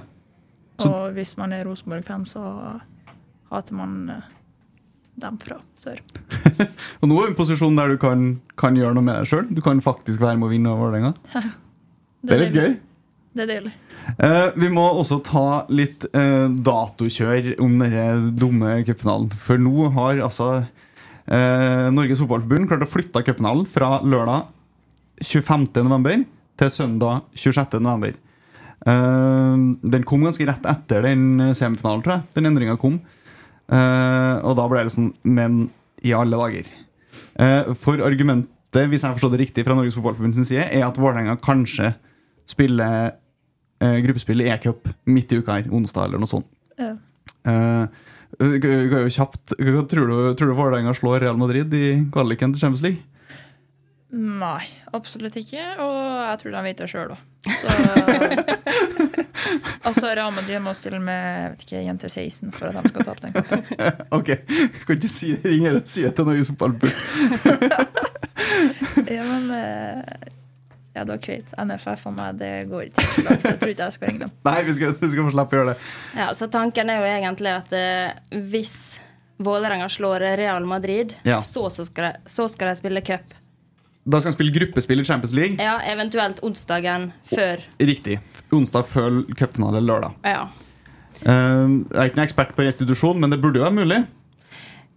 Og 0.83 1.15
hvis 1.15 1.35
man 1.39 1.53
er 1.55 1.65
Rosenborg-fan, 1.67 2.25
så 2.27 2.43
hater 3.49 3.75
man 3.75 3.95
eh, 4.13 4.27
dem 5.19 5.39
fra 5.41 5.59
sør. 5.79 6.01
Og 7.01 7.09
nå 7.09 7.17
er 7.19 7.27
du 7.27 7.29
i 7.29 7.31
en 7.31 7.39
posisjon 7.39 7.79
der 7.79 7.93
du 7.93 7.99
kan, 8.01 8.29
kan 8.59 8.77
gjøre 8.77 8.95
noe 8.97 9.05
med 9.05 9.19
deg 9.21 9.31
sjøl. 9.31 9.47
Du 9.51 9.63
kan 9.65 9.81
faktisk 9.83 10.21
være 10.23 10.39
med 10.39 10.49
å 10.49 10.53
vinne 10.53 10.75
Vålerenga. 10.79 11.13
Det 12.19 12.35
er 12.35 12.41
litt 12.43 12.57
gøy. 12.57 12.73
Det 13.31 13.45
er 13.45 13.47
deilig. 13.47 13.71
Uh, 14.19 14.49
vi 14.59 14.67
må 14.73 14.83
også 14.99 15.19
ta 15.23 15.43
litt 15.71 16.03
uh, 16.11 16.49
datokjør 16.49 17.53
om 17.63 17.77
denne 17.79 18.31
dumme 18.35 18.73
cupfinalen. 18.83 19.29
For 19.39 19.61
nå 19.61 19.87
har 19.95 20.19
altså 20.25 20.49
eh, 21.29 21.87
Norges 21.93 22.21
Fotballforbund 22.21 22.69
klarte 22.69 22.87
å 22.87 22.91
flytte 22.91 23.23
cupfinalen 23.25 23.67
fra 23.69 23.99
lørdag 24.01 24.49
25.11. 25.23 26.25
til 26.59 26.73
søndag 26.73 27.23
26.11. 27.37 28.19
Eh, 28.89 29.63
den 29.95 30.05
kom 30.07 30.25
ganske 30.27 30.47
rett 30.49 30.69
etter 30.73 31.07
den 31.09 31.53
semifinalen, 31.57 32.03
tror 32.05 32.17
jeg. 32.17 32.27
Den 32.37 32.51
endringa 32.51 32.77
kom. 32.81 32.99
Eh, 33.69 34.35
og 34.43 34.55
da 34.57 34.65
ble 34.69 34.81
det 34.87 34.93
sånn 34.95 35.11
Men 35.21 35.67
i 36.01 36.13
alle 36.15 36.37
dager. 36.39 36.69
Eh, 37.39 37.73
for 37.79 38.01
argumentet, 38.05 38.85
hvis 38.89 39.03
jeg 39.03 39.15
forstår 39.17 39.33
det 39.33 39.41
riktig, 39.43 39.65
fra 39.67 39.75
Norges 39.75 39.97
Fotballforbund 39.97 40.37
sin 40.37 40.47
side, 40.47 40.67
er 40.71 40.85
at 40.87 40.97
Vålerenga 40.99 41.35
kanskje 41.43 41.93
spiller 42.49 43.15
eh, 43.83 43.97
gruppespill 44.05 44.45
i 44.45 44.49
e-cup 44.53 44.89
midt 45.09 45.33
i 45.33 45.41
uka 45.41 45.57
her, 45.57 45.69
onsdag 45.71 46.07
eller 46.07 46.21
noe 46.21 46.31
sånt. 46.31 46.47
Ja. 46.79 46.93
Eh, 47.49 47.85
jo 47.85 48.18
kjapt, 48.37 49.55
tror 49.57 50.07
du, 50.07 50.35
tror 50.37 50.51
du 50.51 50.57
Vålerenga 50.57 50.93
slår 50.93 51.19
Real 51.25 51.37
Madrid 51.37 51.73
i 51.73 52.05
kvaliken 52.13 52.53
til 52.53 52.61
Champions 52.61 52.85
League? 52.85 53.01
Nei, 54.09 54.65
absolutt 54.97 55.35
ikke. 55.37 55.61
Og 55.83 55.97
jeg 56.25 56.39
tror 56.41 56.51
de 56.55 56.61
vet 56.65 56.79
det 56.81 56.87
sjøl 56.89 57.11
òg. 57.13 57.19
altså, 59.87 60.05
Real 60.09 60.33
Madrid 60.33 60.59
må 60.65 60.73
stille 60.77 60.99
med 61.03 61.19
jeg 61.19 61.51
vet 61.51 61.61
ikke, 61.67 61.83
jente 61.85 62.09
16 62.09 62.51
for 62.55 62.65
at 62.71 62.75
de 62.79 62.89
skal 62.89 63.05
tape 63.05 63.21
den 63.27 63.33
kampen. 63.37 63.59
Ok, 64.17 64.29
kan 64.87 64.97
ikke 64.97 65.11
si 65.11 65.27
ringe 65.43 65.69
her 65.69 65.77
og 65.77 65.85
si 65.89 66.01
det 66.07 66.13
til 66.17 66.25
Norges 66.25 66.49
Fotballbund. 66.49 66.95
ja, 69.15 69.23
men 69.29 69.43
eh, 69.53 70.01
Ja, 70.99 71.05
dere 71.07 71.23
vet. 71.39 71.51
NFF 71.55 72.05
og 72.09 72.15
meg, 72.17 72.39
det 72.41 72.53
går 72.69 72.89
ikke 72.89 73.05
så 73.07 73.25
jeg 73.29 73.59
tror 73.62 73.71
ikke 73.71 73.85
jeg 73.88 73.95
skal 73.95 74.09
ringe 74.12 74.25
dem. 74.25 74.31
Nei, 74.49 74.57
vi 74.67 74.73
skal, 74.75 74.95
vi 74.99 75.12
skal 75.13 75.27
få 75.29 75.35
slippe 75.35 75.55
å 75.55 75.62
gjøre 75.62 75.73
det. 75.73 75.91
Ja, 76.19 76.29
så 76.35 76.49
tanken 76.51 76.91
er 76.91 76.99
jo 76.99 77.07
egentlig 77.09 77.53
at 77.55 77.75
eh, 77.77 78.39
hvis 78.51 78.75
Vålerenga 79.39 79.88
slår 79.88 80.25
Real 80.35 80.65
Madrid, 80.67 81.13
Ja. 81.23 81.39
så, 81.41 81.69
så, 81.71 81.85
skal 81.88 82.09
de, 82.09 82.23
så 82.27 82.49
skal 82.51 82.73
de 82.73 82.79
spille 82.81 83.01
cup. 83.07 83.35
Da 84.09 84.19
skal 84.19 84.33
han 84.33 84.35
spille 84.35 84.51
gruppespill 84.55 84.99
i 84.99 85.05
Champions 85.07 85.31
League. 85.38 85.55
Ja, 85.63 85.77
eventuelt 85.88 86.41
onsdagen 86.43 87.12
før. 87.29 87.62
Riktig. 87.79 88.17
Onsdag 88.51 88.88
før 88.89 89.21
cupfinale 89.39 89.79
lørdag. 89.85 90.15
Ja. 90.27 90.41
Uh, 91.19 91.83
jeg 91.88 91.99
er 91.99 92.09
ikke 92.09 92.19
noen 92.19 92.25
ekspert 92.25 92.51
på 92.57 92.65
restitusjon, 92.67 93.19
men 93.21 93.31
det 93.31 93.39
burde 93.43 93.62
jo 93.62 93.65
være 93.67 93.77
mulig. 93.79 93.99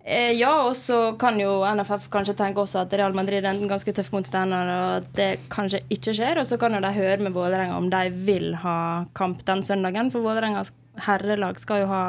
Eh, 0.04 0.32
ja, 0.34 0.50
og 0.66 0.74
så 0.74 1.14
kan 1.18 1.38
jo 1.38 1.60
NFF 1.62 2.08
kanskje 2.10 2.34
tenke 2.38 2.62
også 2.64 2.80
at 2.82 2.94
Real 2.98 3.14
Madrid 3.14 3.44
er 3.44 3.52
en 3.52 3.70
ganske 3.70 3.94
tøff 3.94 4.10
motstander, 4.14 4.70
og 4.72 4.94
at 4.98 5.12
det 5.18 5.30
kanskje 5.52 5.84
ikke 5.94 6.14
skjer. 6.16 6.40
Og 6.42 6.48
så 6.48 6.58
kan 6.58 6.74
jo 6.74 6.82
de 6.82 6.90
høre 6.96 7.20
med 7.22 7.36
Vålerenga 7.36 7.78
om 7.78 7.88
de 7.92 8.02
vil 8.26 8.52
ha 8.64 8.76
kamp 9.18 9.44
den 9.46 9.62
søndagen, 9.66 10.10
for 10.10 10.26
Vålerengas 10.26 10.74
herrelag 11.06 11.60
skal 11.62 11.84
jo 11.84 11.88
ha 11.92 12.04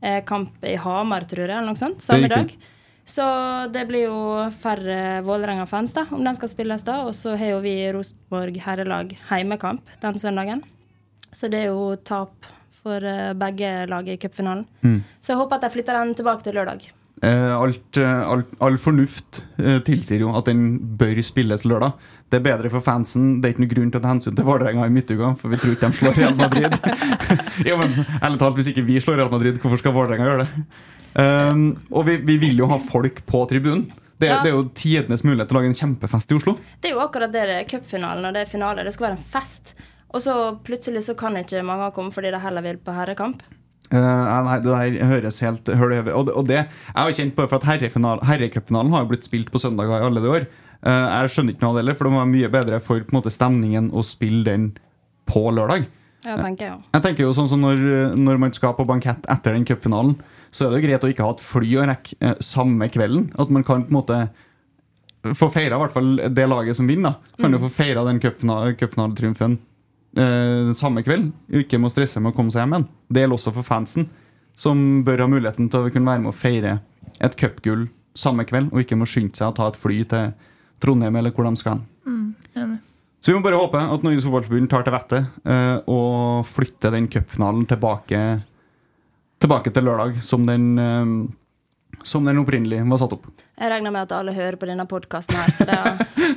eh, 0.00 0.22
kamp 0.24 0.64
i 0.64 0.78
Hamar, 0.80 1.28
tror 1.28 1.44
jeg, 1.44 1.52
eller 1.52 1.68
noe 1.68 1.80
sånt, 1.80 2.02
samme 2.04 2.32
dag. 2.32 2.56
Så 3.08 3.24
det 3.72 3.86
blir 3.88 4.08
jo 4.08 4.48
færre 4.60 5.22
Vålerenga-fans, 5.24 5.94
da, 5.96 6.04
om 6.12 6.24
den 6.24 6.36
skal 6.36 6.50
spilles 6.52 6.84
da. 6.84 7.02
Og 7.08 7.14
så 7.16 7.36
har 7.40 7.54
jo 7.54 7.62
vi 7.64 7.76
Rosenborg 7.96 8.60
herrelag 8.64 9.14
heimekamp 9.30 9.96
den 10.02 10.20
søndagen. 10.20 10.60
Så 11.32 11.48
det 11.52 11.66
er 11.66 11.74
jo 11.74 11.92
tap 12.08 12.48
for 12.78 13.04
eh, 13.04 13.34
begge 13.36 13.72
lag 13.88 14.08
i 14.08 14.16
cupfinalen. 14.20 14.64
Mm. 14.80 15.02
Så 15.20 15.32
jeg 15.34 15.40
håper 15.40 15.56
at 15.56 15.66
de 15.66 15.76
flytter 15.76 16.00
den 16.00 16.16
tilbake 16.16 16.44
til 16.44 16.56
lørdag. 16.56 16.88
Eh, 17.22 17.52
alt, 17.60 17.96
eh, 17.98 18.20
alt, 18.30 18.46
all 18.62 18.76
fornuft 18.78 19.40
eh, 19.58 19.80
tilsier 19.82 20.20
jo 20.22 20.28
at 20.38 20.46
den 20.46 20.78
bør 21.00 21.18
spilles 21.26 21.64
lørdag. 21.66 21.92
Det 22.30 22.38
er 22.38 22.44
bedre 22.44 22.70
for 22.70 22.84
fansen. 22.84 23.40
Det 23.42 23.48
er 23.48 23.54
ikke 23.56 23.64
noe 23.64 23.72
grunn 23.72 23.90
til 23.90 23.98
å 23.98 24.04
ta 24.04 24.12
hensyn 24.12 24.36
til 24.38 24.46
Vålerenga 24.46 24.86
i 24.86 24.92
midtuka, 24.94 25.32
for 25.40 25.50
vi 25.50 25.58
tror 25.58 25.74
ikke 25.74 25.88
de 25.90 25.98
slår 25.98 26.18
Real 26.20 26.36
Madrid. 26.38 26.76
jo, 27.68 27.78
men 27.80 27.96
ærlig 28.22 28.38
talt, 28.42 28.54
Hvis 28.60 28.70
ikke 28.70 28.84
vi 28.86 29.00
slår 29.02 29.18
Real 29.22 29.32
Madrid, 29.34 29.58
hvorfor 29.58 29.82
skal 29.82 29.96
Vålerenga 29.96 30.28
gjøre 30.30 30.46
det? 30.46 30.66
Um, 31.18 31.64
og 31.90 32.04
vi, 32.06 32.18
vi 32.28 32.36
vil 32.44 32.60
jo 32.60 32.68
ha 32.70 32.78
folk 32.78 33.24
på 33.26 33.42
tribunen. 33.50 33.88
Det, 34.18 34.28
er- 34.28 34.34
Ja. 34.36 34.42
det 34.42 34.50
er 34.52 34.56
jo 34.56 34.64
tidenes 34.74 35.22
mulighet 35.26 35.48
til 35.50 35.56
å 35.56 35.60
lage 35.60 35.70
en 35.72 35.78
kjempefest 35.80 36.32
i 36.32 36.38
Oslo. 36.38 36.56
Det 36.82 36.90
er 36.90 36.96
jo 36.96 37.02
akkurat 37.02 37.32
det 37.34 37.44
det 37.50 37.56
er 37.64 37.68
cupfinalen 37.70 38.26
og 38.30 38.34
det 38.34 38.46
er 38.46 38.50
finale. 38.50 38.84
Det 38.86 38.92
skal 38.94 39.08
være 39.10 39.18
en 39.18 39.28
fest. 39.34 39.74
Og 40.14 40.22
så 40.24 40.34
plutselig 40.64 41.02
så 41.06 41.14
kan 41.18 41.36
ikke 41.38 41.62
mange 41.66 41.90
komme 41.94 42.10
fordi 42.14 42.30
de 42.34 42.38
heller 42.42 42.62
vil 42.64 42.78
på 42.82 42.94
herrekamp. 42.96 43.42
Eh, 43.88 44.42
nei, 44.44 44.56
det 44.60 44.68
der 44.74 45.06
høres 45.08 45.38
helt 45.40 45.64
høl. 45.80 45.92
Og, 46.12 46.26
det- 46.28 46.34
og 46.36 46.44
det 46.48 46.56
jeg 46.58 46.68
har 46.94 47.10
kjent 47.16 47.34
på 47.38 47.46
for 47.48 47.56
at 47.56 47.68
herrecupfinalen 48.28 48.92
har 48.92 49.04
jo 49.04 49.08
blitt 49.14 49.24
spilt 49.24 49.50
på 49.50 49.58
søndager 49.62 50.02
i 50.02 50.06
alle 50.10 50.20
de 50.20 50.28
år. 50.28 50.46
Uh, 50.78 51.06
jeg 51.24 51.30
skjønner 51.34 51.54
ikke 51.56 51.64
noe 51.64 51.70
av 51.72 51.76
det 51.78 51.80
heller, 51.82 51.96
for 51.98 52.04
det 52.06 52.12
må 52.14 52.18
være 52.20 52.30
mye 52.36 52.50
bedre 52.52 52.80
for 52.84 53.00
måte, 53.10 53.32
stemningen 53.34 53.88
å 53.90 54.04
spille 54.06 54.44
den 54.46 54.66
på 55.26 55.40
lørdag. 55.50 55.86
Jeg 56.26 56.38
tenker 56.42 56.66
jeg. 56.68 56.78
Jeg 56.94 57.02
tenker 57.02 57.24
jo 57.24 57.32
sånn 57.34 57.48
som 57.50 57.60
når, 57.64 57.80
når 58.18 58.38
man 58.38 58.52
skal 58.54 58.74
på 58.78 58.84
bankett 58.86 59.26
etter 59.30 59.54
den 59.56 59.64
cupfinalen, 59.66 60.16
så 60.54 60.66
er 60.66 60.70
det 60.70 60.78
jo 60.82 60.86
greit 60.88 61.04
å 61.06 61.10
ikke 61.10 61.24
ha 61.26 61.32
et 61.34 61.42
fly 61.42 61.72
å 61.80 61.86
rekke 61.88 62.14
eh, 62.20 62.34
samme 62.44 62.88
kvelden. 62.94 63.26
At 63.38 63.50
man 63.54 63.64
kan 63.66 63.82
på 63.86 63.90
en 63.90 63.98
måte 63.98 64.20
få 65.38 65.48
feira 65.52 65.76
i 65.76 65.82
hvert 65.82 65.94
fall 65.96 66.12
det 66.30 66.46
laget 66.48 66.76
som 66.78 66.86
vinner. 66.90 67.16
Kan 67.40 67.52
jo 67.56 67.60
få 67.64 67.70
feira 67.80 68.04
den 68.06 68.20
cupfina- 68.22 68.74
cupfinaletriumfen 68.78 69.58
eh, 70.16 70.72
samme 70.78 71.02
kveld. 71.06 71.32
Ikke 71.60 71.80
må 71.80 71.90
stresse 71.92 72.20
med 72.22 72.32
å 72.32 72.36
komme 72.36 72.54
seg 72.54 72.64
hjem 72.64 72.76
igjen. 72.76 72.88
Det 73.08 73.24
gjelder 73.24 73.38
også 73.40 73.54
for 73.58 73.66
fansen, 73.66 74.08
som 74.58 75.02
bør 75.06 75.24
ha 75.24 75.30
muligheten 75.30 75.68
til 75.70 75.86
å 75.86 75.92
kunne 75.92 76.10
være 76.10 76.24
med 76.24 76.32
å 76.32 76.38
feire 76.38 76.78
et 77.24 77.36
cupgull 77.38 77.88
samme 78.18 78.44
kveld, 78.48 78.72
og 78.72 78.82
ikke 78.82 78.98
må 78.98 79.06
skynde 79.08 79.38
seg 79.38 79.52
å 79.52 79.56
ta 79.56 79.68
et 79.70 79.78
fly 79.78 80.02
til 80.10 80.32
Trondheim 80.82 81.18
eller 81.18 81.34
hvor 81.34 81.46
de 81.46 81.58
skal 81.58 81.76
hen. 81.78 81.84
Mm, 82.06 82.78
Så 83.20 83.32
vi 83.32 83.36
må 83.38 83.42
bare 83.42 83.58
håpe 83.58 83.78
at 83.78 84.04
Norges 84.06 84.24
Fotballforbund 84.26 84.70
tar 84.70 84.84
til 84.86 84.94
vettet 84.94 85.26
eh, 85.44 85.76
og 85.90 86.46
flytter 86.46 86.94
den 86.94 87.08
cupfinalen 87.10 87.66
tilbake, 87.66 88.20
tilbake 89.42 89.72
til 89.74 89.86
lørdag, 89.88 90.20
som 90.22 90.46
den, 90.46 90.68
eh, 90.78 91.12
som 92.08 92.24
den 92.26 92.40
opprinnelig 92.40 92.80
var 92.88 93.00
satt 93.02 93.14
opp. 93.18 93.28
Jeg 93.58 93.70
regner 93.72 93.92
med 93.94 94.06
at 94.06 94.14
alle 94.16 94.32
hører 94.36 94.56
på 94.60 94.68
denne 94.70 94.86
podkasten 94.88 95.36
her, 95.36 95.52
så 95.54 95.66
da, 95.68 95.78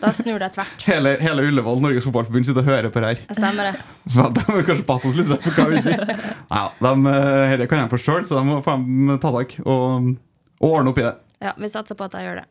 da 0.01 0.11
snur 0.15 0.39
de 0.41 0.49
tvert. 0.53 0.85
Hele, 0.89 1.15
hele 1.23 1.45
Ullevål 1.47 1.81
Norges 1.83 2.05
Fotballforbund 2.07 2.47
sitter 2.49 2.63
og 2.65 2.69
hører 2.71 2.93
på 2.93 3.03
det 3.03 3.11
her. 3.13 3.21
Det 3.29 3.37
stemmer, 3.39 3.71
det. 3.71 3.85
For 4.15 4.35
Da 4.35 4.45
må 4.49 4.63
kanskje 4.67 4.87
passe 4.87 5.11
oss 5.11 5.19
litt 5.19 5.29
for 5.31 5.55
hva 5.55 5.67
vi 5.71 5.83
sier. 5.85 6.01
Nei, 6.53 6.65
de, 6.81 6.93
eh, 7.13 7.55
Dette 7.55 7.69
kan 7.71 7.85
de 7.85 7.91
få 7.93 8.01
sjøl, 8.01 8.23
så 8.27 8.39
de 8.39 8.43
må 8.47 8.61
faen 8.65 9.15
ta 9.21 9.29
tak 9.37 9.49
og, 9.63 10.11
og 10.59 10.67
ordne 10.71 10.91
opp 10.93 10.99
i 11.01 11.07
det. 11.07 11.15
Ja, 11.41 11.55
vi 11.57 11.71
satser 11.71 11.97
på 11.97 12.09
at 12.09 12.17
de 12.17 12.25
gjør 12.25 12.41
det. 12.41 12.47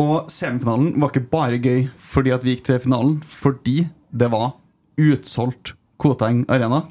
Og 0.00 0.30
semifinalen 0.30 0.94
var 1.02 1.10
ikke 1.12 1.28
bare 1.32 1.58
gøy 1.62 1.84
fordi 2.10 2.32
at 2.34 2.44
vi 2.46 2.54
gikk 2.56 2.64
til 2.68 2.80
finalen, 2.82 3.18
fordi 3.22 3.84
det 4.10 4.30
var 4.32 4.54
utsolgt 5.00 5.74
Koteng 6.00 6.44
Arena. 6.50 6.84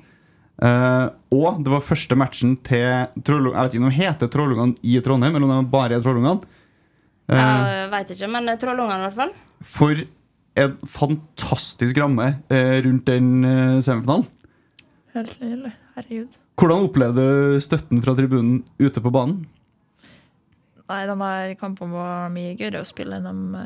Eh, 0.60 1.06
og 1.32 1.62
det 1.64 1.72
var 1.72 1.84
første 1.86 2.16
matchen 2.20 2.58
til 2.68 3.22
Trollung, 3.24 3.54
Jeg 3.56 3.64
vet 3.64 3.76
ikke 3.76 3.84
om 3.84 3.90
de 3.90 3.96
heter 3.96 4.32
Trollungene 4.32 4.76
i 4.84 5.00
Trondheim, 5.00 5.36
eller 5.36 5.48
om 5.48 5.64
de 5.64 5.72
bare 5.72 5.96
er 5.96 6.04
Trollungene. 6.04 6.42
Uh, 7.30 7.38
Jeg 7.38 7.92
veit 7.94 8.12
ikke, 8.16 8.28
men 8.34 8.58
Trollungene 8.60 9.00
i 9.00 9.06
hvert 9.08 9.20
fall. 9.20 9.34
for 9.62 10.04
en 10.60 10.76
fantastisk 10.84 11.98
ramme 12.02 12.28
uh, 12.52 12.78
rundt 12.84 13.06
den 13.06 13.82
semifinalen. 13.86 14.28
Helt 15.14 15.40
nydelig. 15.42 15.74
Herregud. 15.96 16.38
Hvordan 16.60 16.86
opplevde 16.90 17.24
du 17.24 17.60
støtten 17.64 18.04
fra 18.04 18.16
tribunen 18.16 18.64
ute 18.80 19.02
på 19.02 19.12
banen? 19.12 19.46
Nei, 20.90 21.04
de 21.06 21.16
her 21.22 21.54
kampene 21.60 21.94
var 21.94 22.32
mye 22.34 22.56
gøyere 22.58 22.82
å 22.82 22.88
spille 22.88 23.20
enn 23.20 23.54
de 23.54 23.64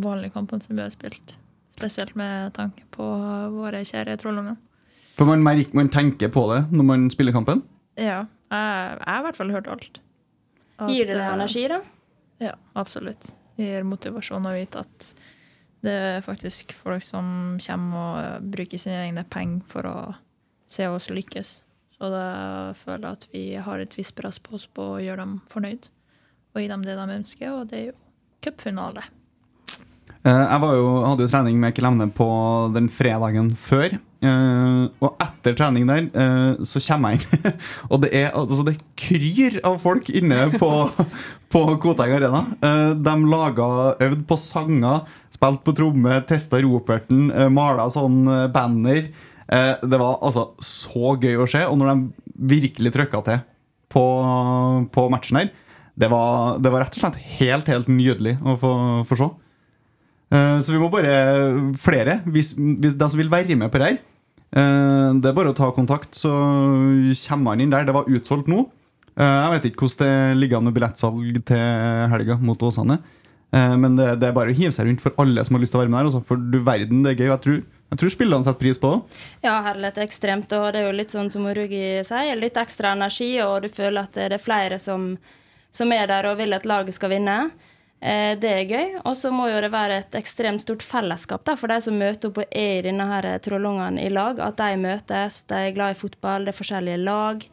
vanlige 0.00 0.32
kampene 0.36 0.62
som 0.62 0.76
vi 0.76 0.84
har 0.84 0.92
spilt. 0.92 1.34
Spesielt 1.74 2.14
med 2.16 2.54
tanke 2.54 2.86
på 2.94 3.04
våre 3.56 3.82
kjære 3.84 4.16
trollungene. 4.22 4.56
For 5.14 5.28
man, 5.28 5.44
merker, 5.46 5.74
man 5.76 5.90
tenker 5.94 6.30
på 6.34 6.46
det 6.50 6.64
når 6.74 6.86
man 6.88 7.06
spiller 7.12 7.34
kampen. 7.36 7.62
Ja. 8.00 8.24
Jeg, 8.50 8.98
jeg 8.98 9.06
har 9.08 9.20
i 9.20 9.26
hvert 9.28 9.38
fall 9.38 9.52
hørt 9.54 9.70
alt. 9.70 10.00
At, 10.78 10.90
Gir 10.90 11.06
det 11.06 11.14
deg 11.16 11.22
eh, 11.22 11.32
energi, 11.36 11.64
da? 11.70 11.80
Ja, 12.42 12.54
absolutt. 12.78 13.32
Det 13.54 13.68
gir 13.68 13.86
motivasjon 13.86 14.46
å 14.50 14.54
vite 14.56 14.82
at 14.82 15.10
det 15.84 15.92
er 15.94 16.24
faktisk 16.24 16.72
folk 16.74 17.04
som 17.04 17.26
kommer 17.62 18.04
og 18.40 18.46
bruker 18.54 18.80
sine 18.80 19.02
egne 19.04 19.22
penger 19.30 19.66
for 19.70 19.86
å 19.86 19.96
se 20.70 20.88
oss 20.90 21.10
lykkes. 21.12 21.58
Så 21.94 22.08
da 22.10 22.24
føler 22.78 23.04
jeg 23.04 23.18
at 23.18 23.26
vi 23.30 23.42
har 23.68 23.82
et 23.84 23.94
visst 23.98 24.16
press 24.18 24.40
på 24.42 24.56
oss 24.58 24.64
på 24.66 24.94
å 24.96 25.02
gjøre 25.02 25.22
dem 25.22 25.36
fornøyd. 25.50 25.90
Og 26.54 26.62
gi 26.62 26.70
dem 26.70 26.82
det 26.86 26.96
de 26.98 27.04
ønsker, 27.20 27.52
og 27.52 27.68
det 27.70 27.78
er 27.78 27.86
jo 27.92 27.94
cupfinale. 28.44 29.04
Eh, 30.24 30.42
Jeg 30.50 30.60
var 30.64 30.74
jo, 30.78 30.88
hadde 31.04 31.26
jo 31.26 31.30
trening 31.30 31.60
med 31.60 31.76
Klemne 31.76 32.08
på 32.16 32.28
den 32.74 32.88
fredagen 32.92 33.52
før. 33.58 33.94
Eh, 34.24 34.84
og 35.04 35.20
etter 35.22 35.56
trening 35.58 35.86
der 35.88 36.06
uh, 36.14 36.62
så 36.66 36.80
kommer 36.86 37.14
jeg 37.14 37.24
inn, 37.24 37.58
og 37.92 38.00
det 38.04 38.10
er 38.16 38.30
altså 38.32 38.64
det 38.66 38.76
kryr 38.98 39.58
av 39.66 39.76
folk 39.82 40.08
inne 40.08 40.48
på, 40.56 40.70
på 41.52 41.62
Koteng 41.82 42.14
Arena. 42.16 42.44
Uh, 42.62 42.92
de 42.96 43.14
laga 43.28 43.68
øvd 44.04 44.24
på 44.28 44.38
sanger, 44.40 45.04
spilt 45.34 45.64
på 45.66 45.74
tromme, 45.76 46.20
testa 46.28 46.60
roperten, 46.64 47.28
uh, 47.34 47.50
mala 47.52 47.88
sånn 47.92 48.24
banner. 48.54 49.08
Det 49.44 49.98
var 50.00 50.22
altså 50.24 50.54
så 50.64 51.10
gøy 51.20 51.42
å 51.44 51.46
se. 51.46 51.60
Og 51.68 51.76
når 51.76 51.90
de 51.90 52.38
virkelig 52.48 52.94
trykka 52.94 53.20
til 53.26 53.42
på, 53.92 54.04
på 54.90 55.04
matchen 55.12 55.38
her, 55.38 55.50
det 56.00 56.08
var, 56.10 56.56
det 56.64 56.72
var 56.72 56.82
rett 56.82 56.96
og 56.96 57.04
slett 57.04 57.18
helt, 57.36 57.68
helt 57.70 57.90
nydelig 57.92 58.38
å 58.40 58.56
få, 58.58 58.72
få 59.06 59.18
se. 59.20 59.28
Så 60.64 60.72
vi 60.72 60.80
må 60.80 60.88
bare 60.90 61.12
flere, 61.78 62.16
hvis, 62.24 62.54
hvis 62.56 62.96
de 62.98 63.10
som 63.12 63.20
vil 63.20 63.30
være 63.30 63.54
med 63.60 63.70
på 63.70 63.78
det 63.78 63.90
her 63.92 64.00
Det 64.54 65.26
er 65.28 65.34
bare 65.34 65.50
å 65.50 65.56
ta 65.58 65.66
kontakt, 65.74 66.14
så 66.14 66.30
kommer 66.30 67.54
han 67.54 67.60
inn 67.64 67.72
der. 67.74 67.84
Det 67.88 67.94
var 67.96 68.06
utsolgt 68.10 68.46
nå. 68.50 68.64
Eh, 69.16 69.22
Jeg 69.44 69.50
vet 69.54 69.66
ikke 69.70 69.86
hvordan 69.86 70.08
det 70.08 70.38
ligger 70.40 70.58
an 70.60 70.64
med 70.68 70.74
billettsalg 70.76 71.40
til 71.46 72.10
helga 72.14 72.36
mot 72.42 72.62
Åsane. 72.66 72.98
Eh, 73.54 73.76
Men 73.76 73.96
det, 73.96 74.22
er 74.22 74.32
bare 74.34 74.50
å 74.50 74.56
hive 74.56 74.72
seg 74.74 74.86
rundt 74.88 75.02
for 75.02 75.14
alle 75.18 75.44
som 75.44 75.54
har 75.56 75.62
lyst 75.62 75.74
til 75.74 75.80
å 75.80 75.84
være 75.84 75.90
med 75.92 75.98
der. 76.00 76.10
altså, 76.10 76.22
For 76.26 76.36
du 76.36 76.58
verden, 76.66 77.02
det 77.02 77.12
er 77.14 77.20
gøy. 77.22 77.30
Jeg 77.32 77.42
tror, 77.44 77.60
jeg 77.94 77.98
tror 78.00 78.14
spillerne 78.14 78.44
setter 78.46 78.62
pris 78.62 78.78
på 78.82 78.90
det. 78.94 79.20
Ja, 79.46 79.56
herlighet 79.62 79.98
er 79.98 80.06
ekstremt, 80.08 80.52
og 80.58 80.72
det 80.72 80.80
er 80.82 80.88
jo 80.88 80.96
litt 80.98 81.14
sånn 81.14 81.30
som 81.30 81.46
Rugi 81.46 81.84
sier, 82.06 82.36
litt 82.38 82.58
ekstra 82.58 82.94
energi, 82.94 83.32
og 83.42 83.62
du 83.62 83.68
føler 83.68 84.02
at 84.06 84.14
det 84.18 84.32
er 84.38 84.42
flere 84.42 84.78
som, 84.82 85.16
som 85.74 85.92
er 85.94 86.06
der 86.10 86.30
og 86.30 86.38
vil 86.38 86.54
at 86.54 86.66
laget 86.66 86.94
skal 86.94 87.10
vinne. 87.14 87.50
Eh, 88.04 88.34
det 88.36 88.50
er 88.52 88.68
gøy. 88.68 88.88
Og 89.08 89.16
så 89.16 89.32
må 89.32 89.48
jo 89.48 89.60
det 89.64 89.72
være 89.72 90.02
et 90.02 90.16
ekstremt 90.18 90.64
stort 90.64 90.84
fellesskap 90.84 91.44
da, 91.48 91.56
for 91.56 91.72
de 91.72 91.80
som 91.80 91.96
møter 91.96 92.28
opp 92.28 92.42
og 92.42 92.50
er 92.50 92.82
i 92.82 92.88
denne 92.90 93.06
her 93.08 93.30
trollungene 93.44 94.04
i 94.04 94.10
lag. 94.12 94.40
At 94.44 94.60
de 94.60 94.80
møtes, 94.80 95.40
de 95.48 95.60
er 95.70 95.76
glad 95.76 95.94
i 95.94 96.02
fotball, 96.02 96.44
det 96.44 96.54
er 96.54 96.60
forskjellige 96.62 97.04
lag. 97.04 97.46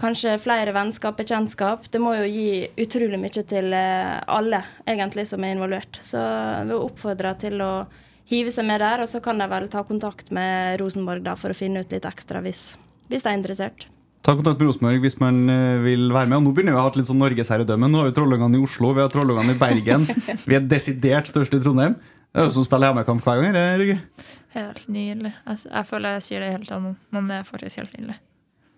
kanskje 0.00 0.38
flere 0.40 0.72
vennskap, 0.72 1.18
bekjentskap. 1.18 1.90
Det 1.92 2.00
må 2.00 2.14
jo 2.16 2.24
gi 2.24 2.70
utrolig 2.80 3.18
mye 3.20 3.42
til 3.44 3.74
eh, 3.76 4.16
alle, 4.32 4.62
egentlig, 4.88 5.26
som 5.28 5.44
er 5.44 5.52
involvert. 5.52 6.00
Så 6.00 6.22
vi 6.64 6.72
oppfordrer 6.72 7.36
til 7.36 7.60
å 7.60 7.84
hive 8.30 8.48
seg 8.54 8.64
med 8.64 8.80
der, 8.80 9.02
og 9.04 9.10
så 9.10 9.20
kan 9.20 9.36
de 9.36 9.50
vel 9.50 9.68
ta 9.68 9.84
kontakt 9.84 10.30
med 10.32 10.80
Rosenborg 10.80 11.26
da, 11.26 11.36
for 11.36 11.52
å 11.52 11.58
finne 11.58 11.84
ut 11.84 11.92
litt 11.92 12.08
ekstra 12.08 12.40
hvis, 12.40 12.78
hvis 13.12 13.26
de 13.26 13.28
er 13.28 13.36
interessert. 13.36 13.90
Ta 14.30 14.36
kontakt 14.38 14.60
med 14.60 14.68
Rosenborg 14.68 15.00
hvis 15.02 15.16
man 15.18 15.38
eh, 15.50 15.80
vil 15.82 16.04
være 16.14 16.30
med. 16.30 16.36
Og 16.38 16.44
nå 16.44 16.50
begynner 16.54 16.76
vi 16.76 16.78
å 16.78 16.84
ha 16.84 16.90
litt 16.94 17.08
sånn 17.08 17.18
norgesherredømme. 17.18 17.88
Nå 17.90 17.98
har 17.98 18.06
vi 18.06 18.14
Trollungene 18.14 18.60
i 18.60 18.62
Oslo, 18.62 18.92
vi 18.94 19.02
har 19.02 19.10
Trollungene 19.10 19.56
i 19.56 19.58
Bergen. 19.58 20.04
vi 20.48 20.54
er 20.54 20.68
desidert 20.70 21.26
størst 21.26 21.56
i 21.56 21.58
Trondheim. 21.64 21.96
Det 22.30 22.38
er 22.38 22.46
jo 22.46 22.52
som 22.54 22.62
spiller 22.62 22.92
hjemmekamp 22.92 23.26
hver 23.26 23.42
gang. 23.42 23.58
Rygge? 23.80 23.96
Helt 24.54 24.86
nydelig. 24.86 25.34
Jeg, 25.34 25.58
jeg 25.66 25.88
føler 25.90 26.14
jeg 26.14 26.26
sier 26.28 26.46
det 26.46 26.52
hele 26.52 26.62
tiden 26.62 26.86
nå, 26.86 26.94
men 27.16 27.26
det 27.26 27.40
er 27.40 27.50
faktisk 27.50 27.82
helt 27.82 27.98
nydelig. 27.98 28.20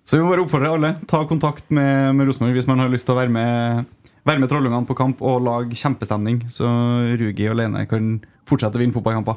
Så 0.09 0.17
vi 0.17 0.25
må 0.25 0.33
bare 0.33 0.47
oppfordre 0.47 0.73
alle. 0.73 0.95
Ta 1.13 1.21
kontakt 1.29 1.69
med, 1.69 2.17
med 2.17 2.33
Rosenborg 2.33 2.57
hvis 2.57 2.73
man 2.73 2.81
har 2.81 2.89
lyst 2.97 3.05
til 3.11 3.13
å 3.13 3.21
være 3.21 3.37
med, 3.37 3.93
være 4.25 4.41
med 4.41 4.49
Trollungene 4.57 4.89
på 4.89 4.97
kamp 5.05 5.21
og 5.21 5.45
lage 5.51 5.77
kjempestemning. 5.77 6.47
Så 6.49 6.65
Rugi 7.21 7.53
og 7.53 7.61
Lene 7.61 7.85
kan 7.93 8.15
fortsette 8.49 8.81
å 8.81 8.87
vinne 8.87 8.97
fotballkamper. 8.97 9.37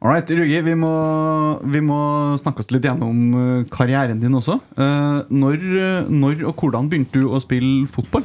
All 0.00 0.08
right, 0.08 0.30
Rugi, 0.30 0.60
vi 0.64 0.74
må, 0.80 0.90
vi 1.68 1.80
må 1.84 1.98
snakke 2.40 2.62
oss 2.62 2.70
litt 2.72 2.86
gjennom 2.88 3.18
eh, 3.36 3.64
karrieren 3.72 4.20
din 4.22 4.36
også. 4.38 4.56
Eh, 4.80 5.18
når, 5.28 5.66
når 6.08 6.44
og 6.48 6.62
hvordan 6.62 6.88
begynte 6.88 7.20
du 7.20 7.28
å 7.28 7.40
spille 7.42 7.88
fotball? 7.90 8.24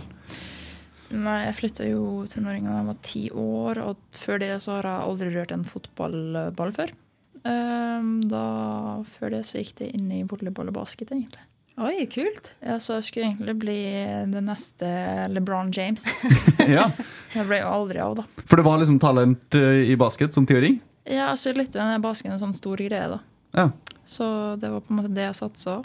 Nei, 1.16 1.40
jeg 1.48 1.58
flytta 1.58 1.88
jo 1.90 2.24
til 2.32 2.46
Norge 2.46 2.64
da 2.68 2.78
jeg 2.80 2.88
var 2.92 3.02
ti 3.06 3.24
år, 3.32 3.82
og 3.90 4.00
før 4.16 4.40
det 4.44 4.54
så 4.64 4.78
har 4.78 4.88
jeg 4.88 5.10
aldri 5.10 5.34
rørt 5.36 5.56
en 5.56 5.68
fotballball 5.68 6.74
før. 6.76 6.96
Da, 7.46 8.46
før 9.18 9.36
det 9.36 9.44
så 9.46 9.60
gikk 9.62 9.76
det 9.84 9.92
inn 9.94 10.08
i 10.12 10.24
volleyball 10.28 10.72
og 10.72 10.80
basket, 10.80 11.12
egentlig. 11.14 11.44
Oi, 11.78 12.06
kult. 12.08 12.54
Ja, 12.64 12.78
Så 12.80 12.96
jeg 12.96 13.04
skulle 13.10 13.26
egentlig 13.28 13.56
bli 13.60 13.78
det 14.32 14.42
neste 14.46 14.88
LeBron 15.34 15.72
James. 15.76 16.06
ja, 16.72 16.86
Det 17.34 17.44
ble 17.50 17.60
jo 17.60 17.68
aldri 17.72 18.00
av, 18.00 18.14
da. 18.22 18.24
For 18.48 18.56
det 18.62 18.64
var 18.68 18.80
liksom 18.80 19.00
talent 19.04 19.58
eh, 19.60 19.82
i 19.92 19.98
basket 20.00 20.34
som 20.34 20.48
tiåring? 20.48 20.78
Ja, 21.04 21.28
altså 21.34 21.52
litt 21.54 21.76
av 21.76 21.92
den 21.92 22.06
basketen 22.06 22.38
en 22.38 22.42
sånn 22.42 22.56
stor 22.56 22.80
greie, 22.80 23.10
da. 23.12 23.20
Ja. 23.60 23.68
Så 24.08 24.26
det 24.62 24.72
var 24.72 24.86
på 24.86 24.94
en 24.96 25.02
måte 25.02 25.12
det 25.18 25.28
jeg 25.28 25.38
satsa. 25.42 25.82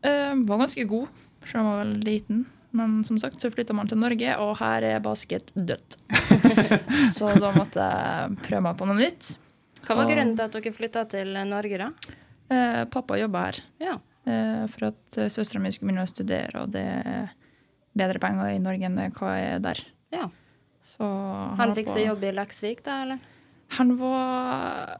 Uh, 0.00 0.32
var 0.48 0.62
ganske 0.64 0.84
god, 0.88 1.08
selv 1.44 1.60
om 1.60 1.60
jeg 1.60 1.68
var 1.68 1.80
veldig 1.84 2.06
liten. 2.08 2.40
Men 2.72 3.00
som 3.04 3.18
sagt 3.20 3.42
så 3.42 3.50
flytta 3.52 3.74
man 3.76 3.88
til 3.90 3.98
Norge, 4.00 4.32
og 4.40 4.54
her 4.62 4.86
er 4.94 5.00
basket 5.04 5.50
dødt. 5.54 5.98
så 7.16 7.32
da 7.36 7.50
måtte 7.52 7.84
jeg 7.84 8.36
prøve 8.46 8.64
meg 8.64 8.78
på 8.80 8.88
noe 8.88 8.96
nytt. 9.00 9.34
Hva 9.84 9.96
var 9.98 10.06
Og- 10.06 10.12
grunnen 10.14 10.36
til 10.38 10.46
at 10.48 10.56
dere 10.56 10.72
flytta 10.76 11.04
til 11.10 11.34
Norge, 11.50 11.80
da? 11.84 12.16
Eh, 12.50 12.84
pappa 12.90 13.18
jobba 13.20 13.44
her 13.50 13.60
Ja. 13.82 13.98
Eh, 14.26 14.66
for 14.72 14.90
at 14.90 15.18
uh, 15.18 15.28
søstera 15.32 15.60
mi 15.62 15.72
skulle 15.72 15.90
begynne 15.92 16.06
å 16.06 16.10
studere, 16.10 16.62
og 16.64 16.72
det 16.74 16.84
er 16.84 17.30
bedre 17.96 18.20
penger 18.22 18.52
i 18.54 18.60
Norge 18.62 18.86
enn 18.86 18.98
det 18.98 19.10
hva 19.18 19.36
er 19.38 19.58
der. 19.64 19.80
ja. 20.14 20.28
Så 20.90 21.06
Han 21.06 21.70
var 21.70 21.74
fikk 21.78 21.88
seg 21.92 22.02
jobb 22.08 22.24
i 22.28 22.30
Leksvik, 22.34 22.80
da, 22.84 23.02
eller? 23.04 23.20
Han 23.78 23.94
var 23.96 24.98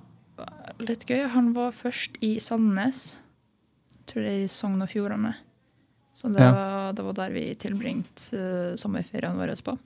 litt 0.80 1.02
gøy. 1.04 1.26
Han 1.34 1.50
var 1.52 1.74
først 1.76 2.16
i 2.24 2.38
Sandnes. 2.40 3.18
Jeg 3.96 4.06
tror 4.08 4.24
det 4.24 4.30
er 4.30 4.44
i 4.44 4.48
Sogn 4.48 4.80
og 4.80 4.88
Fjordane. 4.88 5.34
Så 6.14 6.30
det, 6.32 6.40
Ja. 6.40 6.52
var, 6.52 6.92
det 6.96 7.04
var 7.04 7.18
der 7.18 7.34
vi 7.34 7.42
tilbringte 7.54 8.38
uh, 8.38 8.76
sommerferien 8.80 9.36
vår 9.36 9.52
på. 9.66 9.76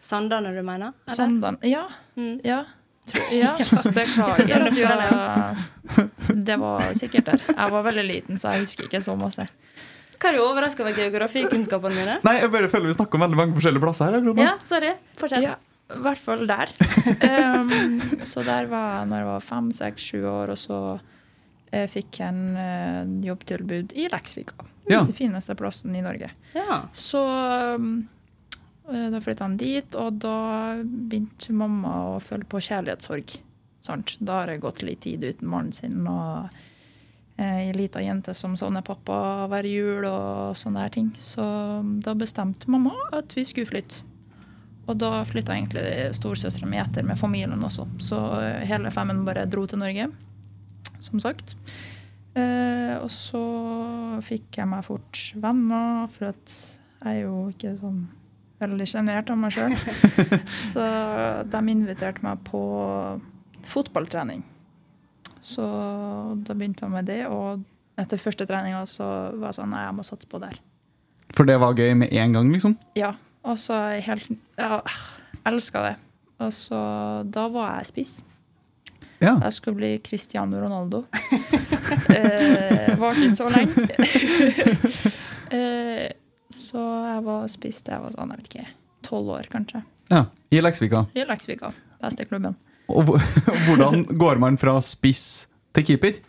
Sandane, 0.00 0.50
du 0.54 0.62
mener? 0.62 0.92
eller? 1.06 1.14
Sandan 1.14 1.58
Ja. 1.62 1.86
Mm. 2.16 2.40
ja. 2.44 2.64
Ja, 3.32 3.52
beklager. 3.96 4.66
Det 4.66 4.74
Så, 4.74 6.06
det 6.34 6.56
var 6.58 6.88
sikkert 6.98 7.30
der. 7.30 7.44
Jeg 7.52 7.74
var 7.76 7.86
veldig 7.86 8.04
liten, 8.06 8.40
så 8.42 8.54
jeg 8.54 8.66
husker 8.66 8.88
ikke 8.88 9.02
så 9.04 9.14
masse. 9.18 9.46
Hva 10.16 10.30
er 10.30 10.38
du 10.38 10.42
overraska 10.42 10.82
over 10.82 10.96
geografikunnskapene 10.96 11.96
mine? 11.96 12.18
Nei, 12.24 12.36
jeg 12.40 12.52
bare 12.54 12.70
føler 12.72 12.90
vi 12.90 12.96
snakker 12.96 13.18
om 13.18 13.26
veldig 13.26 13.38
mange 13.38 13.56
forskjellige 13.58 13.84
plasser 13.84 14.08
her. 14.08 14.18
akkurat. 14.20 14.42
Ja, 14.42 14.54
sorry. 14.64 14.94
Fortsett. 15.20 15.44
Ja, 15.44 15.56
i 15.92 16.00
hvert 16.06 16.22
fall 16.22 16.46
der. 16.48 16.72
Um, 17.20 18.00
så 18.30 18.42
der 18.46 18.70
var 18.72 18.88
jeg 19.00 19.10
når 19.12 19.22
jeg 19.22 19.28
var 19.28 19.44
fem, 19.50 19.68
seks, 19.76 20.08
sju 20.10 20.24
år, 20.24 20.54
og 20.56 20.58
så 20.60 20.80
jeg 21.74 21.92
fikk 21.92 22.20
jeg 22.22 22.32
en 22.32 22.56
uh, 22.56 23.26
jobbtilbud 23.26 23.94
i 23.98 24.08
Leksvika. 24.12 24.66
Ja. 24.88 25.02
Den 25.02 25.14
fineste 25.18 25.56
plassen 25.58 25.94
i 25.98 26.02
Norge. 26.04 26.30
Ja. 26.54 26.84
Så 26.96 27.20
um, 27.76 27.88
eh, 27.90 28.15
da 28.86 29.20
flytta 29.22 29.46
han 29.48 29.58
dit, 29.58 29.96
og 29.98 30.20
da 30.22 30.36
begynte 30.82 31.54
mamma 31.56 31.96
å 32.12 32.16
føle 32.22 32.46
på 32.48 32.62
kjærlighetssorg. 32.62 33.36
Sant? 33.86 34.16
Da 34.18 34.42
har 34.42 34.52
jeg 34.52 34.62
gått 34.62 34.84
litt 34.86 35.04
tid 35.06 35.24
uten 35.26 35.50
mannen 35.50 35.74
sin. 35.76 36.00
og 36.06 36.48
ei 37.36 37.72
lita 37.76 38.00
jente 38.00 38.32
som 38.34 38.54
savner 38.56 38.84
pappa 38.84 39.46
hver 39.50 39.66
jul 39.68 40.06
og 40.08 40.56
sånne 40.56 40.86
her 40.86 40.92
ting. 40.94 41.10
Så 41.20 41.44
da 42.04 42.14
bestemte 42.16 42.70
mamma 42.72 42.94
at 43.16 43.36
vi 43.36 43.44
skulle 43.44 43.68
flytte. 43.68 44.04
Og 44.86 44.96
da 45.00 45.24
flytta 45.26 45.56
egentlig 45.56 46.14
storesøstera 46.16 46.68
mi 46.70 46.78
etter 46.78 47.04
med 47.04 47.18
familien 47.18 47.64
også. 47.66 47.88
Så 47.98 48.20
eh, 48.38 48.64
hele 48.70 48.92
femmen 48.94 49.24
bare 49.26 49.48
dro 49.50 49.66
til 49.66 49.82
Norge, 49.82 50.08
som 51.02 51.20
sagt. 51.22 51.56
Eh, 52.38 52.94
og 53.00 53.10
så 53.10 53.42
fikk 54.24 54.60
jeg 54.60 54.70
meg 54.70 54.86
fort 54.86 55.22
venner, 55.42 56.06
for 56.14 56.30
at 56.30 56.54
jeg 57.02 57.10
er 57.10 57.24
jo 57.24 57.48
ikke 57.50 57.74
sånn 57.82 58.06
veldig 58.62 58.86
sjenert 58.88 59.30
av 59.32 59.40
meg 59.40 59.54
sjøl. 59.54 59.74
så 60.72 60.84
de 61.46 61.62
inviterte 61.72 62.24
meg 62.24 62.42
på 62.46 62.60
fotballtrening. 63.66 64.44
Så 65.46 65.64
da 66.46 66.54
begynte 66.56 66.86
jeg 66.86 66.94
med 66.94 67.06
det, 67.10 67.20
og 67.30 67.62
etter 68.00 68.20
første 68.20 68.46
treninga 68.48 68.82
så 68.90 69.06
var 69.36 69.52
jeg 69.52 69.60
sånn 69.60 69.70
Nei, 69.72 69.84
jeg 69.86 69.96
må 69.96 70.06
satse 70.06 70.30
på 70.30 70.40
det 70.42 70.54
her. 70.54 70.62
For 71.36 71.48
det 71.48 71.58
var 71.62 71.78
gøy 71.78 71.94
med 71.98 72.12
en 72.14 72.34
gang, 72.36 72.50
liksom? 72.52 72.76
Ja. 72.98 73.14
Og 73.46 73.60
så 73.62 73.76
helt 74.02 74.30
jeg 74.58 74.80
elska 75.46 75.82
det. 75.84 75.94
Og 76.42 76.52
så 76.52 76.78
Da 77.32 77.46
var 77.52 77.78
jeg 77.78 77.92
spiss. 77.92 78.16
Ja. 79.20 79.38
Jeg 79.40 79.52
skulle 79.56 79.78
bli 79.78 79.90
Cristiano 80.04 80.58
Ronaldo. 80.60 81.04
eh, 82.16 82.92
Varte 83.00 83.24
ikke 83.24 83.38
så 83.38 83.48
lenge. 83.48 83.86
eh, 85.56 86.10
Så 86.56 86.80
jeg 86.80 87.24
var 87.26 87.46
spiste 87.52 87.92
jeg 87.94 88.02
var 88.04 88.14
sånn, 88.16 88.32
jeg 88.34 88.42
vet 88.42 88.50
ikke, 88.52 88.66
tolv 89.06 89.32
år 89.36 89.48
kanskje. 89.52 89.82
Ja, 90.12 90.24
I 90.54 90.60
Leksvika. 90.62 91.04
I 91.18 91.24
Leksvika, 91.28 91.72
beste 92.02 92.26
klubben. 92.28 92.56
Og 92.92 93.08
hvordan 93.66 94.04
går 94.16 94.38
man 94.42 94.58
fra 94.60 94.76
spiss 94.84 95.46
til 95.76 95.84
keeper? 95.88 96.20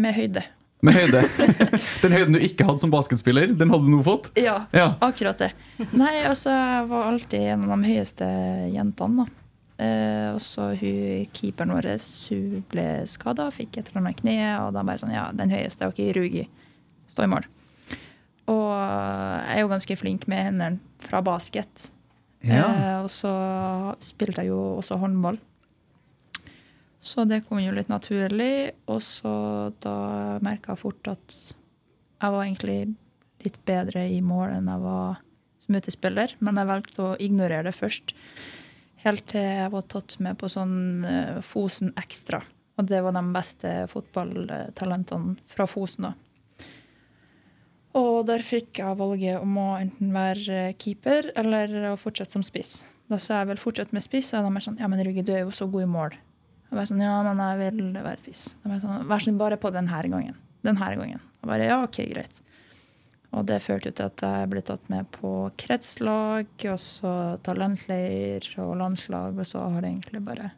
Med 0.00 0.14
høyde. 0.16 0.42
Med 0.86 0.96
høyde. 0.96 1.20
Den 2.02 2.14
høyden 2.16 2.36
du 2.38 2.40
ikke 2.40 2.64
hadde 2.64 2.80
som 2.80 2.92
basketspiller, 2.92 3.50
den 3.52 3.68
hadde 3.72 3.84
du 3.84 3.92
nå 3.92 4.00
fått? 4.06 4.30
Ja, 4.40 4.62
Ja. 4.72 4.94
akkurat 5.04 5.42
det. 5.42 5.50
Nei, 5.92 6.22
altså, 6.24 6.54
jeg 6.54 6.86
var 6.88 7.10
alltid 7.10 7.42
en 7.52 7.66
av 7.66 7.74
de 7.82 7.90
høyeste 7.90 8.28
jentene, 8.72 9.26
da. 9.26 9.36
Eh, 9.80 10.26
og 10.34 10.40
så 10.44 10.70
hun 10.76 11.26
keeperen 11.36 11.72
vår 11.72 11.86
hun 12.30 12.64
ble 12.72 12.86
skada, 13.08 13.46
fikk 13.52 13.76
et 13.80 13.90
eller 13.92 14.02
annet 14.06 14.18
i 14.18 14.22
kneet, 14.22 14.56
og 14.64 14.72
da 14.76 14.82
bare 14.84 15.00
sånn 15.00 15.12
Ja, 15.14 15.26
den 15.36 15.52
høyeste, 15.52 15.88
OK, 15.88 16.00
Rugi, 16.16 16.46
stå 17.12 17.24
i 17.24 17.30
mål. 17.32 17.44
Og 18.50 18.66
jeg 18.74 19.56
er 19.56 19.62
jo 19.62 19.70
ganske 19.70 19.96
flink 19.98 20.26
med 20.30 20.50
hendene 20.50 21.00
fra 21.02 21.22
basket. 21.24 21.90
Ja. 22.42 22.64
Eh, 22.66 22.98
og 23.04 23.10
så 23.12 23.32
spilte 24.02 24.44
jeg 24.44 24.52
jo 24.52 24.60
også 24.80 24.98
håndball. 25.00 25.38
Så 27.00 27.24
det 27.24 27.44
kom 27.46 27.60
jo 27.62 27.72
litt 27.74 27.90
naturlig. 27.92 28.72
Og 28.90 29.02
så 29.04 29.32
da 29.82 29.94
merka 30.44 30.74
jeg 30.74 30.82
fort 30.82 31.12
at 31.12 31.36
jeg 32.20 32.34
var 32.34 32.44
egentlig 32.44 32.80
litt 33.40 33.60
bedre 33.68 34.04
i 34.12 34.20
mål 34.24 34.58
enn 34.58 34.68
jeg 34.68 34.84
var 34.84 35.20
som 35.64 35.78
utespiller. 35.78 36.34
Men 36.44 36.60
jeg 36.60 36.70
valgte 36.70 37.04
å 37.04 37.18
ignorere 37.20 37.68
det 37.70 37.76
først. 37.76 38.14
Helt 39.00 39.30
til 39.32 39.46
jeg 39.46 39.72
var 39.72 39.86
tatt 39.88 40.18
med 40.20 40.36
på 40.40 40.50
sånn 40.52 41.06
eh, 41.08 41.38
Fosen 41.44 41.94
Ekstra. 42.00 42.42
Og 42.80 42.88
det 42.88 43.00
var 43.04 43.12
de 43.16 43.22
beste 43.32 43.70
fotballtalentene 43.92 45.36
fra 45.48 45.66
Fosen, 45.68 46.08
da. 46.08 46.12
Og 47.98 48.22
der 48.28 48.42
fikk 48.46 48.78
jeg 48.78 48.98
valget 49.00 49.40
om 49.42 49.56
å 49.58 49.68
enten 49.80 50.12
være 50.14 50.74
keeper 50.78 51.32
eller 51.38 51.72
å 51.90 51.96
fortsette 51.98 52.36
som 52.36 52.44
spiss. 52.46 52.84
Da 53.10 53.18
sa 53.18 53.40
jeg 53.40 53.50
vel 53.50 53.58
fortsette 53.58 53.96
med 53.96 54.04
spiss, 54.04 54.30
og 54.38 54.46
de 54.46 54.52
er 54.54 54.62
sånn 54.62 54.78
Ja, 54.78 54.86
men 54.90 55.02
Rugge, 55.02 55.24
du 55.26 55.32
er 55.34 55.42
jo 55.42 55.54
så 55.54 55.66
god 55.70 55.88
i 55.88 55.90
mål. 55.90 56.14
Jeg 56.70 56.76
bare 56.78 56.86
sånn, 56.86 57.02
ja, 57.02 57.16
men 57.26 57.40
jeg 57.42 57.58
vil 57.74 57.88
være 57.98 58.20
spiss. 58.22 58.44
De 58.62 58.70
er 58.70 58.84
sånn, 58.84 59.08
Vær 59.10 59.18
så 59.18 59.26
snill, 59.26 59.40
bare 59.40 59.58
på 59.58 59.72
denne 59.74 60.04
gangen. 60.12 60.38
Denne 60.62 60.92
gangen. 61.00 61.18
Jeg 61.42 61.50
bare, 61.50 61.66
ja, 61.66 61.80
OK, 61.82 61.98
greit. 62.12 62.38
Og 63.34 63.44
det 63.46 63.60
førte 63.62 63.90
til 63.94 64.06
at 64.06 64.22
jeg 64.22 64.46
ble 64.50 64.62
tatt 64.66 64.86
med 64.90 65.10
på 65.14 65.32
kretslag, 65.58 66.48
og 66.70 66.78
så 66.82 67.12
talentleir 67.46 68.46
og 68.62 68.72
landslag, 68.78 69.38
og 69.38 69.46
så 69.46 69.66
har 69.66 69.82
det 69.82 69.90
egentlig 69.92 70.22
bare 70.26 70.50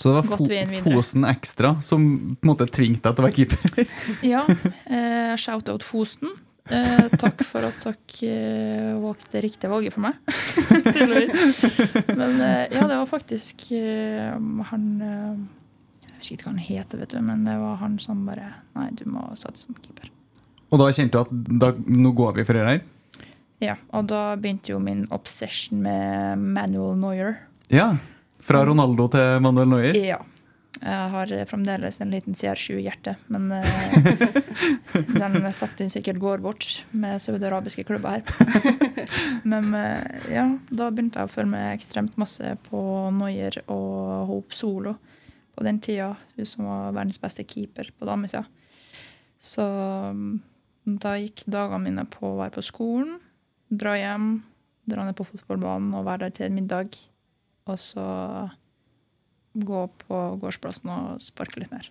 Så 0.00 0.10
det 0.14 0.22
var 0.30 0.38
fo. 0.38 0.46
Fosen 0.86 1.26
Ekstra 1.28 1.74
som 1.84 2.06
på 2.34 2.46
en 2.46 2.50
måte 2.52 2.66
tvingte 2.70 3.10
deg 3.10 3.16
til 3.16 3.22
å 3.22 3.28
være 3.28 3.38
keeper? 3.38 3.90
Ja. 4.32 4.44
Eh, 4.86 5.34
Shout-out 5.38 5.86
Fosen. 5.86 6.34
Eh, 6.70 7.06
takk 7.18 7.42
for 7.46 7.66
at 7.66 7.82
dere 7.82 8.28
eh, 8.30 8.98
valgte 9.02 9.32
det 9.34 9.42
riktige 9.46 9.70
valget 9.72 9.94
for 9.96 10.04
meg. 10.04 10.20
Tydeligvis. 10.94 11.64
Men 12.14 12.36
eh, 12.38 12.66
ja, 12.70 12.84
det 12.86 12.98
var 13.00 13.08
faktisk 13.10 13.66
eh, 13.74 14.36
han 14.70 14.86
eh, 15.02 15.40
Jeg 16.06 16.14
husker 16.20 16.36
ikke 16.36 16.46
hva 16.46 16.52
han 16.54 16.62
heter, 16.62 17.02
vet 17.02 17.16
du, 17.16 17.20
men 17.26 17.44
det 17.48 17.56
var 17.58 17.80
han 17.82 17.98
som 18.02 18.22
bare 18.28 18.52
Nei, 18.78 18.90
du 18.94 19.06
må 19.10 19.26
satse 19.40 19.66
som 19.66 19.78
keeper. 19.82 20.12
Og 20.70 20.78
da 20.78 20.90
kjente 20.94 21.18
du 21.18 21.22
at 21.24 21.60
da, 21.64 21.72
nå 21.74 22.14
går 22.14 22.38
vi 22.38 22.46
for 22.46 22.58
det 22.58 22.66
her? 22.68 22.82
Ja, 23.60 23.74
og 23.92 24.06
da 24.08 24.36
begynte 24.40 24.72
jo 24.72 24.78
min 24.80 25.02
obsession 25.12 25.82
med 25.84 26.40
Manuel 26.54 26.94
Neuer. 27.00 27.40
Ja. 27.72 27.92
Fra 28.40 28.62
Ronaldo 28.64 29.10
til 29.12 29.42
Manuel 29.44 29.68
Neuer? 29.68 29.98
Ja. 29.98 30.22
Jeg 30.80 31.08
har 31.12 31.32
fremdeles 31.44 31.98
en 32.00 32.12
liten 32.12 32.36
CR7-hjerte, 32.36 33.12
men 33.28 33.50
eh, 33.52 33.96
den 35.20 35.36
sakte 35.52 35.84
sikkert 35.92 36.20
går 36.22 36.40
bort 36.40 36.66
med 36.96 37.20
saudiarabiske 37.20 37.84
klubber 37.84 38.16
her. 38.16 38.24
Men 39.50 39.74
eh, 39.76 40.30
ja, 40.32 40.46
da 40.72 40.88
begynte 40.88 41.20
jeg 41.20 41.28
å 41.28 41.32
følge 41.32 41.52
med 41.52 41.74
ekstremt 41.74 42.16
masse 42.20 42.54
på 42.68 42.80
Noyer 43.12 43.60
og 43.66 44.30
Hope 44.30 44.56
Solo 44.56 44.94
på 45.56 45.64
den 45.66 45.82
tida. 45.84 46.14
Hun 46.36 46.48
som 46.48 46.68
var 46.68 46.94
verdens 46.96 47.20
beste 47.20 47.44
keeper 47.44 47.92
på 47.96 48.08
damesida. 48.08 48.46
Så 49.40 49.64
mm, 50.16 50.40
da 51.00 51.16
gikk 51.20 51.44
dagene 51.44 51.84
mine 51.90 52.06
på 52.08 52.24
å 52.32 52.38
være 52.40 52.56
på 52.56 52.64
skolen, 52.64 53.18
dra 53.68 53.98
hjem, 53.98 54.32
dra 54.88 55.04
ned 55.04 55.16
på 55.18 55.28
fotballbanen 55.28 55.92
og 55.96 56.08
være 56.08 56.28
der 56.28 56.36
til 56.40 56.56
middag. 56.56 56.96
Og 57.68 57.76
så 57.80 58.06
gå 59.52 59.86
på 60.04 60.20
gårdsplassen 60.42 60.92
og 60.94 61.22
sparke 61.22 61.62
litt 61.62 61.72
mer. 61.72 61.90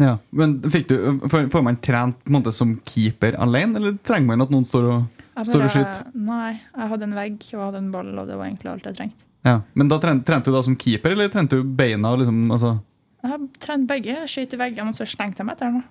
Ja, 0.00 0.16
men 0.30 0.56
fikk 0.72 0.88
du, 0.88 0.96
får, 1.30 1.62
man 1.62 1.76
trent 1.84 2.30
måte 2.32 2.52
som 2.54 2.78
keeper 2.88 3.36
alene, 3.40 3.78
eller 3.78 3.98
trenger 4.04 4.32
man 4.32 4.44
at 4.44 4.52
noen 4.52 4.64
står 4.66 4.88
og, 4.88 5.20
ja, 5.34 5.44
står 5.46 5.66
og 5.66 5.74
skyter? 5.74 6.06
Nei, 6.16 6.54
jeg 6.56 6.88
hadde 6.94 7.08
en 7.08 7.18
vegg 7.18 7.36
og 7.50 7.58
jeg 7.58 7.66
hadde 7.66 7.82
en 7.82 7.92
ball, 7.94 8.14
og 8.16 8.30
det 8.30 8.38
var 8.38 8.48
egentlig 8.48 8.72
alt 8.72 8.88
jeg 8.88 8.98
trengte. 8.98 9.28
Ja. 9.46 9.58
Men 9.74 9.90
da 9.90 9.98
trente, 10.02 10.26
trente 10.26 10.50
du 10.50 10.56
da 10.56 10.62
som 10.64 10.78
keeper, 10.78 11.14
eller 11.14 11.30
trente 11.32 11.58
du 11.58 11.66
beina? 11.66 12.14
Liksom, 12.18 12.42
altså? 12.54 12.76
Jeg 13.22 13.30
har 13.30 13.42
trent 13.62 13.86
begge. 13.86 14.16
Skjøt 14.26 14.56
i 14.56 14.58
veggen, 14.58 14.88
og 14.90 14.96
så 14.98 15.06
slengte 15.06 15.40
jeg 15.42 15.46
meg 15.46 15.54
etter 15.54 15.70
den. 15.70 15.82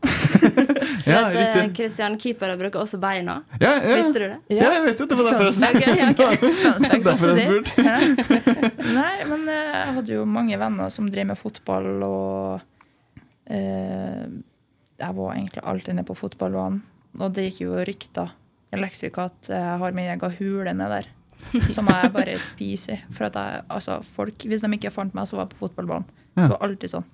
Ja, 1.07 1.21
Vet, 1.31 1.37
riktig. 1.37 1.75
Christian, 1.77 2.17
keepere 2.19 2.57
bruker 2.59 2.83
også 2.83 2.99
beina. 3.01 3.39
Ja, 3.61 3.71
ja. 3.79 3.95
Visste 3.95 4.19
du 4.19 4.25
det? 4.25 4.39
Ja, 4.51 4.67
jeg 4.75 4.83
vet 4.85 4.99
jo, 5.01 5.07
det 5.07 5.17
var 5.17 5.29
derfor 5.29 5.47
jeg 5.47 5.53
ja, 5.79 7.15
spurte. 7.15 7.85
Nei, 8.97 9.15
men 9.29 9.47
eh, 9.49 9.71
jeg 9.71 9.95
hadde 9.97 10.13
jo 10.17 10.25
mange 10.29 10.59
venner 10.59 10.91
som 10.93 11.07
drev 11.11 11.29
med 11.31 11.39
fotball, 11.39 11.87
og 12.05 13.15
eh, 13.47 14.27
jeg 15.01 15.17
var 15.17 15.33
egentlig 15.37 15.63
alltid 15.73 15.97
nede 15.97 16.09
på 16.11 16.17
fotballbanen. 16.19 16.83
Og 17.19 17.33
det 17.35 17.47
gikk 17.47 17.63
jo 17.63 17.79
rykter 17.87 18.35
i 18.71 18.79
Leksvik 18.79 19.17
at 19.19 19.49
jeg 19.51 19.79
har 19.81 19.95
min 19.95 20.11
egen 20.11 20.37
hule 20.37 20.75
nede 20.75 20.99
der. 20.99 21.09
Som 21.73 21.89
jeg 21.89 22.11
bare 22.13 22.35
spiser 22.39 22.99
i. 22.99 23.15
For 23.15 23.31
at 23.31 23.39
jeg, 23.39 23.63
altså, 23.71 23.97
folk, 24.05 24.45
hvis 24.45 24.61
de 24.61 24.69
ikke 24.77 24.93
fant 24.93 25.15
meg, 25.17 25.25
så 25.27 25.39
var 25.39 25.47
jeg 25.47 25.55
på 25.55 25.63
fotballbanen. 25.65 26.05
Ja. 26.35 26.43
Det 26.43 26.51
var 26.53 26.63
alltid 26.67 26.93
sånn. 26.93 27.09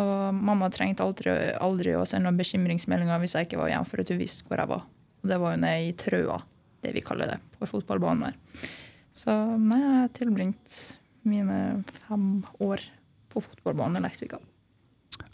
Og 0.00 0.36
mamma 0.36 0.70
trengte 0.72 1.04
aldri, 1.04 1.32
aldri 1.58 1.96
å 1.98 2.06
sende 2.08 2.28
noen 2.28 2.38
bekymringsmeldinger 2.38 3.20
hvis 3.22 3.34
jeg 3.36 3.48
ikke 3.48 3.60
var 3.60 3.72
hjemme, 3.72 3.88
for 3.90 4.02
at 4.02 4.12
hun 4.12 4.20
visste 4.20 4.46
hvor 4.46 4.62
jeg 4.62 4.70
var. 4.70 4.86
Og 5.20 5.32
det 5.32 5.40
var 5.42 5.56
jo 5.56 5.62
nede 5.64 5.88
i 5.88 5.96
Trøa, 5.98 6.38
det 6.84 6.94
vi 6.96 7.02
kaller 7.04 7.34
det, 7.34 7.40
på 7.58 7.68
fotballbanen 7.68 8.30
der. 8.30 8.68
Så 9.12 9.34
nei, 9.58 9.80
jeg 9.82 9.98
har 9.98 10.14
tilbringt 10.16 10.78
mine 11.28 11.58
fem 12.06 12.30
år 12.62 12.86
på 13.30 13.42
fotballbanen 13.44 14.00
i 14.00 14.06
Leksvika. 14.06 14.40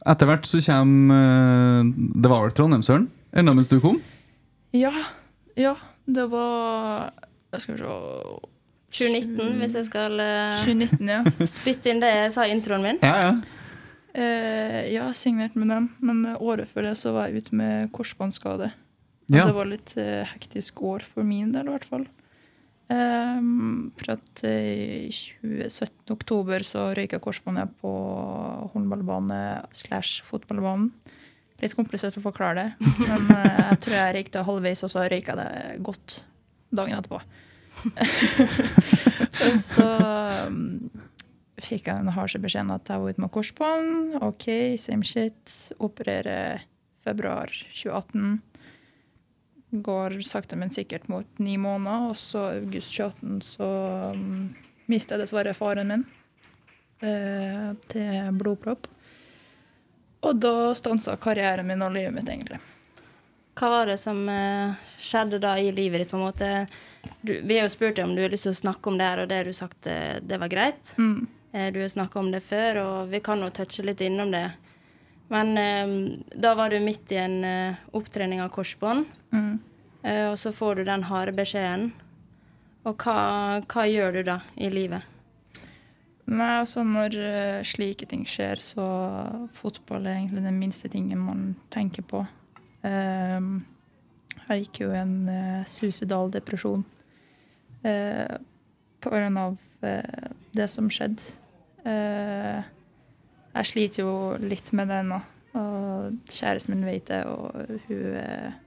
Etter 0.06 0.28
hvert 0.28 0.48
så 0.48 0.58
kommer 0.64 1.14
eh, 1.14 1.90
Det 1.94 2.30
var 2.30 2.42
vel 2.42 2.54
Trondheimsøren 2.56 3.06
enda 3.36 3.52
mens 3.54 3.70
du 3.70 3.78
kom? 3.82 4.00
Ja, 4.74 4.92
ja, 5.58 5.76
det 6.06 6.26
var 6.32 7.12
Skal 7.58 7.76
vi 7.76 7.80
se 7.84 7.96
2019, 8.96 9.58
hvis 9.60 9.74
jeg 9.76 9.86
skal 9.88 10.20
eh, 10.22 10.58
2019, 10.64 11.10
ja. 11.10 11.20
spytte 11.56 11.92
inn 11.92 12.00
det 12.00 12.10
jeg 12.14 12.32
sa 12.32 12.46
i 12.46 12.52
introen 12.54 12.84
min. 12.86 13.00
Ja, 13.04 13.16
ja. 13.20 13.55
Eh, 14.16 14.82
ja, 14.94 15.10
signert 15.12 15.56
med 15.58 15.68
dem, 15.68 15.90
men 16.00 16.24
året 16.40 16.70
før 16.70 16.88
det 16.88 16.96
så 16.96 17.12
var 17.12 17.28
jeg 17.28 17.44
ute 17.44 17.58
med 17.58 17.90
korsbåndskade. 17.96 18.72
Ja. 19.26 19.42
det 19.48 19.56
var 19.56 19.66
litt 19.66 19.96
eh, 19.98 20.22
hektisk 20.30 20.84
år 20.86 21.02
for 21.02 21.26
min 21.26 21.50
del, 21.54 21.66
i 21.66 21.74
hvert 21.74 21.88
fall. 21.88 22.06
Eh, 22.86 23.40
for 23.98 24.12
at 24.14 24.42
eh, 24.46 25.08
i 25.08 25.10
2017 25.10 26.14
oktober 26.14 26.62
så 26.66 26.92
røyka 26.94 27.18
korsbåndet 27.22 27.72
på 27.82 27.90
håndballbane 28.74 29.40
slash 29.74 30.22
fotballbanen. 30.26 30.92
Litt 31.62 31.74
komplisert 31.74 32.18
å 32.20 32.22
forklare 32.22 32.62
det, 32.62 32.92
men 33.00 33.26
eh, 33.34 33.64
jeg 33.72 33.80
tror 33.82 33.98
jeg 33.98 34.14
røykte 34.18 34.46
halvveis, 34.46 34.84
og 34.86 34.92
så 34.92 35.08
røyka 35.10 35.34
det 35.40 35.50
godt 35.86 36.20
dagen 36.76 36.98
etterpå. 37.00 37.20
så 39.70 39.86
um, 40.46 40.88
fikk 41.62 41.88
jeg 41.88 42.02
den 42.02 42.12
harde 42.12 42.40
beskjeden 42.42 42.74
at 42.74 42.90
jeg 42.90 43.02
var 43.02 43.14
ute 43.14 43.22
med 43.24 43.32
korsbånd. 43.32 44.18
OK, 44.24 44.48
same 44.80 45.06
shit. 45.06 45.54
Opererer 45.78 46.66
februar 47.06 47.52
2018. 47.52 48.40
Går 49.86 50.20
sakte, 50.26 50.58
men 50.58 50.70
sikkert 50.70 51.08
mot 51.12 51.40
ni 51.42 51.56
måneder. 51.60 52.10
Og 52.12 52.20
så 52.20 52.48
august 52.58 52.92
2018 52.96 53.40
så 53.44 53.70
um, 54.12 54.54
mister 54.90 55.16
jeg 55.16 55.26
dessverre 55.26 55.56
faren 55.56 55.90
min 55.90 56.06
eh, 57.02 57.72
til 57.90 58.36
blodpropp. 58.36 58.88
Og 60.26 60.40
da 60.40 60.72
stansa 60.74 61.16
karrieren 61.20 61.68
min 61.68 61.84
og 61.84 61.94
livet 61.94 62.14
mitt, 62.14 62.28
egentlig. 62.30 62.60
Hva 63.56 63.70
var 63.72 63.88
det 63.88 63.96
som 64.00 64.18
eh, 64.28 64.76
skjedde 65.00 65.40
da 65.40 65.54
i 65.56 65.72
livet 65.72 66.02
ditt? 66.02 66.10
på 66.12 66.18
en 66.18 66.26
måte? 66.26 66.50
Du, 67.22 67.32
vi 67.40 67.56
har 67.56 67.68
jo 67.68 67.72
spurt 67.72 67.96
deg 67.96 68.04
om 68.04 68.14
du 68.16 68.24
har 68.24 68.32
lyst 68.32 68.48
til 68.48 68.52
å 68.52 68.58
snakke 68.58 68.90
om 68.90 68.98
det 68.98 69.08
her, 69.08 69.22
og 69.22 69.30
det 69.30 69.40
har 69.40 69.48
du 69.48 69.56
sagt 69.56 69.88
eh, 69.88 70.18
det 70.20 70.40
var 70.42 70.52
greit. 70.52 70.92
Mm. 71.00 71.26
Eh, 71.56 71.70
du 71.72 71.80
har 71.80 71.88
snakka 71.88 72.20
om 72.20 72.28
det 72.34 72.42
før, 72.44 72.82
og 72.82 73.10
vi 73.12 73.20
kan 73.24 73.40
jo 73.40 73.48
touche 73.56 73.84
litt 73.86 74.02
innom 74.04 74.32
det. 74.34 74.44
Men 75.32 75.56
eh, 75.58 75.94
da 76.36 76.52
var 76.58 76.70
du 76.70 76.78
midt 76.84 77.12
i 77.16 77.20
en 77.22 77.38
eh, 77.48 77.80
opptrening 77.96 78.42
av 78.44 78.52
korsbånd, 78.54 79.06
Mm. 79.32 79.58
eh, 80.04 80.26
og 80.30 80.36
så 80.38 80.52
får 80.52 80.76
du 80.76 80.84
den 80.84 81.02
harde 81.08 81.32
beskjeden. 81.32 81.92
Og 82.86 82.94
hva, 83.02 83.62
hva 83.66 83.86
gjør 83.90 84.12
du 84.20 84.22
da 84.28 84.40
i 84.56 84.68
livet? 84.70 85.02
Nei, 86.26 86.52
altså 86.60 86.82
når 86.86 87.14
eh, 87.22 87.62
slike 87.66 88.06
ting 88.10 88.24
skjer, 88.26 88.58
så 88.62 88.86
fotball 89.54 90.06
er 90.06 90.16
egentlig 90.20 90.42
den 90.44 90.58
minste 90.58 90.88
tingen 90.90 91.18
man 91.22 91.54
tenker 91.70 92.02
på. 92.02 92.24
Ehm, 92.86 93.64
Jeg 94.48 94.62
gikk 94.66 94.80
jo 94.84 94.92
i 94.92 94.98
en 95.00 95.14
uh, 95.26 95.64
suicidal 95.66 96.28
depresjon 96.30 96.84
uh, 97.82 98.36
på 99.02 99.10
grunn 99.10 99.38
av 99.40 99.56
uh, 99.82 100.28
det 100.54 100.68
som 100.70 100.86
skjedde. 100.92 101.22
Uh, 101.86 102.60
jeg 103.56 103.70
sliter 103.70 104.02
jo 104.02 104.14
litt 104.42 104.68
med 104.76 104.90
det 104.90 105.00
nå, 105.06 105.20
og 105.56 106.16
kjæresten 106.28 106.74
min 106.74 106.88
vet 106.88 107.06
det, 107.08 107.22
og 107.30 107.78
hun 107.86 108.18
er 108.20 108.58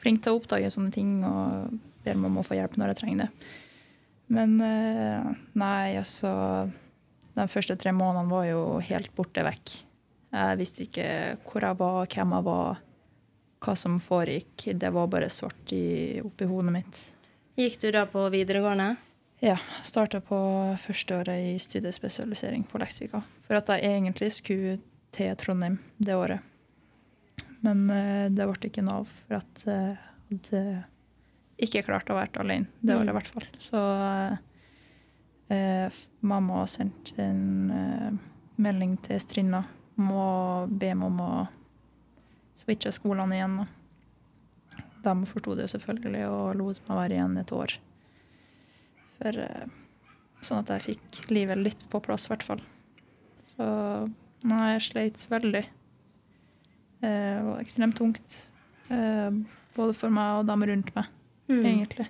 flink 0.00 0.22
til 0.22 0.36
å 0.36 0.38
oppdage 0.38 0.70
sånne 0.72 0.92
ting 0.94 1.18
og 1.26 1.72
ber 2.04 2.20
meg 2.20 2.28
om 2.30 2.38
å 2.40 2.44
få 2.46 2.56
hjelp 2.56 2.76
når 2.78 2.92
jeg 2.92 3.00
trenger 3.00 3.24
det. 3.24 3.48
Men 4.30 4.54
nei, 5.58 5.98
altså 5.98 6.30
De 7.34 7.46
første 7.50 7.74
tre 7.80 7.90
månedene 7.96 8.30
var 8.30 8.44
jo 8.46 8.62
helt 8.86 9.10
borte 9.16 9.42
vekk. 9.44 9.72
Jeg 10.30 10.58
visste 10.60 10.84
ikke 10.86 11.08
hvor 11.42 11.66
jeg 11.66 11.78
var, 11.80 12.06
hvem 12.14 12.34
jeg 12.36 12.46
var, 12.46 12.80
hva 13.64 13.74
som 13.78 13.98
foregikk. 14.02 14.68
Det 14.78 14.90
var 14.94 15.10
bare 15.10 15.30
svart 15.32 15.74
i, 15.74 16.20
oppi 16.22 16.46
hodet 16.46 16.74
mitt. 16.74 17.00
Gikk 17.58 17.80
du 17.82 17.88
da 17.94 18.06
på 18.08 18.22
videregående? 18.32 18.92
Ja. 19.40 19.56
Starta 19.82 20.20
på 20.20 20.38
førsteåret 20.78 21.54
i 21.54 21.58
studiespesialisering 21.58 22.66
på 22.68 22.78
Leksvika. 22.78 23.22
For 23.46 23.56
at 23.56 23.72
jeg 23.72 23.88
egentlig 23.88 24.32
skulle 24.36 24.78
til 25.16 25.32
Trondheim 25.40 25.78
det 25.96 26.14
året. 26.14 26.44
Men 27.64 27.86
uh, 27.90 28.28
det 28.32 28.46
ble 28.46 28.68
ikke 28.68 28.84
noe 28.84 29.02
av, 29.02 29.10
for 29.24 29.40
at 29.40 29.64
jeg 29.66 29.96
uh, 29.96 30.06
hadde 30.30 30.62
ikke 31.60 31.84
klart 31.84 32.12
å 32.12 32.16
være 32.16 32.40
alene 32.40 32.70
det 32.80 32.96
året, 32.96 33.10
i 33.10 33.16
hvert 33.16 33.32
fall. 33.34 33.48
Så 33.60 33.80
uh, 35.50 35.98
mamma 36.20 36.62
sendte 36.70 37.20
en 37.24 38.18
melding 38.60 38.96
til 39.04 39.20
Strinda 39.20 39.64
må 40.00 40.24
be 40.68 40.94
meg 40.94 41.10
om 41.10 41.20
å 41.24 41.32
switche 42.60 42.92
skolene 42.92 43.36
igjen. 43.36 43.60
De 45.04 45.14
forsto 45.28 45.56
det 45.56 45.68
selvfølgelig 45.72 46.26
og 46.28 46.58
lot 46.60 46.82
meg 46.88 47.00
være 47.02 47.16
igjen 47.18 47.40
et 47.40 47.52
år. 47.56 47.76
For, 49.20 49.36
eh, 49.44 49.68
sånn 50.40 50.64
at 50.64 50.72
jeg 50.74 50.86
fikk 50.88 51.30
livet 51.30 51.60
litt 51.60 51.84
på 51.92 52.00
plass, 52.02 52.26
i 52.26 52.32
hvert 52.32 52.46
fall. 52.46 52.64
Så 53.52 53.68
nei, 54.48 54.64
jeg 54.74 54.86
sleit 54.88 55.26
veldig. 55.30 55.64
Eh, 57.04 57.06
det 57.06 57.46
var 57.46 57.62
ekstremt 57.62 57.98
tungt. 58.00 58.42
Eh, 58.90 59.30
både 59.76 59.94
for 59.96 60.12
meg 60.12 60.40
og 60.40 60.50
dem 60.50 60.66
rundt 60.72 60.94
meg, 60.96 61.10
mm. 61.52 61.62
egentlig. 61.62 62.08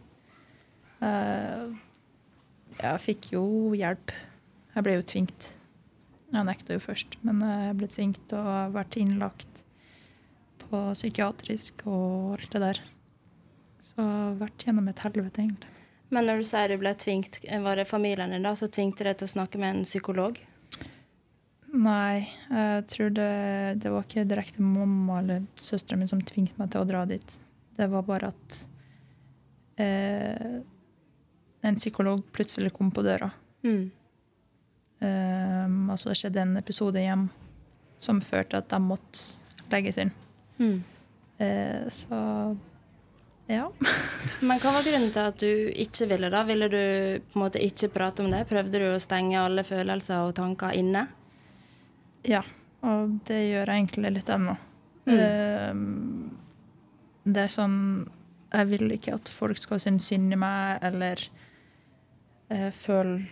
Jeg 2.80 3.00
fikk 3.04 3.32
jo 3.34 3.44
hjelp. 3.76 4.12
Jeg 4.74 4.86
ble 4.86 4.94
jo 4.98 5.08
tvingt 5.08 5.54
jeg 6.30 6.46
nekta 6.46 6.76
jo 6.76 6.82
først, 6.82 7.16
men 7.26 7.42
jeg 7.42 7.74
ble 7.78 7.88
tvunget 7.90 8.32
og 8.38 8.46
har 8.46 8.72
vært 8.74 8.96
innlagt 9.00 9.64
på 10.62 10.82
psykiatrisk 10.94 11.82
og 11.90 12.36
alt 12.36 12.54
det 12.54 12.62
der. 12.62 12.80
Så 13.82 13.96
jeg 13.98 14.06
har 14.06 14.36
vært 14.44 14.66
gjennom 14.66 14.90
et 14.92 15.02
helvete, 15.02 15.42
egentlig. 15.42 15.79
Men 16.10 16.26
når 16.26 16.40
du 16.40 16.46
sier 16.48 16.72
du 16.72 16.80
ble 16.80 16.92
tvingt, 16.98 17.38
var 17.62 17.78
det 17.78 17.86
familien 17.86 18.34
din 18.34 18.46
da 18.46 18.56
som 18.58 18.70
tvingte 18.72 19.06
deg 19.06 19.18
til 19.20 19.28
å 19.28 19.34
snakke 19.36 19.60
med 19.62 19.76
en 19.76 19.84
psykolog? 19.86 20.40
Nei, 21.70 22.26
jeg 22.50 22.86
tror 22.90 23.12
det, 23.14 23.30
det 23.78 23.92
var 23.94 24.06
ikke 24.06 24.26
direkte 24.26 24.64
mamma 24.64 25.20
eller 25.20 25.44
søstera 25.54 26.00
mi 26.00 26.08
som 26.10 26.22
tvingte 26.26 26.58
meg 26.58 26.72
til 26.72 26.82
å 26.82 26.88
dra 26.88 27.04
dit. 27.06 27.36
Det 27.78 27.86
var 27.92 28.02
bare 28.08 28.32
at 28.32 28.58
eh, 29.78 30.58
en 31.62 31.78
psykolog 31.78 32.24
plutselig 32.34 32.72
kom 32.74 32.90
på 32.90 33.04
døra. 33.06 33.30
Mm. 33.62 33.90
Um, 35.00 35.76
altså 35.94 36.10
det 36.10 36.18
skjedde 36.20 36.42
en 36.42 36.58
episode 36.60 37.00
hjem 37.00 37.28
som 38.00 38.18
førte 38.20 38.50
til 38.50 38.60
at 38.60 38.72
de 38.72 38.80
måtte 38.82 39.70
legges 39.70 40.00
inn. 40.02 40.10
Mm. 40.58 40.80
Eh, 41.40 41.86
så 41.92 42.18
ja. 43.50 43.66
Men 44.46 44.60
hva 44.62 44.72
var 44.76 44.86
grunnen 44.86 45.10
til 45.12 45.26
at 45.32 45.42
du 45.42 45.70
ikke 45.84 46.06
ville 46.10 46.30
da? 46.32 46.44
Ville 46.48 46.68
du 46.72 46.82
på 47.32 47.38
en 47.38 47.44
måte 47.44 47.62
ikke 47.64 47.90
prate 47.92 48.24
om 48.24 48.30
det? 48.32 48.46
Prøvde 48.48 48.80
du 48.80 48.86
å 48.92 49.02
stenge 49.02 49.40
alle 49.40 49.64
følelser 49.66 50.28
og 50.28 50.36
tanker 50.38 50.76
inne? 50.78 51.06
Ja, 52.26 52.44
og 52.86 53.18
det 53.28 53.40
gjør 53.48 53.66
jeg 53.66 53.82
egentlig 53.82 54.14
litt 54.16 54.32
ennå. 54.32 54.56
Mm. 55.08 55.16
Uh, 55.16 55.74
det 57.24 57.46
er 57.46 57.52
sånn 57.52 57.76
Jeg 58.52 58.66
vil 58.68 58.92
ikke 58.92 59.14
at 59.16 59.30
folk 59.32 59.58
skal 59.58 59.80
synes 59.80 60.08
synd 60.10 60.34
i 60.34 60.38
meg 60.38 60.82
eller 60.84 61.22
uh, 62.52 62.70
føle 62.76 63.24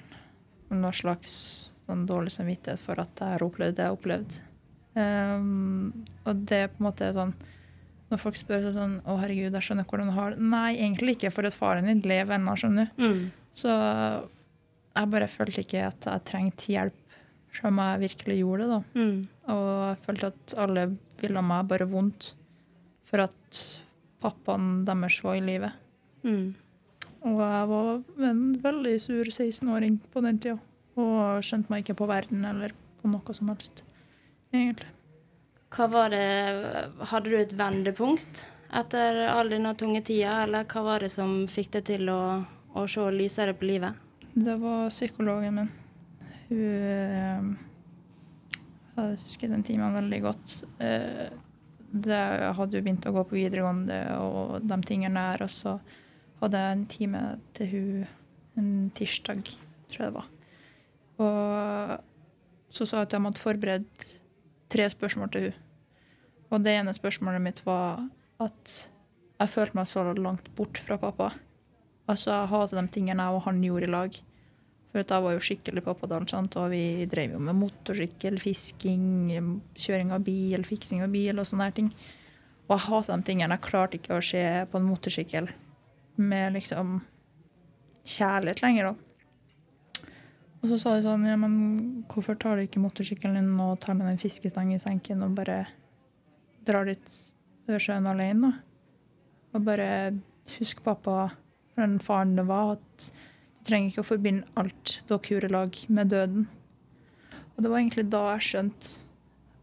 noe 0.72 0.94
slags 0.96 1.32
sånn 1.88 2.06
dårlig 2.08 2.32
samvittighet 2.34 2.80
for 2.82 3.00
at 3.00 3.20
jeg 3.20 3.36
har 3.36 3.44
opplevd 3.44 3.76
det 3.76 3.84
jeg 3.84 3.90
har 3.90 3.98
opplevd. 3.98 4.38
Um, 4.98 6.04
og 6.26 6.42
det 6.48 6.58
er 6.64 6.72
på 6.72 6.82
en 6.82 6.88
måte 6.88 7.08
sånn 7.16 7.32
Når 8.08 8.20
folk 8.22 8.38
spør 8.40 8.62
seg 8.64 8.74
sånn 8.76 8.94
'Å, 9.02 9.18
herregud, 9.20 9.52
jeg 9.52 9.66
skjønner 9.66 9.84
hvordan 9.84 10.08
du 10.08 10.16
har 10.16 10.30
det' 10.32 10.40
Nei, 10.40 10.76
egentlig 10.76 11.16
ikke, 11.16 11.32
for 11.32 11.44
at 11.44 11.56
faren 11.56 11.84
din 11.84 12.00
lever 12.00 12.38
ennå, 12.38 12.54
skjønner 12.56 12.88
du. 12.96 13.02
Mm. 13.04 13.32
Så 13.52 13.68
jeg 14.96 15.10
bare 15.12 15.28
følte 15.28 15.62
ikke 15.64 15.86
at 15.86 16.08
jeg 16.08 16.24
trengte 16.24 16.72
hjelp, 16.72 17.18
selv 17.52 17.72
om 17.72 17.82
jeg 17.82 18.00
virkelig 18.06 18.38
gjorde 18.38 18.64
det. 18.64 18.70
da. 18.70 18.80
Mm. 18.94 19.28
Og 19.48 19.68
jeg 19.88 19.98
følte 20.06 20.32
at 20.32 20.54
alle 20.56 20.96
ville 21.20 21.42
meg 21.42 21.68
bare 21.68 21.88
vondt 21.88 22.32
for 23.08 23.24
at 23.24 23.62
pappaen 24.20 24.84
deres 24.84 25.22
var 25.24 25.38
i 25.38 25.44
live. 25.44 25.72
Mm. 26.24 26.54
Og 27.28 27.40
jeg 27.42 27.68
var 27.68 27.88
en 28.30 28.42
veldig 28.62 29.00
sur 29.00 29.24
16-åring 29.24 29.98
på 30.12 30.22
den 30.24 30.38
tida. 30.38 30.58
Og 30.98 31.42
skjønte 31.46 31.70
meg 31.70 31.84
ikke 31.84 31.98
på 32.00 32.08
verden 32.10 32.44
eller 32.44 32.74
på 32.98 33.10
noe 33.10 33.34
som 33.34 33.50
helst, 33.52 33.84
egentlig. 34.52 34.90
Hva 35.74 35.88
var 35.92 36.12
det 36.14 36.28
Hadde 37.10 37.32
du 37.32 37.36
et 37.38 37.52
vendepunkt 37.56 38.46
etter 38.78 39.22
all 39.32 39.48
denne 39.48 39.72
tunge 39.80 40.02
tida, 40.04 40.42
eller 40.44 40.66
hva 40.68 40.82
var 40.84 41.04
det 41.04 41.08
som 41.12 41.46
fikk 41.48 41.70
deg 41.78 41.86
til 41.88 42.10
å, 42.12 42.20
å 42.76 42.82
se 42.84 43.06
lysere 43.14 43.54
på 43.56 43.64
livet? 43.64 43.96
Det 44.36 44.58
var 44.60 44.90
psykologen 44.92 45.56
min. 45.56 45.70
Hun 46.50 46.58
eh, 46.60 47.46
Jeg 48.98 49.14
husker 49.14 49.48
den 49.54 49.64
timen 49.64 49.96
veldig 49.96 50.18
godt. 50.26 50.58
Eh, 50.84 51.32
det, 51.88 52.20
hadde 52.58 52.76
jo 52.76 52.84
begynt 52.84 53.08
å 53.08 53.14
gå 53.16 53.24
på 53.30 53.38
videregående 53.38 53.98
og 54.20 54.68
de 54.68 54.78
tingene 54.84 55.24
der. 55.30 55.46
og 55.46 55.50
så 55.50 55.78
hadde 56.42 56.60
jeg 56.60 56.76
en 56.76 56.86
time 56.92 57.22
til 57.56 57.72
hun 57.72 58.06
en 58.58 58.90
tirsdag, 58.94 59.48
tror 59.88 60.04
jeg 60.04 60.12
det 60.12 60.18
var. 60.18 60.28
Og 61.24 62.74
så 62.74 62.86
sa 62.86 63.00
jeg 63.00 63.08
at 63.08 63.16
jeg 63.16 63.24
måtte 63.24 63.42
forberede 63.42 64.17
tre 64.72 64.86
spørsmål 64.90 65.32
til 65.32 65.48
hun. 65.48 65.58
Og 66.48 66.64
det 66.64 66.78
ene 66.78 66.94
spørsmålet 66.96 67.44
mitt 67.44 67.60
var 67.66 68.06
at 68.40 68.76
jeg 69.38 69.52
følte 69.52 69.76
meg 69.78 69.88
så 69.90 70.04
langt 70.16 70.48
bort 70.56 70.80
fra 70.80 70.96
pappa. 71.00 71.32
Altså, 72.08 72.32
jeg 72.32 72.50
hater 72.50 72.80
de 72.80 72.88
tingene 72.92 73.26
jeg 73.26 73.36
og 73.36 73.44
han 73.44 73.60
gjorde 73.62 73.88
i 73.88 73.92
lag. 73.92 74.18
For 74.88 75.02
jeg 75.02 75.24
var 75.24 75.34
jo 75.34 75.42
skikkelig 75.44 75.82
pappadal, 75.84 76.24
og 76.24 76.70
vi 76.72 77.04
drev 77.10 77.34
jo 77.36 77.42
med 77.44 77.58
motorsykkel, 77.58 78.38
fisking, 78.40 79.28
kjøring 79.76 80.14
av 80.16 80.24
bil, 80.24 80.64
fiksing 80.64 81.04
av 81.04 81.12
bil 81.12 81.36
og 81.36 81.46
sånne 81.46 81.68
her 81.68 81.76
ting. 81.76 81.90
Og 82.68 82.74
jeg 82.74 82.86
hater 82.86 83.12
de 83.20 83.28
tingene. 83.28 83.58
Jeg 83.58 83.66
klarte 83.68 84.00
ikke 84.00 84.16
å 84.16 84.24
se 84.24 84.44
på 84.72 84.80
en 84.80 84.88
motorsykkel 84.88 85.50
med 86.18 86.56
liksom 86.56 87.02
kjærlighet 88.08 88.64
lenger, 88.64 88.90
da. 88.90 89.07
Og 90.58 90.70
så 90.72 90.78
sa 90.80 90.94
de 90.96 91.04
sånn 91.06 91.26
Ja, 91.28 91.36
men 91.38 91.52
hvorfor 92.10 92.38
tar 92.38 92.58
du 92.58 92.64
ikke 92.64 92.82
motorsykkelen 92.82 93.38
din 93.38 93.62
og 93.62 93.78
tar 93.84 93.98
med 93.98 94.10
en 94.10 94.20
fiskestang 94.20 94.72
i 94.74 94.80
senken 94.82 95.22
og 95.26 95.36
bare 95.38 95.62
drar 96.66 96.88
dit 96.88 97.18
over 97.68 97.82
sjøen 97.82 98.08
alene, 98.10 98.50
da? 98.50 98.64
Og 99.56 99.64
bare 99.64 99.88
husk 100.58 100.82
pappa, 100.84 101.30
for 101.72 101.84
den 101.84 101.96
faren 102.02 102.34
det 102.36 102.44
var, 102.48 102.76
at 102.76 103.08
du 103.08 103.68
trenger 103.68 103.92
ikke 103.92 104.04
å 104.04 104.08
forbinde 104.10 104.48
alt 104.60 104.98
dere 105.08 105.32
gjorde 105.32 105.48
i 105.48 105.54
lag, 105.54 105.78
med 105.88 106.12
døden. 106.12 106.46
Og 107.54 107.64
det 107.64 107.70
var 107.72 107.80
egentlig 107.80 108.06
da 108.12 108.22
jeg 108.34 108.46
skjønte 108.48 108.92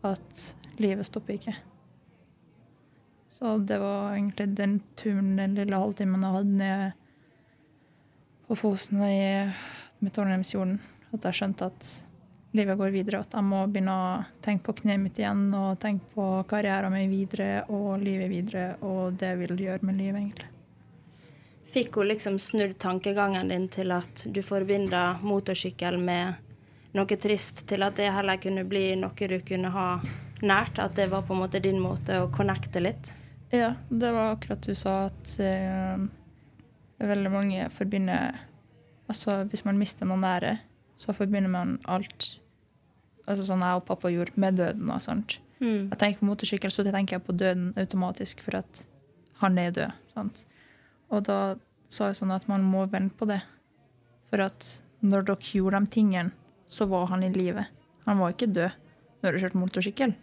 at 0.10 0.43
livet 0.82 1.08
stopper 1.08 1.38
ikke. 1.38 1.56
Så 3.36 3.58
det 3.68 3.78
var 3.82 4.16
egentlig 4.16 4.50
den 4.58 4.80
turen, 4.98 5.36
den 5.38 5.58
lille 5.58 5.80
halvtimen 5.80 6.24
jeg 6.24 6.36
hadde 6.38 6.60
ned 6.60 6.84
på 8.48 8.58
Fosen 8.60 9.02
i 9.04 9.22
med 10.04 10.14
Trondheimsfjorden, 10.16 10.80
at 11.16 11.30
jeg 11.30 11.39
skjønte 11.39 11.70
at 11.72 11.91
livet 12.56 12.78
går 12.80 12.93
videre. 12.93 13.22
At 13.26 13.36
jeg 13.36 13.46
må 13.46 13.62
begynne 13.68 13.96
å 13.96 14.10
tenke 14.43 14.70
på 14.70 14.78
kneet 14.82 15.02
mitt 15.02 15.20
igjen 15.20 15.48
og 15.56 15.80
tenke 15.82 16.08
på 16.16 16.28
karrieren 16.50 16.93
min 16.93 17.12
videre 17.12 17.66
og 17.74 18.04
livet 18.04 18.32
videre, 18.32 18.68
og 18.86 19.18
det 19.20 19.34
vil 19.41 19.56
det 19.56 19.70
gjøre 19.70 19.89
med 19.89 20.00
livet, 20.00 20.22
egentlig. 20.22 20.52
Fikk 21.76 21.98
hun 22.00 22.08
liksom 22.08 22.39
snudd 22.39 22.78
tankegangen 22.80 23.50
din 23.52 23.68
til 23.74 23.91
at 23.91 24.28
du 24.32 24.39
forbinder 24.46 25.20
motorsykkel 25.26 25.98
med 26.00 26.41
noe 26.96 27.18
trist, 27.20 27.66
til 27.68 27.84
at 27.84 27.98
det 28.00 28.14
heller 28.16 28.39
kunne 28.39 28.64
bli 28.68 28.93
noe 29.00 29.28
du 29.32 29.39
kunne 29.43 29.72
ha 29.74 29.89
nært? 30.46 30.80
At 30.80 30.96
det 30.96 31.10
var 31.12 31.26
på 31.28 31.36
en 31.36 31.43
måte 31.43 31.60
din 31.60 31.82
måte 31.84 32.22
å 32.24 32.32
connecte 32.32 32.80
litt? 32.84 33.12
Ja, 33.52 33.74
det 33.89 34.12
var 34.16 34.36
akkurat 34.36 34.64
du 34.64 34.76
sa, 34.76 35.10
at 35.10 35.36
uh, 35.39 36.06
veldig 37.04 37.32
mange 37.32 37.68
forbinder 37.76 38.39
Altså, 39.12 39.43
hvis 39.49 39.66
man 39.66 39.78
mister 39.78 40.08
noen 40.08 40.24
nære, 40.26 40.58
så 40.97 41.14
forbinder 41.14 41.51
man 41.51 41.78
alt 41.86 42.39
Altså 43.26 43.41
sånn 43.41 43.64
jeg 43.66 43.80
og 43.80 43.88
pappa 43.88 44.12
gjorde, 44.14 44.36
med 44.38 44.60
døden 44.60 44.89
og 44.93 44.99
sånt. 45.01 45.39
Mm. 45.58 45.88
Jeg 45.89 45.97
tenker 45.97 46.20
på 46.20 46.28
motorsykkel, 46.28 46.70
så 46.70 46.84
tenker 46.86 47.16
jeg 47.16 47.24
på 47.26 47.34
døden 47.34 47.72
automatisk, 47.82 48.43
for 48.45 48.60
at 48.60 48.84
han 49.41 49.58
er 49.58 49.72
død. 49.74 49.95
sant? 50.12 50.43
Og 51.10 51.24
da 51.26 51.56
sa 51.89 52.12
jeg 52.12 52.20
sånn 52.20 52.34
at 52.36 52.45
man 52.51 52.62
må 52.70 52.84
vente 52.91 53.18
på 53.18 53.26
det. 53.30 53.39
For 54.30 54.45
at 54.45 54.68
når 55.01 55.26
dere 55.26 55.51
gjorde 55.58 55.82
de 55.82 55.91
tingene, 55.95 56.36
så 56.70 56.86
var 56.89 57.10
han 57.12 57.26
i 57.26 57.32
live. 57.34 57.66
Han 58.06 58.22
var 58.22 58.34
ikke 58.34 58.51
død 58.53 58.78
når 59.24 59.34
du 59.34 59.41
kjørte 59.41 59.62
motorsykkel. 59.64 60.16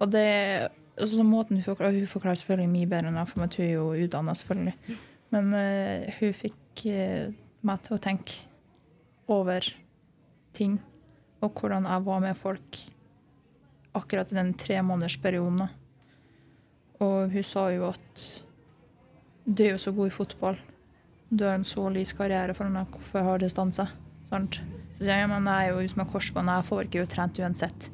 Og 0.00 0.12
det 0.12 0.26
altså, 0.96 1.16
så 1.16 1.24
måten 1.24 1.56
Hun 1.56 1.64
forklarer, 1.64 1.98
hun 1.98 2.06
forklarer 2.06 2.40
selvfølgelig 2.40 2.72
mye 2.72 2.88
bedre 2.88 3.10
enn 3.10 3.20
jeg, 3.20 3.28
for 3.28 3.40
hun 3.40 3.54
er 3.58 3.72
jo 3.72 3.86
utdanna, 4.06 4.34
selvfølgelig. 4.34 4.98
Men 5.30 5.52
uh, 5.54 6.10
hun 6.18 6.32
fikk 6.34 6.84
eh, 6.90 7.30
meg 7.66 7.82
til 7.84 7.96
å 7.96 8.02
tenke 8.02 8.44
over 9.30 9.66
ting, 10.56 10.78
og 11.40 11.52
hvordan 11.56 11.86
jeg 11.88 12.06
var 12.06 12.24
med 12.24 12.36
folk 12.36 12.80
akkurat 13.96 14.32
i 14.32 14.38
den 14.38 14.54
tremånedersperioden. 14.54 15.60
månedersperioden. 15.60 15.76
Og 17.00 17.32
hun 17.32 17.46
sa 17.46 17.68
jo 17.72 17.86
at 17.88 18.24
du 19.48 19.62
er 19.64 19.72
jo 19.72 19.80
så 19.80 19.92
god 19.96 20.10
i 20.10 20.14
fotball. 20.14 20.58
Du 21.30 21.46
har 21.46 21.56
en 21.56 21.64
så 21.64 21.86
lys 21.92 22.12
karriere 22.16 22.54
foran 22.54 22.76
deg, 22.76 22.90
hvorfor 22.92 23.24
har 23.24 23.40
du? 23.40 23.48
Sant? 23.48 23.78
Så 23.78 25.00
sier 25.00 25.14
jeg 25.14 25.24
ja, 25.24 25.30
men 25.30 25.48
jeg 25.48 25.70
er 25.70 25.72
jo 25.72 25.86
ute 25.86 25.98
med 25.98 26.10
korsbånd, 26.12 26.52
jeg 26.52 26.68
får 26.68 26.86
ikke 26.86 27.00
jo 27.00 27.08
trent 27.10 27.40
uansett. 27.40 27.88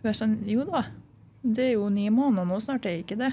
Hun 0.00 0.10
er 0.10 0.16
sånn, 0.18 0.34
jo 0.48 0.64
da, 0.68 0.82
det 1.44 1.68
er 1.68 1.76
jo 1.76 1.86
ni 1.92 2.08
måneder 2.12 2.48
nå, 2.48 2.58
snart 2.64 2.88
er 2.90 2.98
ikke 3.04 3.20
det. 3.20 3.30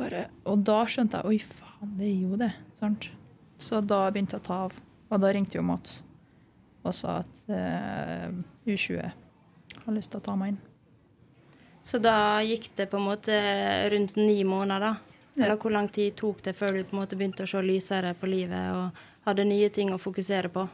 Bare, 0.00 0.26
og 0.48 0.64
da 0.66 0.80
skjønte 0.88 1.20
jeg 1.20 1.34
oi 1.34 1.38
faen, 1.42 1.92
det 1.98 2.08
er 2.08 2.16
jo 2.24 2.40
det. 2.40 2.50
Sant? 2.80 3.10
Så 3.56 3.80
da 3.80 4.04
begynte 4.10 4.36
jeg 4.36 4.44
å 4.44 4.46
ta 4.46 4.60
av. 4.66 4.76
Og 5.10 5.22
da 5.22 5.30
ringte 5.32 5.58
jo 5.58 5.64
Mats 5.66 6.02
og 6.86 6.94
sa 6.94 7.16
at 7.18 7.38
eh, 7.50 8.30
U20 8.66 9.00
har 9.82 9.94
lyst 9.94 10.12
til 10.12 10.20
å 10.20 10.26
ta 10.28 10.36
meg 10.38 10.52
inn. 10.54 10.58
Så 11.86 11.98
da 12.02 12.42
gikk 12.42 12.68
det 12.78 12.88
på 12.90 12.98
en 12.98 13.06
måte 13.06 13.34
rundt 13.90 14.16
ni 14.18 14.40
måneder, 14.46 14.82
da? 14.82 15.16
Eller 15.36 15.58
hvor 15.60 15.74
lang 15.74 15.88
tid 15.92 16.14
tok 16.16 16.40
det 16.46 16.54
før 16.56 16.78
du 16.78 16.84
på 16.84 16.96
en 16.96 17.02
måte 17.02 17.18
begynte 17.18 17.44
å 17.44 17.50
se 17.50 17.60
lysere 17.62 18.14
på 18.16 18.28
livet 18.30 18.72
og 18.72 19.02
hadde 19.26 19.44
nye 19.44 19.68
ting 19.74 19.92
å 19.92 20.00
fokusere 20.00 20.50
på? 20.52 20.64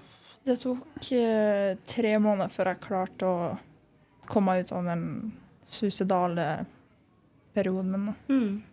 Det 0.45 0.57
tok 0.61 1.09
eh, 1.17 1.75
tre 1.87 2.13
måneder 2.23 2.53
før 2.53 2.73
jeg 2.73 2.83
klarte 2.85 3.29
å 3.29 3.49
komme 4.29 4.55
meg 4.55 4.65
ut 4.65 4.75
av 4.77 4.87
den 4.87 5.05
suicidale 5.67 6.47
perioden 7.55 7.91
min. 7.93 8.07
da. 8.07 8.15
Mm. 8.29 8.72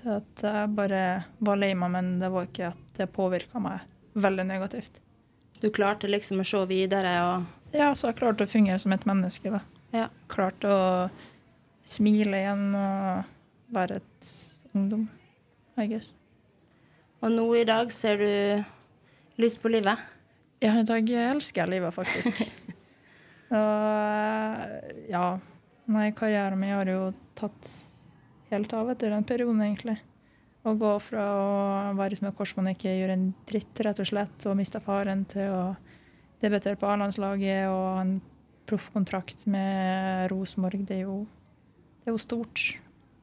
Det 0.00 0.16
at 0.16 0.42
jeg 0.46 0.72
bare 0.76 1.00
var 1.44 1.58
lei 1.60 1.74
meg, 1.76 1.90
men 1.92 2.12
det 2.20 2.30
var 2.32 2.48
ikke 2.48 2.70
at 2.72 3.00
det 3.00 3.10
påvirka 3.12 3.60
meg 3.62 3.82
veldig 4.20 4.46
negativt. 4.48 5.00
Du 5.60 5.68
klarte 5.70 6.08
liksom 6.08 6.40
å 6.40 6.46
se 6.46 6.62
videre 6.70 7.16
og 7.26 7.74
Ja, 7.76 7.92
så 7.94 8.08
jeg 8.10 8.18
klarte 8.18 8.46
å 8.46 8.50
fungere 8.50 8.80
som 8.82 8.92
et 8.96 9.04
menneske. 9.06 9.50
da. 9.52 9.60
Ja. 9.92 10.08
Klarte 10.32 10.70
å 10.72 11.10
smile 11.86 12.40
igjen 12.40 12.64
og 12.74 13.28
være 13.74 14.00
et 14.00 14.30
ungdom, 14.74 15.08
I 15.76 15.86
guess. 15.90 16.12
Og 17.20 17.30
nå 17.34 17.44
i 17.60 17.66
dag 17.68 17.92
ser 17.92 18.16
du 18.16 18.64
lyst 19.42 19.60
på 19.62 19.70
livet? 19.70 19.98
Ja, 20.60 20.74
i 20.80 20.84
dag 20.84 21.08
elsker 21.10 21.62
jeg 21.62 21.74
livet, 21.76 21.94
faktisk. 21.94 22.42
og 23.60 25.08
ja 25.10 25.24
Nei, 25.90 26.12
karrieren 26.14 26.60
min 26.60 26.70
har 26.70 26.86
jo 26.86 27.08
tatt 27.34 27.66
helt 28.50 28.72
av 28.76 28.90
etter 28.92 29.12
den 29.14 29.26
perioden, 29.26 29.62
egentlig. 29.64 29.96
Å 30.66 30.74
gå 30.76 30.90
fra 31.00 31.24
å 31.24 31.94
være 31.96 32.18
ute 32.18 32.26
med 32.26 32.36
kors 32.36 32.52
man 32.58 32.68
ikke 32.74 32.92
gjør 32.92 33.14
en 33.14 33.30
dritt, 33.48 33.80
rett 33.80 34.02
og 34.02 34.10
slett, 34.10 34.44
og 34.46 34.58
miste 34.58 34.82
faren, 34.84 35.24
til 35.28 35.48
å 35.54 35.62
debutere 36.42 36.76
på 36.80 36.88
A-landslaget 36.88 37.68
og 37.70 37.80
ha 37.80 38.02
en 38.04 38.14
proffkontrakt 38.68 39.46
med 39.50 40.28
Rosenborg, 40.30 40.84
det 40.86 41.00
er 41.00 41.06
jo, 41.08 41.24
det 42.02 42.10
er 42.10 42.14
jo 42.14 42.20
stort, 42.22 42.66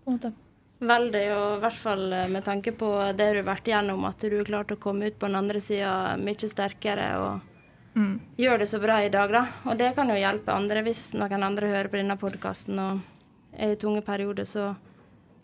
på 0.03 0.11
en 0.11 0.17
måte. 0.17 0.33
Veldig, 0.77 1.23
og 1.33 1.45
i 1.55 1.61
hvert 1.63 1.79
fall 1.81 2.03
med 2.29 2.43
tanke 2.45 2.73
på 2.77 2.89
det 3.17 3.31
du 3.33 3.39
har 3.39 3.47
vært 3.47 3.69
igjennom, 3.69 4.03
at 4.05 4.21
du 4.21 4.35
klarte 4.45 4.75
å 4.75 4.81
komme 4.81 5.09
ut 5.09 5.15
på 5.17 5.29
den 5.29 5.39
andre 5.39 5.61
sida 5.63 6.17
mye 6.21 6.49
sterkere 6.51 7.11
og 7.21 7.53
Mm. 7.97 8.19
gjør 8.37 8.59
det 8.59 8.67
så 8.69 8.79
bra 8.79 8.99
i 9.01 9.09
dag, 9.09 9.31
da. 9.31 9.47
Og 9.65 9.77
det 9.77 9.95
kan 9.95 10.09
jo 10.09 10.13
hjelpe 10.13 10.53
andre 10.53 10.83
hvis 10.85 11.15
noen 11.17 11.43
andre 11.43 11.71
hører 11.71 11.89
på 11.89 11.97
denne 11.97 12.17
podkasten 12.21 12.77
og 12.77 12.99
er 13.57 13.73
i 13.73 13.79
tunge 13.81 14.03
perioder, 14.05 14.45
så 14.45 14.75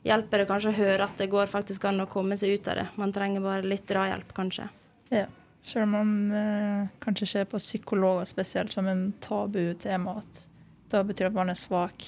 hjelper 0.03 0.43
det 0.43 0.49
kanskje 0.49 0.73
å 0.73 0.77
høre 0.77 1.07
at 1.07 1.19
det 1.19 1.29
går 1.31 1.51
faktisk 1.51 1.85
an 1.87 2.03
å 2.03 2.09
komme 2.11 2.37
seg 2.39 2.57
ut 2.57 2.67
av 2.71 2.79
det. 2.79 2.87
Man 2.99 3.13
trenger 3.15 3.43
bare 3.43 3.67
litt 3.67 3.85
drahjelp, 3.89 4.33
kanskje. 4.35 4.67
Ja. 5.13 5.27
Selv 5.63 5.87
om 5.87 5.93
man 5.95 6.15
eh, 6.35 6.89
kanskje 7.03 7.29
ser 7.29 7.45
på 7.47 7.61
psykologer 7.61 8.27
spesielt 8.27 8.73
som 8.75 8.87
en 8.91 9.13
tabu-tema, 9.23 10.17
at 10.19 10.43
da 10.91 11.03
betyr 11.07 11.29
at 11.29 11.37
man 11.37 11.53
er 11.53 11.59
svak. 11.59 12.03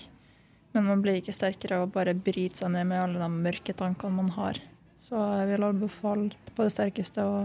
Men 0.75 0.89
man 0.89 1.03
blir 1.03 1.21
ikke 1.21 1.33
sterkere 1.35 1.79
av 1.79 1.85
å 1.85 1.91
bare 1.91 2.17
bryte 2.17 2.59
seg 2.59 2.73
ned 2.73 2.89
med 2.89 2.99
alle 2.99 3.21
de 3.21 3.43
mørke 3.47 3.75
tankene 3.77 4.17
man 4.17 4.33
har. 4.35 4.59
Så 5.05 5.21
jeg 5.39 5.47
vil 5.53 5.63
anbefale 5.63 6.51
på 6.51 6.65
det 6.65 6.73
sterkeste 6.75 7.23
å 7.23 7.37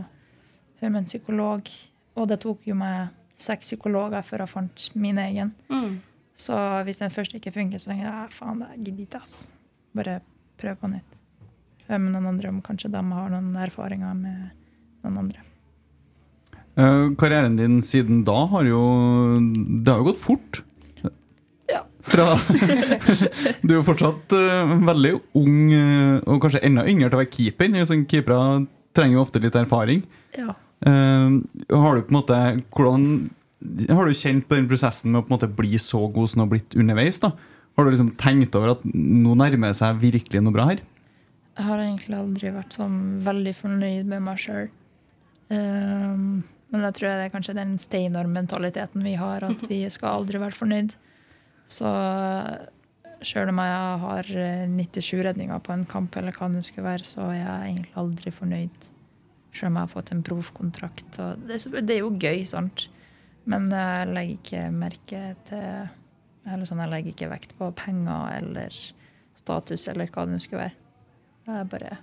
høre 0.80 0.90
med 0.90 1.04
en 1.04 1.08
psykolog. 1.08 1.70
Og 2.18 2.26
det 2.26 2.40
tok 2.42 2.66
jo 2.66 2.74
meg 2.74 3.14
seks 3.40 3.70
psykologer 3.70 4.24
før 4.26 4.44
jeg 4.44 4.52
fant 4.56 4.88
min 4.98 5.20
egen. 5.22 5.54
Mm. 5.70 6.00
Så 6.34 6.56
hvis 6.88 7.00
den 7.04 7.14
første 7.14 7.38
ikke 7.38 7.54
funker, 7.54 7.78
så 7.78 7.92
tenker 7.92 8.08
jeg 8.08 8.34
faen, 8.34 8.64
det 8.64 8.72
gidder 8.80 9.06
ikke, 9.06 9.22
ass. 9.22 9.36
Bare 9.96 10.18
prøv 10.60 10.80
på 10.80 10.90
nytt. 10.92 11.20
Høre 11.88 12.02
med 12.04 12.14
noen 12.14 12.32
andre 12.34 12.50
om 12.52 12.64
kanskje 12.64 12.92
de 12.92 13.00
har 13.02 13.30
noen 13.32 13.54
erfaringer 13.58 14.18
med 14.18 14.50
noen 15.02 15.22
andre. 15.24 15.44
Eh, 16.78 17.06
karrieren 17.18 17.56
din 17.58 17.80
siden 17.82 18.22
da 18.24 18.44
har 18.52 18.64
jo 18.68 18.80
Det 19.82 19.90
har 19.90 20.00
jo 20.00 20.10
gått 20.12 20.22
fort. 20.22 20.62
Ja. 21.70 21.82
Fra, 22.06 22.28
du 23.64 23.74
er 23.74 23.78
jo 23.80 23.86
fortsatt 23.86 24.34
eh, 24.36 24.74
veldig 24.86 25.12
ung, 25.38 25.58
eh, 25.74 26.16
og 26.26 26.40
kanskje 26.44 26.62
enda 26.66 26.86
yngre 26.86 27.10
til 27.10 27.18
å 27.18 27.22
være 27.22 27.34
keeper. 27.34 27.76
Sånn, 27.88 28.06
keepere 28.10 28.40
trenger 28.96 29.18
jo 29.18 29.26
ofte 29.26 29.42
litt 29.42 29.58
erfaring. 29.58 30.04
Ja. 30.38 30.54
Har 30.80 31.98
du 31.98 32.06
på 32.06 32.08
en 32.08 32.16
måte 32.16 32.36
Hvordan 32.72 33.02
har 33.92 34.08
du 34.08 34.16
kjent 34.16 34.46
på 34.48 34.56
den 34.56 34.68
prosessen 34.70 35.12
med 35.12 35.28
å 35.28 35.48
bli 35.52 35.76
så 35.76 36.06
god 36.08 36.30
som 36.30 36.40
du 36.40 36.44
har 36.46 36.52
blitt 36.54 36.76
underveis? 36.78 37.18
da? 37.20 37.34
Har 37.80 37.88
du 37.88 37.94
liksom 37.94 38.10
tenkt 38.20 38.56
over 38.58 38.74
at 38.74 38.82
nå 38.92 39.32
nærmer 39.40 39.72
seg 39.76 40.02
virkelig 40.02 40.42
noe 40.44 40.52
bra 40.52 40.66
her? 40.68 40.82
Jeg 41.56 41.64
har 41.64 41.80
egentlig 41.80 42.16
aldri 42.18 42.50
vært 42.52 42.76
sånn 42.76 42.98
veldig 43.24 43.54
fornøyd 43.56 44.10
med 44.10 44.24
meg 44.26 44.42
sjøl. 44.42 44.68
men 45.50 46.84
jeg 46.84 46.94
tror 46.98 47.08
det 47.08 47.24
er 47.24 47.32
kanskje 47.32 47.54
den 47.56 47.72
Steinar-mentaliteten 47.80 49.02
vi 49.02 49.14
har, 49.16 49.46
at 49.48 49.64
vi 49.68 49.80
skal 49.88 50.20
aldri 50.20 50.42
være 50.42 50.58
fornøyd. 50.58 50.92
Så 51.70 51.88
sjøl 53.24 53.50
om 53.52 53.60
jeg 53.64 54.00
har 54.04 54.30
eh, 54.44 54.68
97 54.68 55.24
redninger 55.24 55.64
på 55.64 55.72
en 55.72 55.86
kamp, 55.88 56.16
eller 56.20 56.36
hva 56.36 56.50
det 56.52 56.66
skulle 56.68 56.86
være, 56.86 57.06
så 57.08 57.30
er 57.30 57.40
jeg 57.40 57.70
egentlig 57.70 57.96
aldri 58.04 58.34
fornøyd. 58.36 58.90
Sjøl 59.56 59.72
om 59.72 59.80
jeg 59.80 59.88
har 59.88 59.94
fått 59.96 60.12
en 60.14 60.24
proffkontrakt. 60.28 61.20
Det, 61.48 61.60
det 61.80 61.96
er 61.96 62.04
jo 62.04 62.12
gøy, 62.12 62.44
sant. 62.52 62.90
Men 63.48 63.72
jeg 63.72 64.12
legger 64.12 64.36
ikke 64.36 64.64
merke 64.76 65.22
til 65.48 65.88
eller 66.46 66.64
sånn, 66.68 66.80
Jeg 66.84 66.90
legger 66.92 67.12
ikke 67.14 67.30
vekt 67.32 67.52
på 67.58 67.70
penger 67.76 68.36
eller 68.40 68.70
status 69.36 69.88
eller 69.92 70.06
hva 70.12 70.24
det 70.26 70.34
nå 70.36 70.40
skulle 70.42 70.62
være. 70.64 70.76
Jeg 71.50 71.68
bare 71.72 71.98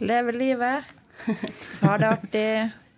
lever 0.00 0.38
livet, 0.38 0.94
har 1.82 1.98
det 1.98 2.08
artig, 2.12 2.46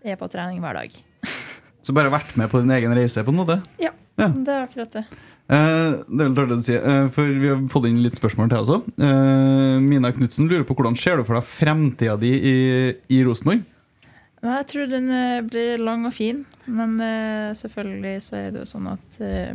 er 0.04 0.16
på 0.20 0.28
trening 0.32 0.60
hver 0.60 0.74
dag. 0.82 0.94
Så 1.84 1.94
bare 1.96 2.12
vært 2.12 2.36
med 2.36 2.50
på 2.52 2.60
din 2.60 2.70
egen 2.76 2.92
reise, 2.96 3.24
på 3.24 3.32
en 3.32 3.40
måte? 3.40 3.60
Ja, 3.80 3.92
Ja. 4.20 4.28
det 4.28 4.52
er 4.52 4.66
akkurat 4.66 4.92
det. 4.98 5.04
Eh, 5.50 5.94
det 6.06 6.24
er 6.26 6.34
vel 6.36 6.52
å 6.54 6.60
si, 6.62 6.74
eh, 6.76 7.06
for 7.10 7.24
Vi 7.40 7.48
har 7.48 7.62
fått 7.72 7.86
inn 7.88 8.02
litt 8.04 8.18
spørsmål 8.20 8.50
til 8.52 8.58
også. 8.60 8.76
Eh, 9.00 9.78
Mina 9.82 10.12
Knutsen 10.12 10.46
lurer 10.50 10.66
på 10.68 10.76
hvordan 10.76 10.94
ser 11.00 11.16
du 11.16 11.24
for 11.24 11.34
deg 11.40 11.48
fremtida 11.48 12.18
di 12.20 12.30
i, 12.36 12.54
i 13.16 13.22
Rosenborg? 13.24 13.64
Jeg 14.44 14.66
tror 14.70 14.86
den 14.92 15.08
eh, 15.12 15.40
blir 15.44 15.80
lang 15.82 16.04
og 16.08 16.14
fin, 16.16 16.44
men 16.66 16.94
eh, 17.04 17.50
selvfølgelig 17.58 18.14
så 18.28 18.36
er 18.38 18.52
det 18.54 18.62
jo 18.62 18.68
sånn 18.70 18.86
at 18.92 19.18
eh, 19.24 19.50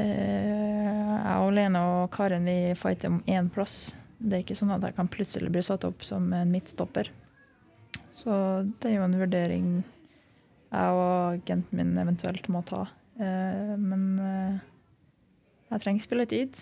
jeg 0.00 1.38
og 1.42 1.50
Lene 1.56 1.80
og 1.84 2.12
Karen 2.14 2.46
vi 2.48 2.72
fighter 2.78 3.12
om 3.12 3.18
én 3.28 3.50
plass. 3.52 3.96
Det 4.18 4.38
er 4.38 4.44
ikke 4.44 4.56
sånn 4.56 4.72
at 4.72 4.84
jeg 4.86 4.96
kan 4.96 5.10
plutselig 5.10 5.50
bli 5.52 5.62
satt 5.66 5.84
opp 5.84 6.04
som 6.06 6.30
en 6.32 6.52
midtstopper. 6.52 7.10
Så 8.12 8.32
det 8.80 8.90
er 8.90 8.98
jo 8.98 9.06
en 9.06 9.18
vurdering 9.20 9.68
jeg 10.72 10.96
og 10.96 11.36
agenten 11.36 11.78
min 11.78 11.96
eventuelt 12.00 12.48
må 12.52 12.62
ta. 12.64 12.86
Eh, 13.20 13.72
men 13.76 14.04
eh, 14.20 14.60
jeg 15.72 15.84
trenger 15.84 16.04
spilletid, 16.04 16.60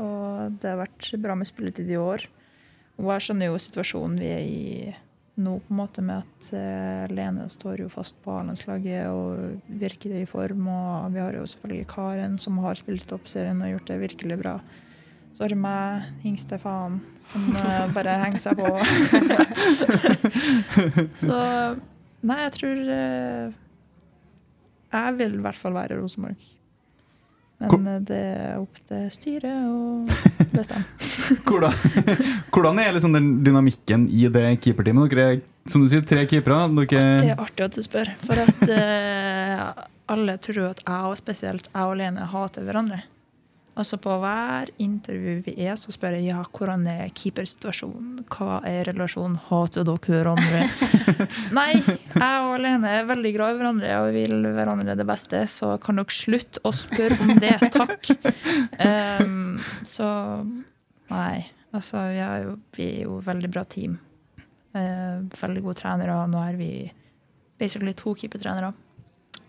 og 0.00 0.58
det 0.60 0.72
har 0.72 0.82
vært 0.82 1.12
bra 1.22 1.36
med 1.38 1.48
spilletid 1.48 1.88
i 1.92 2.00
år. 2.00 2.26
Og 2.98 3.12
jeg 3.14 3.28
skjønner 3.28 3.50
jo 3.50 3.60
situasjonen 3.62 4.18
vi 4.20 4.32
er 4.34 4.44
i 4.44 4.96
nå, 5.38 5.58
på 5.64 5.72
en 5.72 5.78
måte 5.78 6.02
med 6.04 6.24
at 6.24 6.48
eh, 6.56 7.04
Lene 7.14 7.46
står 7.50 7.84
jo 7.84 7.88
fast 7.92 8.18
på 8.24 8.34
A-landslaget 8.34 9.08
og 9.10 9.62
virker 9.80 10.16
i 10.18 10.26
form. 10.28 10.66
Og 10.72 11.14
vi 11.14 11.22
har 11.22 11.38
jo 11.38 11.46
selvfølgelig 11.48 11.88
Karen, 11.92 12.36
som 12.42 12.58
har 12.64 12.78
spilt 12.78 13.06
toppserien 13.10 13.62
og 13.62 13.72
gjort 13.74 13.92
det 13.92 14.00
virkelig 14.02 14.38
bra. 14.42 14.56
Så 15.36 15.44
har 15.44 15.54
vi 15.54 15.60
meg, 15.62 16.08
yngste 16.26 16.58
faen, 16.62 17.00
som 17.30 17.48
eh, 17.62 17.86
bare 17.96 18.18
henger 18.24 18.42
seg 18.42 18.58
på. 18.58 18.68
Så 21.24 21.38
nei, 22.26 22.38
jeg 22.42 22.54
tror 22.56 22.80
eh, 22.90 23.58
Jeg 24.90 25.18
vil 25.20 25.38
i 25.38 25.44
hvert 25.44 25.60
fall 25.60 25.76
være 25.78 26.00
Rosenborg. 26.00 26.48
Men 27.58 28.04
det 28.06 28.18
er 28.18 28.60
opp 28.60 28.76
til 28.86 29.08
styret 29.10 29.66
og 29.66 30.10
bestemme. 30.58 30.84
Hvordan, 31.48 31.74
hvordan 32.54 32.78
er 32.80 32.94
liksom 32.96 33.12
den 33.12 33.26
dynamikken 33.44 34.06
i 34.08 34.26
det 34.32 34.46
keeperteamet? 34.64 35.12
Dere 35.12 35.26
er 35.28 35.40
som 35.68 35.82
du 35.84 35.90
sier, 35.90 36.04
tre 36.08 36.24
keepere. 36.28 36.64
Det 36.88 36.96
er 36.96 37.34
artig 37.36 37.66
at 37.66 37.76
du 37.76 37.84
spør, 37.84 38.08
for 38.24 38.40
at 38.40 38.64
uh, 38.72 39.84
alle 40.08 40.38
tror 40.40 40.70
at 40.70 40.82
jeg, 40.86 41.04
og 41.10 41.20
spesielt 41.20 41.68
jeg 41.68 41.84
og 41.84 41.96
Lene, 42.00 42.24
hater 42.32 42.64
hverandre. 42.64 43.02
Altså 43.78 43.94
På 44.02 44.16
hver 44.18 44.72
intervju 44.82 45.36
vi 45.46 45.52
er, 45.62 45.76
så 45.78 45.92
spør 45.94 46.16
jeg 46.16 46.32
ja, 46.32 46.40
hvordan 46.42 46.82
er 46.90 47.12
keepersituasjonen. 47.14 48.24
Hva 48.26 48.56
er 48.66 48.88
relasjonen? 48.88 49.36
Hater 49.46 49.86
dere 49.86 50.00
hverandre? 50.08 50.64
Nei, 51.58 51.68
jeg 51.78 52.40
og 52.48 52.56
Lene 52.64 52.96
er 52.96 53.06
veldig 53.06 53.32
glad 53.36 53.54
i 53.54 53.60
hverandre 53.60 53.92
og 54.00 54.10
vil 54.16 54.48
hverandre 54.56 54.98
det 54.98 55.06
beste, 55.06 55.44
så 55.52 55.76
kan 55.82 56.00
dere 56.00 56.16
slutte 56.16 56.64
å 56.66 56.74
spørre 56.74 57.20
om 57.22 57.34
det, 57.38 57.54
takk. 57.76 58.10
Ehm, 58.88 59.37
så 59.90 60.08
nei. 61.10 61.46
Altså, 61.76 62.00
vi 62.12 62.20
er 62.24 62.44
jo, 62.46 62.56
vi 62.76 62.86
er 62.88 63.00
jo 63.04 63.18
veldig 63.24 63.50
bra 63.52 63.64
team. 63.68 63.98
Eh, 64.76 65.20
veldig 65.40 65.64
gode 65.64 65.80
trenere. 65.82 66.16
Nå 66.30 66.42
er 66.42 66.58
vi 66.58 66.70
basically 67.60 67.94
to 67.96 68.14
keepertrenere. 68.16 68.72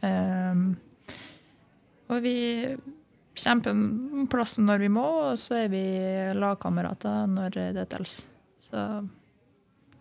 Eh, 0.03 0.63
og 2.09 2.23
vi 2.25 2.35
kjemper 3.39 3.71
om 3.71 4.27
plassen 4.31 4.67
når 4.67 4.83
vi 4.83 4.89
må, 4.91 5.05
og 5.29 5.39
så 5.39 5.61
er 5.63 5.71
vi 5.71 5.85
lagkamerater 6.35 7.29
når 7.31 7.61
det 7.77 7.87
tels 7.91 8.21
Så 8.65 8.83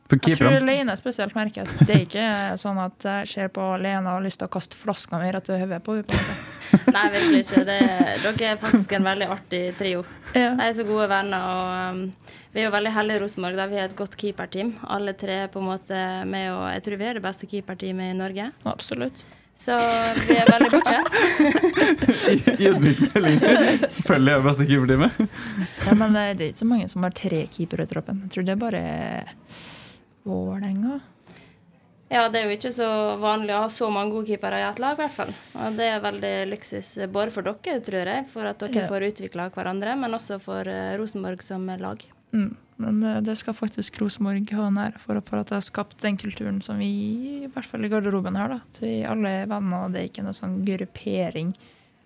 jeg 0.09 0.39
tror 0.39 0.63
Lene 0.65 0.95
spesielt 0.97 1.37
merker 1.37 1.69
at 1.69 1.83
det 1.85 1.95
er 1.95 2.05
ikke 2.07 2.29
sånn 2.61 2.79
at 2.81 3.05
jeg 3.05 3.29
ser 3.29 3.51
på 3.53 3.65
Lene 3.77 4.07
og 4.07 4.19
har 4.19 4.25
lyst 4.25 4.41
til 4.41 4.49
å 4.49 4.55
kaste 4.55 4.79
flaska 4.79 5.21
mi 5.21 5.29
rett 5.35 5.51
i 5.53 5.59
hodet 5.61 5.83
på 5.85 5.99
henne. 6.01 6.39
Nei, 6.99 7.11
virkelig 7.15 7.45
ikke. 7.45 7.65
Det, 7.69 7.79
dere 8.25 8.51
er 8.51 8.61
faktisk 8.61 8.93
en 8.99 9.07
veldig 9.07 9.31
artig 9.31 9.63
trio. 9.79 10.05
Ja. 10.35 10.51
De 10.59 10.67
er 10.67 10.75
så 10.75 10.87
gode 10.89 11.07
venner. 11.11 11.49
og 11.49 11.95
um, 11.95 12.37
Vi 12.53 12.63
er 12.63 12.69
jo 12.69 12.75
veldig 12.75 12.93
heldige 12.97 13.21
i 13.21 13.23
Rosenborg. 13.23 13.65
Vi 13.71 13.81
har 13.81 13.91
et 13.91 13.99
godt 13.99 14.17
keeperteam. 14.19 14.75
Alle 14.91 15.15
tre 15.19 15.43
er 15.45 15.51
på 15.53 15.63
en 15.63 15.69
måte 15.71 16.05
med, 16.29 16.51
og 16.57 16.65
jeg 16.75 16.87
tror 16.87 17.01
vi 17.01 17.11
er 17.11 17.19
det 17.21 17.25
beste 17.29 17.51
keeperteamet 17.51 18.15
i 18.15 18.19
Norge. 18.19 18.51
Absolutt. 18.67 19.25
Så 19.59 19.75
vi 20.29 20.37
er 20.39 20.47
veldig 20.47 20.71
bortskjemt. 20.71 21.15
ydmyk 22.69 23.01
melding. 23.15 23.41
Selvfølgelig 23.97 24.35
er 24.35 24.43
det 24.43 24.47
beste 24.47 24.69
keeperteamet. 24.71 25.23
Ja, 25.87 25.97
men 25.99 26.19
det 26.19 26.27
er 26.27 26.51
ikke 26.53 26.63
så 26.63 26.71
mange 26.71 26.91
som 26.91 27.07
har 27.07 27.15
tre 27.19 27.45
keepere 27.51 27.87
i 27.87 27.91
troppen. 27.91 28.25
Jeg 28.27 28.35
tror 28.37 28.47
det 28.47 28.55
er 28.55 28.61
bare 28.63 28.83
Vålerenga. 30.29 31.01
Ja, 32.09 32.23
det 32.33 32.41
er 32.41 32.47
jo 32.49 32.55
ikke 32.57 32.71
så 32.73 32.87
vanlig 33.21 33.53
å 33.53 33.65
ha 33.67 33.69
så 33.73 33.91
mange 33.93 34.15
gode 34.15 34.31
keepere 34.31 34.63
i 34.63 34.65
et 34.65 34.79
lag, 34.81 34.95
i 34.97 35.03
hvert 35.03 35.13
fall. 35.13 35.33
Og 35.61 35.75
det 35.77 35.89
er 35.93 36.01
veldig 36.01 36.31
luksus 36.49 36.95
eh, 37.03 37.11
både 37.13 37.35
for 37.35 37.45
dere, 37.45 37.81
tror 37.85 38.09
jeg, 38.15 38.25
for 38.33 38.49
at 38.49 38.63
dere 38.65 38.85
Ja. 38.85 38.89
får 38.89 39.05
utvikla 39.11 39.51
hverandre, 39.53 39.97
men 40.01 40.17
også 40.17 40.39
for 40.41 40.65
eh, 40.73 40.95
Rosenborg 40.97 41.43
som 41.45 41.67
lag. 41.69 42.01
Mm. 42.33 42.55
Men 42.79 43.03
eh, 43.05 43.21
det 43.21 43.35
skal 43.37 43.53
faktisk 43.59 44.01
Rosenborg 44.01 44.49
ha 44.57 44.71
nær 44.73 44.97
for, 45.03 45.21
for 45.27 45.43
at 45.43 45.51
det 45.53 45.59
har 45.59 45.67
skapt 45.67 45.99
den 46.01 46.17
kulturen 46.17 46.63
som 46.65 46.79
vi, 46.81 46.89
i 47.45 47.51
hvert 47.53 47.67
fall 47.69 47.85
i 47.85 47.91
garderoben 47.93 48.37
har. 48.41 48.49
da. 48.57 48.61
At 48.65 48.81
vi 48.81 49.03
alle 49.05 49.35
er 49.43 49.51
venner, 49.51 49.85
og 49.85 49.93
det 49.93 50.01
er 50.01 50.09
ikke 50.09 50.25
noe 50.25 50.37
sånn 50.39 50.63
gruppering. 50.65 51.53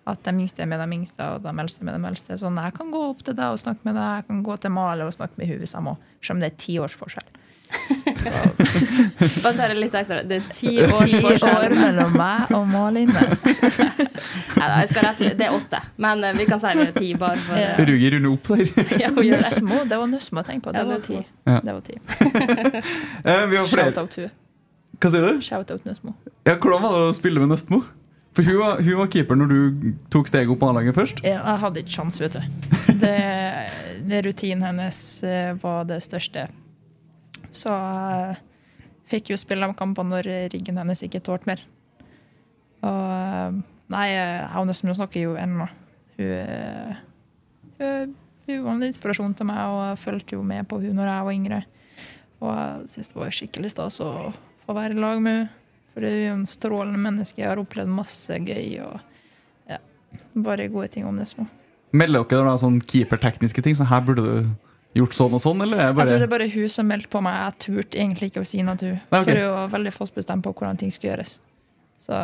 At 0.03 0.19
de 0.27 0.33
minste 0.35 0.59
er 0.59 0.67
med 0.67 0.81
de 0.83 0.89
minste, 0.91 1.23
og 1.23 1.45
de 1.45 1.53
eldste 1.63 1.85
med 1.87 1.95
de 1.95 2.09
eldste. 2.09 2.35
Sånn, 2.41 2.59
jeg 2.59 2.75
kan 2.75 2.91
gå 2.91 3.05
opp 3.13 3.23
til 3.23 3.37
deg 3.39 3.53
og 3.55 3.61
snakke 3.61 3.87
med 3.87 3.95
deg, 3.95 4.17
jeg 4.19 4.27
kan 4.27 4.43
gå 4.43 4.57
til 4.59 4.73
Male 4.75 5.07
og 5.07 5.15
snakke 5.15 5.39
med 5.39 5.47
henne 5.47 5.63
hvis 5.63 5.77
jeg 5.77 5.85
må. 5.85 5.93
Selv 6.19 6.35
om 6.35 6.43
det 6.43 6.49
er 6.51 6.57
ti 6.59 6.75
års 7.73 8.23
så 8.23 9.41
Bare 9.43 9.53
si 9.53 9.67
det 9.67 9.77
litt 9.79 9.95
ekstra. 9.95 10.19
Det 10.27 10.37
er 10.39 10.45
ti 10.55 10.73
år, 10.83 10.91
Ti 11.07 11.47
år 11.49 11.73
mellom 11.77 12.13
meg 12.17 12.51
og 12.55 12.67
Malines. 12.69 13.43
Nei 14.57 14.67
da, 14.67 14.77
jeg 14.83 14.91
skal 14.91 15.07
rett 15.07 15.23
Det 15.39 15.47
er 15.47 15.55
åtte, 15.55 15.81
men 16.03 16.23
eh, 16.27 16.35
vi 16.37 16.45
kan 16.49 16.61
si 16.63 16.73
det 16.79 16.85
er 16.89 16.93
ti, 16.97 17.09
bare 17.19 17.39
for 17.43 17.59
Ja. 17.59 17.73
Rugi 17.89 18.11
runder 18.15 18.35
opp 18.35 18.51
der. 18.53 18.63
Ja, 19.01 19.09
hun 19.15 19.25
gjør 19.27 19.43
det. 19.47 19.81
Det 19.91 19.99
var 20.03 20.07
Nøsmo 20.13 20.43
å 20.43 20.47
tenke 20.47 20.67
på. 20.69 20.75
Det 20.75 20.83
Ja, 20.83 20.87
var 20.91 21.03
ti. 21.07 21.19
Ja. 21.49 21.59
Det 21.63 21.75
var 21.79 21.83
ti. 21.89 21.99
Eh, 23.23 23.45
vi 23.49 23.57
har 23.59 23.67
Shout-out 23.69 24.15
hun. 24.19 24.31
Hva 25.01 25.09
sier 25.11 25.25
du? 25.27 25.43
Shout 25.43 25.71
out 25.73 25.85
Nøsmo. 25.87 26.15
Ja, 26.47 26.55
hvordan 26.57 26.81
var 26.83 26.95
det 26.97 27.03
å 27.11 27.13
spille 27.17 27.43
med 27.43 27.53
Nøstmo? 27.53 27.83
For 28.33 28.45
hun 28.47 28.57
var, 28.57 28.79
hun 28.81 28.97
var 28.97 29.09
keeper 29.13 29.37
når 29.37 29.51
du 29.51 29.91
tok 30.13 30.29
steget 30.31 30.49
opp 30.49 30.59
på 30.63 30.69
A-laget 30.71 30.95
først. 30.97 31.19
Ja, 31.25 31.37
jeg 31.37 31.61
hadde 31.61 31.83
ikke 31.83 31.93
sjans, 31.99 32.17
vet 32.21 32.33
du. 32.39 32.41
Det, 33.03 33.13
det 34.09 34.23
rutinen 34.25 34.65
hennes 34.65 34.99
eh, 35.27 35.51
var 35.61 35.85
det 35.89 35.99
største. 36.05 36.47
Så 37.53 37.69
jeg 37.71 38.37
fikk 39.11 39.33
jo 39.33 39.39
spille 39.39 39.67
de 39.69 39.77
kampene 39.77 40.15
når 40.15 40.29
ryggen 40.53 40.79
hennes 40.81 41.03
ikke 41.05 41.21
tålte 41.23 41.49
mer. 41.51 41.63
Og 42.83 43.13
eh, 43.13 43.61
nei, 43.93 44.07
har 44.49 44.67
Nøsmo 44.67 44.95
snakker 44.97 45.27
jo 45.27 45.37
ennå. 45.39 45.69
Hun, 46.17 46.31
eh, 46.39 47.01
hun, 47.79 48.15
hun 48.47 48.63
var 48.65 48.75
en 48.75 48.87
inspirasjon 48.89 49.35
til 49.37 49.49
meg, 49.49 49.61
og 49.69 49.83
jeg 49.87 50.01
fulgte 50.03 50.37
jo 50.37 50.45
med 50.45 50.67
på 50.69 50.81
hun 50.83 50.97
når 50.99 51.11
jeg 51.11 51.27
var 51.29 51.37
yngre. 51.37 51.61
Og 52.43 52.51
jeg 52.51 52.93
syns 52.95 53.13
det 53.13 53.19
var 53.21 53.35
skikkelig 53.37 53.73
stas 53.73 54.01
å 54.03 54.09
få 54.65 54.75
være 54.75 54.97
i 54.97 55.03
lag 55.03 55.21
med 55.23 55.37
henne. 55.43 55.59
For 55.93 56.01
hun 56.01 56.09
er 56.09 56.23
jo 56.23 56.37
en 56.39 56.47
strålende 56.49 56.97
menneske. 56.97 57.37
Jeg 57.37 57.51
har 57.51 57.59
opplevd 57.61 57.91
masse 57.93 58.37
gøy. 58.41 58.79
og 58.81 59.69
ja, 59.69 59.77
Bare 60.33 60.65
gode 60.73 60.89
ting 60.95 61.05
om 61.05 61.19
det 61.21 61.27
små. 61.29 61.45
Melder 61.93 62.25
dere 62.25 62.47
da 62.47 62.55
sånn 62.57 62.79
keepertekniske 62.81 63.61
ting? 63.61 63.77
Så 63.77 63.85
her 63.85 64.01
burde 64.01 64.23
du 64.25 64.47
gjort 64.93 65.15
sånn 65.17 65.33
og 65.37 65.41
sånn, 65.41 65.61
eller 65.65 65.79
er 65.79 65.93
det 65.93 66.03
Jeg 66.03 66.11
tror 66.11 66.21
det 66.21 66.27
er 66.27 66.33
bare 66.33 66.49
hun 66.53 66.69
som 66.69 66.89
meldte 66.89 67.09
på 67.13 67.21
meg. 67.25 67.39
Jeg 67.43 67.59
turte 67.65 67.99
egentlig 67.99 68.31
ikke 68.31 68.43
å 68.43 68.49
si 68.49 68.61
noe 68.65 68.77
til 68.79 68.93
hun. 68.95 68.99
Okay. 69.09 69.23
For 69.29 69.41
hun 69.41 69.55
var 69.57 69.71
veldig 69.77 69.93
fast 69.95 70.15
bestemt 70.15 70.45
på 70.45 70.53
hvordan 70.53 70.77
ting 70.81 70.91
skulle 70.93 71.13
gjøres. 71.15 71.37
Så 72.03 72.19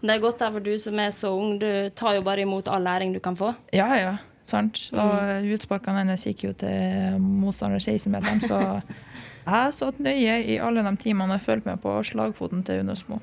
Det 0.00 0.14
er 0.14 0.20
godt 0.22 0.40
der 0.40 0.50
for 0.52 0.60
du 0.64 0.72
som 0.78 0.98
er 0.98 1.10
så 1.14 1.30
ung. 1.36 1.58
Du 1.60 1.90
tar 1.94 2.16
jo 2.16 2.22
bare 2.26 2.42
imot 2.46 2.68
all 2.68 2.82
læring 2.82 3.14
du 3.14 3.20
kan 3.20 3.36
få. 3.36 3.54
ja, 3.72 3.94
ja. 3.96 4.16
Sant. 4.50 4.88
Og 4.96 5.44
utsparkene 5.54 6.00
hennes 6.02 6.24
gikk 6.26 6.44
jo 6.48 6.52
til 6.58 7.18
motstander 7.22 7.78
16-medlem, 7.78 8.40
så 8.42 8.80
jeg 9.46 9.74
satt 9.76 10.00
nøye 10.02 10.40
i 10.42 10.56
alle 10.58 10.82
de 10.82 10.94
timene 10.98 11.36
jeg 11.38 11.44
følte 11.44 11.70
med 11.70 11.82
på 11.84 11.92
slagfoten 12.02 12.64
til 12.66 12.82
Unosmo. 12.82 13.20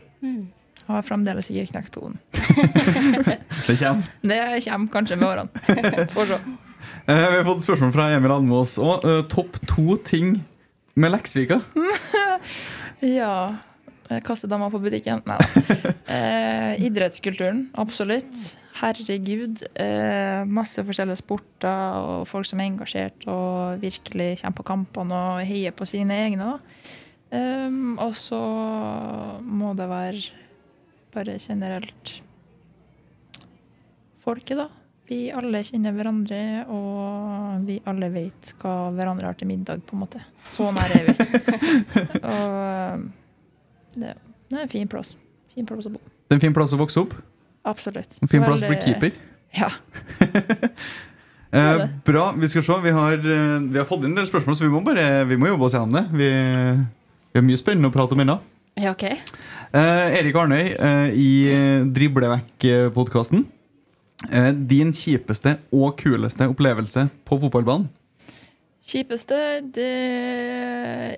Har 0.87 1.03
fremdeles 1.03 1.49
ikke 1.51 1.73
knekt 1.73 1.97
hoden. 1.99 2.15
Det 3.67 3.75
kommer. 3.81 4.07
Det 4.23 4.39
kommer 4.69 4.87
kanskje 4.93 5.19
med 5.19 5.27
årene. 5.27 6.07
Får 6.15 6.31
se. 6.31 6.39
Eh, 7.07 7.29
vi 7.31 7.37
har 7.39 7.45
fått 7.47 7.63
spørsmål 7.63 7.93
fra 7.95 8.09
Emil 8.17 8.33
Almås 8.35 8.75
òg. 8.83 9.05
topp 9.31 9.59
to 9.69 9.95
ting 10.03 10.41
med 10.95 11.13
Leksvika? 11.15 11.61
Ja. 12.99 13.55
eh, 14.09 14.19
Kassedama 14.25 14.69
på 14.73 14.79
butikken? 14.81 15.21
Nei 15.27 15.37
da. 15.37 15.93
Eh, 16.07 16.85
idrettskulturen, 16.87 17.65
absolutt. 17.75 18.37
Herregud. 18.79 19.59
Eh, 19.75 20.43
masse 20.47 20.81
forskjellige 20.87 21.19
sporter 21.19 21.97
og 21.99 22.21
folk 22.29 22.47
som 22.47 22.61
er 22.63 22.69
engasjert 22.71 23.25
og 23.27 23.81
virkelig 23.81 24.37
kommer 24.41 24.57
på 24.61 24.65
kampene 24.69 25.19
og 25.33 25.41
heier 25.49 25.75
på 25.75 25.87
sine 25.89 26.15
egne. 26.27 26.53
Um, 27.27 27.97
og 27.99 28.13
så 28.15 28.39
må 29.43 29.73
det 29.75 29.89
være 29.91 30.21
bare 31.11 31.35
generelt 31.43 32.13
folket, 34.23 34.61
da. 34.63 34.69
Vi 35.07 35.19
alle 35.31 35.61
kjenner 35.63 35.93
hverandre, 35.95 36.39
og 36.67 37.63
vi 37.67 37.77
alle 37.87 38.09
vet 38.11 38.51
hva 38.59 38.89
hverandre 38.95 39.29
har 39.29 39.37
til 39.39 39.47
middag, 39.47 39.79
på 39.87 39.95
en 39.95 40.01
måte. 40.03 40.19
Så 40.51 40.67
nær 40.75 40.91
er 40.91 41.07
vi. 41.07 41.13
og 42.33 43.05
det, 43.95 44.13
det 44.51 44.57
er 44.57 44.65
en 44.65 44.73
fin 44.73 44.91
plass. 44.91 45.15
Fin 45.55 45.67
plass 45.69 45.87
å 45.87 45.93
bo. 45.95 46.01
Det 46.27 46.35
er 46.35 46.41
en 46.41 46.43
fin 46.43 46.55
plass 46.55 46.75
å 46.75 46.81
vokse 46.81 47.05
opp. 47.05 47.15
Absolutt. 47.67 48.19
En 48.19 48.31
fin 48.31 48.43
plass 48.43 48.63
å 48.63 48.71
bli 48.71 48.79
keeper. 48.83 49.15
Ja. 49.55 49.71
Eh, 51.47 51.85
bra. 52.03 52.33
Vi 52.35 52.47
skal 52.51 52.63
se. 52.67 52.75
Vi 52.83 52.91
har, 52.91 53.13
eh, 53.13 53.59
vi 53.71 53.79
har 53.79 53.85
fått 53.87 54.01
inn 54.03 54.11
en 54.11 54.17
del 54.19 54.25
spørsmål, 54.27 54.55
så 54.59 54.65
vi 54.65 54.69
må, 54.69 54.81
bare, 54.83 55.23
vi 55.25 55.37
må 55.39 55.47
jobbe 55.47 55.63
oss 55.63 55.77
gjennom 55.77 55.95
det. 55.95 56.01
Vi, 56.19 56.27
vi 57.31 57.39
har 57.39 57.45
mye 57.47 57.59
spennende 57.59 57.87
å 57.87 57.93
prate 57.95 58.17
om 58.17 58.23
ennå. 58.25 58.35
Ja, 58.75 58.91
OK. 58.91 59.05
Eh, 59.07 60.17
Erik 60.19 60.35
Arnøy 60.37 60.73
eh, 60.75 61.15
i 61.15 61.29
eh, 61.49 61.85
Drible 61.95 62.33
vekk-podkasten. 62.35 63.45
Eh, 63.47 63.56
din 64.67 64.93
kjipeste 64.95 65.57
og 65.75 65.97
kuleste 65.99 66.47
opplevelse 66.49 67.07
på 67.27 67.39
fotballbanen? 67.43 67.89
Kjipeste, 68.87 69.37
det 69.75 69.93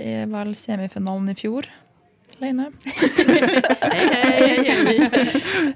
er 0.02 0.24
vel 0.32 0.56
semifinalen 0.58 1.30
i 1.30 1.36
fjor. 1.38 1.68
Alene. 2.40 2.72
hei, 3.94 4.56
hei, 4.66 4.86
hei. 4.88 4.96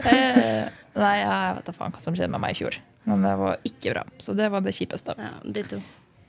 Eh, 0.10 0.72
Nei, 0.94 1.14
jeg 1.24 1.54
vet 1.58 1.68
da 1.70 1.74
faen 1.74 1.94
hva 1.94 2.02
som 2.04 2.14
skjedde 2.14 2.34
med 2.34 2.42
meg 2.44 2.54
i 2.54 2.60
fjor. 2.60 2.78
Men 3.10 3.26
det 3.26 3.34
var 3.40 3.68
ikke 3.68 3.94
bra. 3.96 4.04
Så 4.22 4.36
det 4.38 4.50
var 4.54 4.64
det 4.66 4.76
kjipeste. 4.78 5.16
Ja, 5.18 5.32
Ditto. 5.44 5.80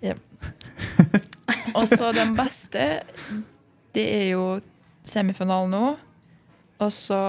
Ja. 0.05 0.17
Og 1.79 1.87
så 1.91 2.11
den 2.17 2.33
beste, 2.37 2.87
det 3.97 4.05
er 4.05 4.27
jo 4.33 4.45
semifinalen 5.05 5.73
nå. 5.75 5.85
Og 6.85 6.93
så 6.93 7.21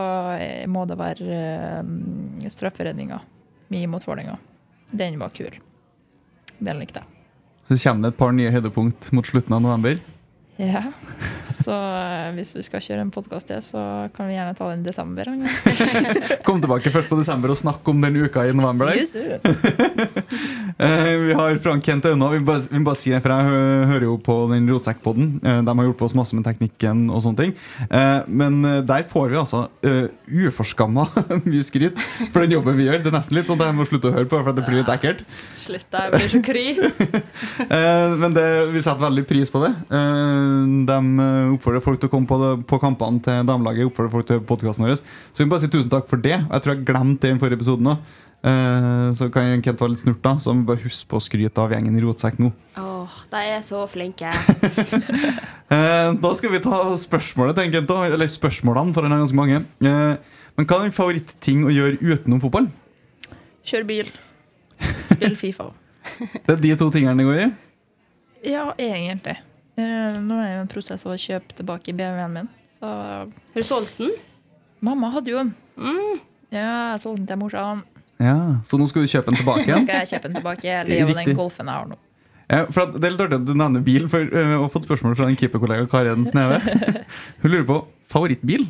eh, 0.42 0.66
må 0.72 0.84
det 0.90 0.98
være 1.00 1.40
um, 1.86 2.42
strafferedninga 2.50 3.20
mi 3.68 3.86
mot 3.88 4.08
Vålerenga. 4.08 4.38
Den 4.92 5.20
var 5.20 5.30
kul. 5.36 5.60
Den 6.58 6.80
likte 6.80 7.02
jeg. 7.02 7.12
Så 7.68 7.90
kommer 7.90 8.06
det 8.06 8.14
et 8.14 8.20
par 8.20 8.36
nye 8.36 8.52
høydepunkt 8.54 9.10
mot 9.18 9.26
slutten 9.26 9.56
av 9.58 9.64
november. 9.66 9.98
Ja. 10.62 10.84
Så 11.50 11.74
eh, 11.76 12.32
hvis 12.38 12.54
vi 12.58 12.64
skal 12.66 12.82
kjøre 12.84 13.04
en 13.06 13.12
podkast 13.14 13.50
til, 13.50 13.62
så 13.64 13.82
kan 14.16 14.28
vi 14.30 14.36
gjerne 14.38 14.56
ta 14.58 14.70
den 14.72 14.82
i 14.84 14.88
desember. 14.88 15.30
Kom 16.48 16.62
tilbake 16.64 16.92
først 16.94 17.12
på 17.12 17.20
desember 17.20 17.54
og 17.54 17.60
snakk 17.60 17.86
om 17.92 18.02
den 18.04 18.18
uka 18.26 18.48
i 18.50 18.56
november. 18.56 18.94
Eh, 20.76 21.14
vi 21.22 21.32
har 21.32 21.56
Frank 21.64 21.86
Kent 21.88 22.04
Auna. 22.10 22.28
Vi, 22.34 22.42
bare- 22.44 22.66
vi 22.68 22.80
må 22.82 22.90
bare 22.90 22.98
si 23.00 23.12
det, 23.14 23.22
for 23.24 23.32
jeg 23.32 23.86
hører 23.88 24.04
jo 24.04 24.18
på 24.20 24.34
den 24.52 24.66
Rotsekkpodden. 24.68 25.30
Eh, 25.40 25.60
de 25.64 25.72
har 25.80 25.86
hjulpet 25.88 26.04
oss 26.10 26.16
masse 26.20 26.36
med 26.36 26.44
teknikken 26.44 27.06
og 27.16 27.22
sånne 27.24 27.40
ting. 27.40 27.54
Eh, 27.88 28.26
men 28.28 28.58
der 28.84 29.06
får 29.08 29.30
vi 29.32 29.38
altså 29.40 29.62
uh, 29.88 30.10
uforskamma 30.28 31.06
mye 31.48 31.64
skryt 31.64 31.96
for 32.34 32.44
den 32.44 32.58
jobben 32.58 32.76
vi 32.76 32.90
gjør. 32.90 33.00
Det 33.06 33.08
er 33.08 33.16
nesten 33.16 33.38
litt 33.40 33.48
sånn 33.48 33.62
at 33.64 33.70
jeg 33.72 33.78
må 33.80 33.88
slutte 33.88 34.12
å 34.12 34.16
høre 34.18 34.28
på, 34.34 34.42
for 34.44 34.58
det 34.58 34.66
blir 34.68 34.82
litt 34.82 34.92
ekkelt. 34.92 35.24
Slutt, 35.64 35.88
deg, 35.96 36.02
Jeg 36.04 36.12
blir 36.12 36.34
så 36.36 36.44
kry. 36.44 36.66
Eh, 37.72 38.18
men 38.26 38.36
det, 38.36 38.46
vi 38.76 38.84
setter 38.84 39.06
veldig 39.08 39.26
pris 39.32 39.56
på 39.56 39.64
det. 39.64 39.72
Eh, 39.96 40.76
de 40.92 41.00
oppfordrer 41.56 41.84
folk 41.86 42.00
til 42.02 42.10
å 42.10 42.14
komme 42.14 42.30
på, 42.30 42.38
på 42.70 42.80
kampene 42.82 43.22
til 43.26 43.48
damelaget. 43.48 43.90
Oppfordrer 43.90 44.14
folk 44.14 44.30
til 44.30 44.44
podkasten 44.48 44.86
vår. 44.88 45.00
Så 45.00 45.42
vi 45.42 45.48
må 45.48 45.56
bare 45.56 45.64
si 45.66 45.72
tusen 45.74 45.92
takk 45.94 46.08
for 46.12 46.22
det. 46.22 46.38
Jeg 46.42 46.64
tror 46.66 46.76
jeg 46.76 46.86
glemte 46.88 47.26
det 47.26 47.32
i 47.32 47.34
den 47.36 47.42
forrige 47.42 47.60
episoden 47.62 47.92
òg. 47.96 48.14
så 49.18 49.28
kan 49.34 49.62
Kent 49.66 49.82
være 49.82 49.96
litt 49.96 50.04
snurt, 50.04 50.22
da. 50.22 50.36
Så 50.42 50.54
må 50.54 50.68
bare 50.68 50.84
huske 50.84 51.08
på 51.10 51.18
å 51.18 51.24
skryte 51.24 51.62
av 51.64 51.74
gjengen 51.74 51.98
i 51.98 52.04
Rotsekk 52.04 52.38
nå. 52.44 52.52
Åh, 52.78 53.16
de 53.32 53.44
er 53.56 53.66
så 53.66 53.84
flinke. 53.92 54.32
Eh, 55.66 56.12
da 56.22 56.30
skal 56.38 56.52
vi 56.54 56.60
ta 56.62 56.78
spørsmålet, 57.02 57.58
til 57.58 57.72
Kent, 57.74 57.88
da. 57.90 58.04
Eller 58.06 58.30
spørsmålene, 58.30 58.94
for 58.94 59.02
den 59.02 59.16
er 59.16 59.24
ganske 59.24 59.38
mange. 59.40 59.64
Eh, 59.82 60.36
men 60.56 60.68
hva 60.70 60.78
er 60.78 60.86
din 60.86 60.94
favorittting 60.94 61.64
å 61.66 61.74
gjøre 61.74 61.98
utenom 62.06 62.44
fotball? 62.44 62.68
Kjør 63.66 63.88
bil. 63.90 64.12
Spill 65.10 65.34
Fifa. 65.42 65.72
Det 66.46 66.54
er 66.54 66.62
de 66.62 66.76
to 66.78 66.92
tingene 66.94 67.18
det 67.18 67.26
går 67.26 67.42
i. 67.48 67.48
Ja, 68.54 68.68
egentlig. 68.78 69.40
Eh, 69.78 70.20
Nå 70.24 70.38
er 70.40 70.46
jeg 70.50 70.58
i 70.58 70.62
en 70.64 70.72
prosess 70.72 71.04
av 71.06 71.14
å 71.16 71.20
kjøpe 71.20 71.58
tilbake 71.58 71.94
BMW-en 71.96 72.34
min. 72.38 72.48
Så 72.78 72.86
Har 72.88 73.28
du 73.56 73.62
solgt 73.66 73.98
den? 74.00 74.12
mamma 74.86 75.10
hadde 75.12 75.32
jo 75.32 75.38
den. 75.42 75.54
Ja, 76.54 76.94
jeg 76.94 77.00
solgte 77.04 77.24
den 77.24 77.28
til 77.28 77.38
morsan. 77.42 77.84
Ja, 78.22 78.36
Så 78.64 78.78
nå 78.80 78.88
skal 78.88 79.04
du 79.04 79.08
kjøpe 79.12 79.26
den 79.34 79.36
tilbake 79.42 79.66
Nå 79.66 79.68
igjen? 79.74 79.84
skal 79.84 80.00
jeg 80.00 80.08
kjøpe 80.14 80.28
den 80.30 80.36
tilbake. 80.40 80.62
Det 80.88 81.00
er 81.02 81.08
jo 81.10 81.14
den 81.18 81.36
Golfen 81.36 81.68
jeg 81.68 81.76
har 81.76 81.88
nå. 81.90 81.98
Ja, 82.48 82.60
for 82.70 82.82
at 82.86 82.94
Det 82.94 83.04
er 83.04 83.12
litt 83.16 83.22
artig 83.26 83.40
at 83.42 83.46
du 83.50 83.54
nevner 83.58 83.82
bil, 83.84 84.08
for 84.08 84.22
eh, 84.22 84.30
jeg 84.54 84.60
har 84.62 84.70
fått 84.70 84.86
spørsmål 84.88 85.16
fra 85.18 85.28
en 85.28 85.36
keeperkollega 85.36 85.88
Karin 85.92 86.26
Sneve. 86.30 86.60
Hun 87.42 87.52
lurer 87.52 87.66
på 87.68 87.80
favorittbil. 88.08 88.68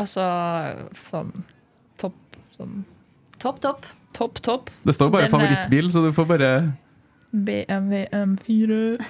Altså 0.00 0.22
sånn 0.96 1.32
topp 2.00 2.38
sånn 2.56 2.84
Topp, 3.42 3.58
topp. 3.60 3.86
Topp, 4.14 4.38
topp. 4.44 4.70
Det 4.86 4.94
står 4.94 5.10
bare 5.10 5.26
Den, 5.26 5.32
favorittbil, 5.34 5.88
så 5.90 6.02
du 6.04 6.12
får 6.14 6.26
bare 6.30 6.50
BMW 7.32 8.02
M4. 8.12 9.00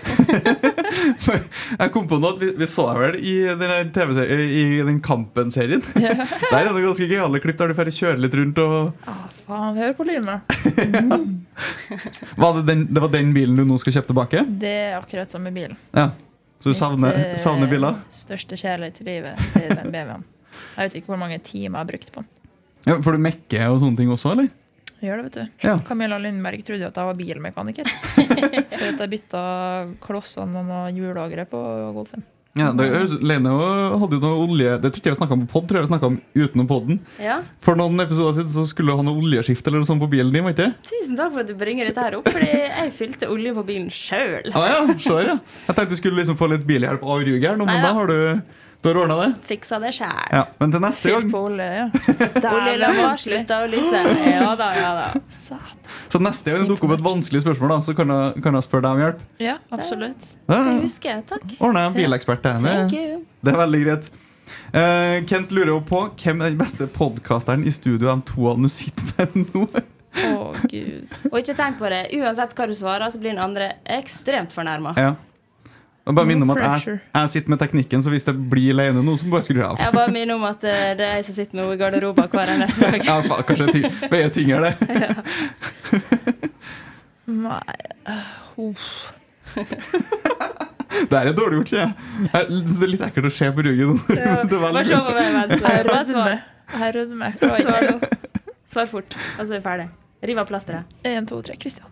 Jeg 1.82 1.90
kom 1.94 2.04
på 2.06 2.18
noe 2.22 2.30
at 2.36 2.42
vi, 2.42 2.48
vi 2.60 2.66
så 2.70 2.84
deg 2.92 3.00
vel 3.02 3.16
i 3.18 3.32
den, 3.58 3.88
TV-serien- 3.94 4.52
i 4.54 4.64
den 4.86 5.00
Kampen-serien. 5.02 5.82
Ja. 5.98 6.12
Der 6.52 6.58
er 6.60 6.68
det 6.70 6.84
ganske 6.84 7.08
gøyale 7.10 7.40
klipp 7.42 7.58
der 7.58 7.72
du 7.72 7.76
får 7.78 7.90
kjøre 7.96 8.20
litt 8.22 8.34
rundt. 8.38 8.58
og 8.62 8.92
Ah, 9.10 9.24
faen, 9.48 9.74
hør 9.80 9.92
på 9.98 10.06
lynet. 10.06 10.46
det, 12.68 12.76
det 12.94 13.02
var 13.02 13.10
den 13.12 13.32
bilen 13.34 13.58
du 13.58 13.64
nå 13.66 13.78
skal 13.82 13.96
kjøpe 13.98 14.12
tilbake? 14.12 14.44
Det 14.62 14.70
er 14.70 14.94
akkurat 15.00 15.32
samme 15.34 15.50
bilen. 15.54 15.74
Ja, 15.96 16.10
Så 16.62 16.70
du 16.70 16.78
savner, 16.78 17.10
Mitt, 17.10 17.26
eh, 17.34 17.40
savner 17.42 17.66
biler? 17.70 17.98
Største 18.12 18.54
kjærlighet 18.60 19.02
i 19.02 19.08
livet 19.10 19.42
til 19.56 19.66
den 19.74 19.90
BMW-en. 19.90 20.22
Jeg 20.76 20.86
vet 20.86 20.94
ikke 21.00 21.10
hvor 21.14 21.18
mange 21.20 21.38
timer 21.42 21.80
jeg 21.80 21.82
har 21.82 21.90
brukt 21.90 22.10
på 22.14 22.22
den. 22.22 22.30
Ja, 22.86 22.94
får 23.02 23.12
du 23.18 23.22
mekke 23.26 23.66
og 23.70 23.80
sånne 23.82 23.98
ting 23.98 24.10
også, 24.14 24.30
eller? 24.36 24.48
Gjør 25.02 25.18
det, 25.18 25.22
vet 25.26 25.38
du. 25.38 25.64
Ja. 25.66 25.78
Camilla 25.86 26.18
Lindberg 26.22 26.62
trodde 26.66 26.86
at 26.86 26.98
jeg 27.00 27.08
var 27.08 27.16
bilmekaniker. 27.18 27.88
For 28.78 28.86
at 28.92 29.00
jeg 29.02 29.10
bytta 29.16 29.42
klossene 30.04 30.62
og 30.62 30.68
noen 30.70 31.00
hjullagre 31.00 31.46
på 31.50 31.62
Golfen. 31.96 32.22
Ja, 32.52 32.66
det, 32.76 32.84
Lene 33.24 33.48
hadde 33.96 34.18
jo 34.18 34.20
noe 34.20 34.40
olje 34.44 34.74
Det 34.76 34.90
tror 34.92 35.00
ikke 35.00 35.08
jeg 35.08 35.14
vi 35.14 35.18
snakket 35.22 35.36
om 35.38 35.44
på 35.46 35.52
pod, 35.54 35.68
tror 35.70 35.78
jeg 35.78 35.86
vi 35.86 35.88
snakket 35.88 36.08
om 36.10 36.18
utenom 36.36 36.66
podden. 36.68 36.98
Ja. 37.22 37.38
For 37.64 37.78
noen 37.80 38.04
episoder 38.04 38.36
siden 38.36 38.52
så 38.52 38.66
skulle 38.68 38.92
du 38.92 39.00
ha 39.00 39.06
noe 39.06 39.22
oljeskift 39.22 39.70
eller 39.70 39.80
noe 39.80 39.88
sånt 39.88 40.02
på 40.04 40.10
bilen 40.12 40.34
din. 40.34 40.44
var 40.44 40.52
ikke 40.52 40.66
det? 40.66 40.90
Tusen 40.90 41.16
takk 41.16 41.32
for 41.32 41.42
at 41.46 41.48
du 41.48 41.54
bringer 41.56 41.88
dette 41.88 42.04
her 42.04 42.18
opp, 42.18 42.28
fordi 42.28 42.50
jeg 42.52 42.92
fylte 42.98 43.30
olje 43.32 43.54
på 43.56 43.64
bilen 43.70 43.88
sjøl. 43.88 44.52
Ah, 44.52 44.68
ja, 44.68 44.82
ja. 44.84 45.38
Jeg 45.38 45.78
tenkte 45.78 45.88
du 45.94 46.00
skulle 46.02 46.20
liksom 46.20 46.36
få 46.40 46.50
litt 46.52 46.68
bilhjelp 46.68 47.00
av 47.00 47.24
Ruger, 47.24 47.56
men 47.56 47.72
Neida. 47.72 47.88
da 47.88 47.94
har 47.96 48.12
du, 48.12 48.60
du 48.82 48.88
har 48.88 48.98
ordna 49.04 49.16
det. 49.20 49.28
Fiksa 49.46 49.78
det 49.78 49.92
sjæl. 49.94 50.24
Ja, 50.34 50.42
men 50.58 50.72
til 50.74 50.82
neste 50.82 51.12
gang 51.12 51.34
olje, 51.38 51.66
ja. 51.78 51.84
Slutta 53.20 53.60
å 53.62 53.68
lyse. 53.70 54.00
Ja 54.26 54.48
da, 54.58 54.70
ja 54.74 54.88
da. 54.96 55.04
Satan. 55.30 55.92
Så 56.10 56.20
neste 56.22 56.50
gang 56.50 56.64
det 56.64 56.72
dukker 56.72 56.90
opp 56.90 56.96
et 56.96 57.04
vanskelig 57.04 57.44
spørsmål, 57.44 57.76
da, 57.76 57.78
så 57.86 57.94
kan 57.94 58.10
jeg, 58.10 58.42
kan 58.42 58.58
jeg 58.58 58.66
spørre 58.66 58.88
deg 58.88 58.96
om 58.98 59.04
hjelp. 59.04 59.22
Ja, 59.42 59.56
absolutt. 59.70 60.26
Ja, 60.48 60.58
Skal 60.58 60.72
jeg 60.72 60.82
huske. 60.82 61.16
Takk. 61.30 61.46
Ordner 61.60 61.86
jeg 61.86 61.92
en 61.92 61.96
bilekspert 62.00 62.42
til 62.42 62.58
henne. 62.58 63.22
Det 63.42 63.54
er 63.54 63.62
veldig 63.62 63.86
greit. 63.86 64.12
Uh, 64.72 65.22
Kent 65.30 65.54
lurer 65.54 65.74
jo 65.76 65.80
på 65.86 66.02
hvem 66.18 66.42
er 66.42 66.50
den 66.50 66.60
beste 66.60 66.88
podkasteren 66.90 67.62
i 67.68 67.72
studio 67.72 68.08
de 68.08 68.18
to 68.28 68.54
du 68.58 68.68
sitter 68.72 69.28
med 69.30 69.52
nå. 69.54 69.66
Å, 70.12 70.52
gud. 70.68 71.20
Og 71.30 71.38
ikke 71.38 71.54
tenk 71.56 71.78
på 71.78 71.88
det. 71.92 72.06
Uansett 72.18 72.56
hva 72.56 72.66
du 72.68 72.74
svarer, 72.76 73.08
så 73.14 73.20
blir 73.20 73.32
den 73.32 73.42
andre 73.42 73.76
ekstremt 73.86 74.52
fornærma. 74.52 74.98
Ja. 74.98 75.14
Og 76.02 76.16
bare 76.18 76.26
minner 76.26 76.42
om 76.42 76.50
at 76.56 76.62
jeg, 76.62 76.98
jeg 77.14 77.28
sitter 77.30 77.50
med 77.52 77.58
teknikken, 77.62 78.00
så 78.02 78.10
hvis 78.10 78.24
det 78.26 78.32
blir 78.50 78.72
alene 78.74 79.04
nå, 79.06 79.12
så 79.20 79.26
må 79.30 79.38
jeg 79.38 79.44
skru 79.52 79.60
av. 79.62 79.76
Jeg 79.78 79.92
bare 79.94 80.10
minner 80.10 80.34
om 80.34 80.42
at 80.48 80.64
eh, 80.66 80.96
det 80.98 81.04
er 81.06 81.14
jeg 81.20 81.24
som 81.28 81.34
sitter 81.36 81.54
med 81.58 81.62
henne 81.62 81.76
i 81.76 81.78
garderoben 81.78 82.26
hver 82.32 82.48
eneste 82.56 82.80
dag. 82.90 82.98
Ja, 83.06 83.14
faen, 83.28 83.42
kanskje 83.46 83.64
det 83.68 83.74
ty 83.76 83.82
veier 84.10 84.30
tyngre, 84.34 84.58
det. 84.66 84.74
Nei 87.32 87.76
uh, 88.10 88.66
uff. 88.66 88.88
Det 89.54 91.14
er 91.20 91.30
dårlig 91.36 91.56
gjort, 91.60 91.70
sier 91.70 91.82
jeg. 91.84 91.92
Jeg 92.32 92.42
Det 92.66 92.82
er 92.82 92.90
litt 92.90 93.04
ekkelt 93.06 93.28
å 93.30 93.32
se 93.38 93.46
på 93.54 93.60
ryggen 93.68 93.94
er 94.16 94.20
Bare 94.50 94.82
se 94.88 94.96
på 95.06 95.12
meg 95.16 95.28
mens 95.36 95.52
Jeg 95.62 95.80
rødmer. 95.86 96.04
svar. 96.10 96.32
Jeg 96.82 96.90
rødmer. 96.98 97.30
Svar 98.72 98.86
fort, 98.90 99.10
og 99.38 99.42
så 99.46 99.50
er 99.52 99.56
vi 99.58 99.62
ferdig. 99.70 99.86
Riv 100.26 100.36
av 100.42 100.46
plasteret. 100.50 100.82
En, 101.06 101.26
to, 101.30 101.36
tre. 101.46 101.54
Kristian. 101.62 101.91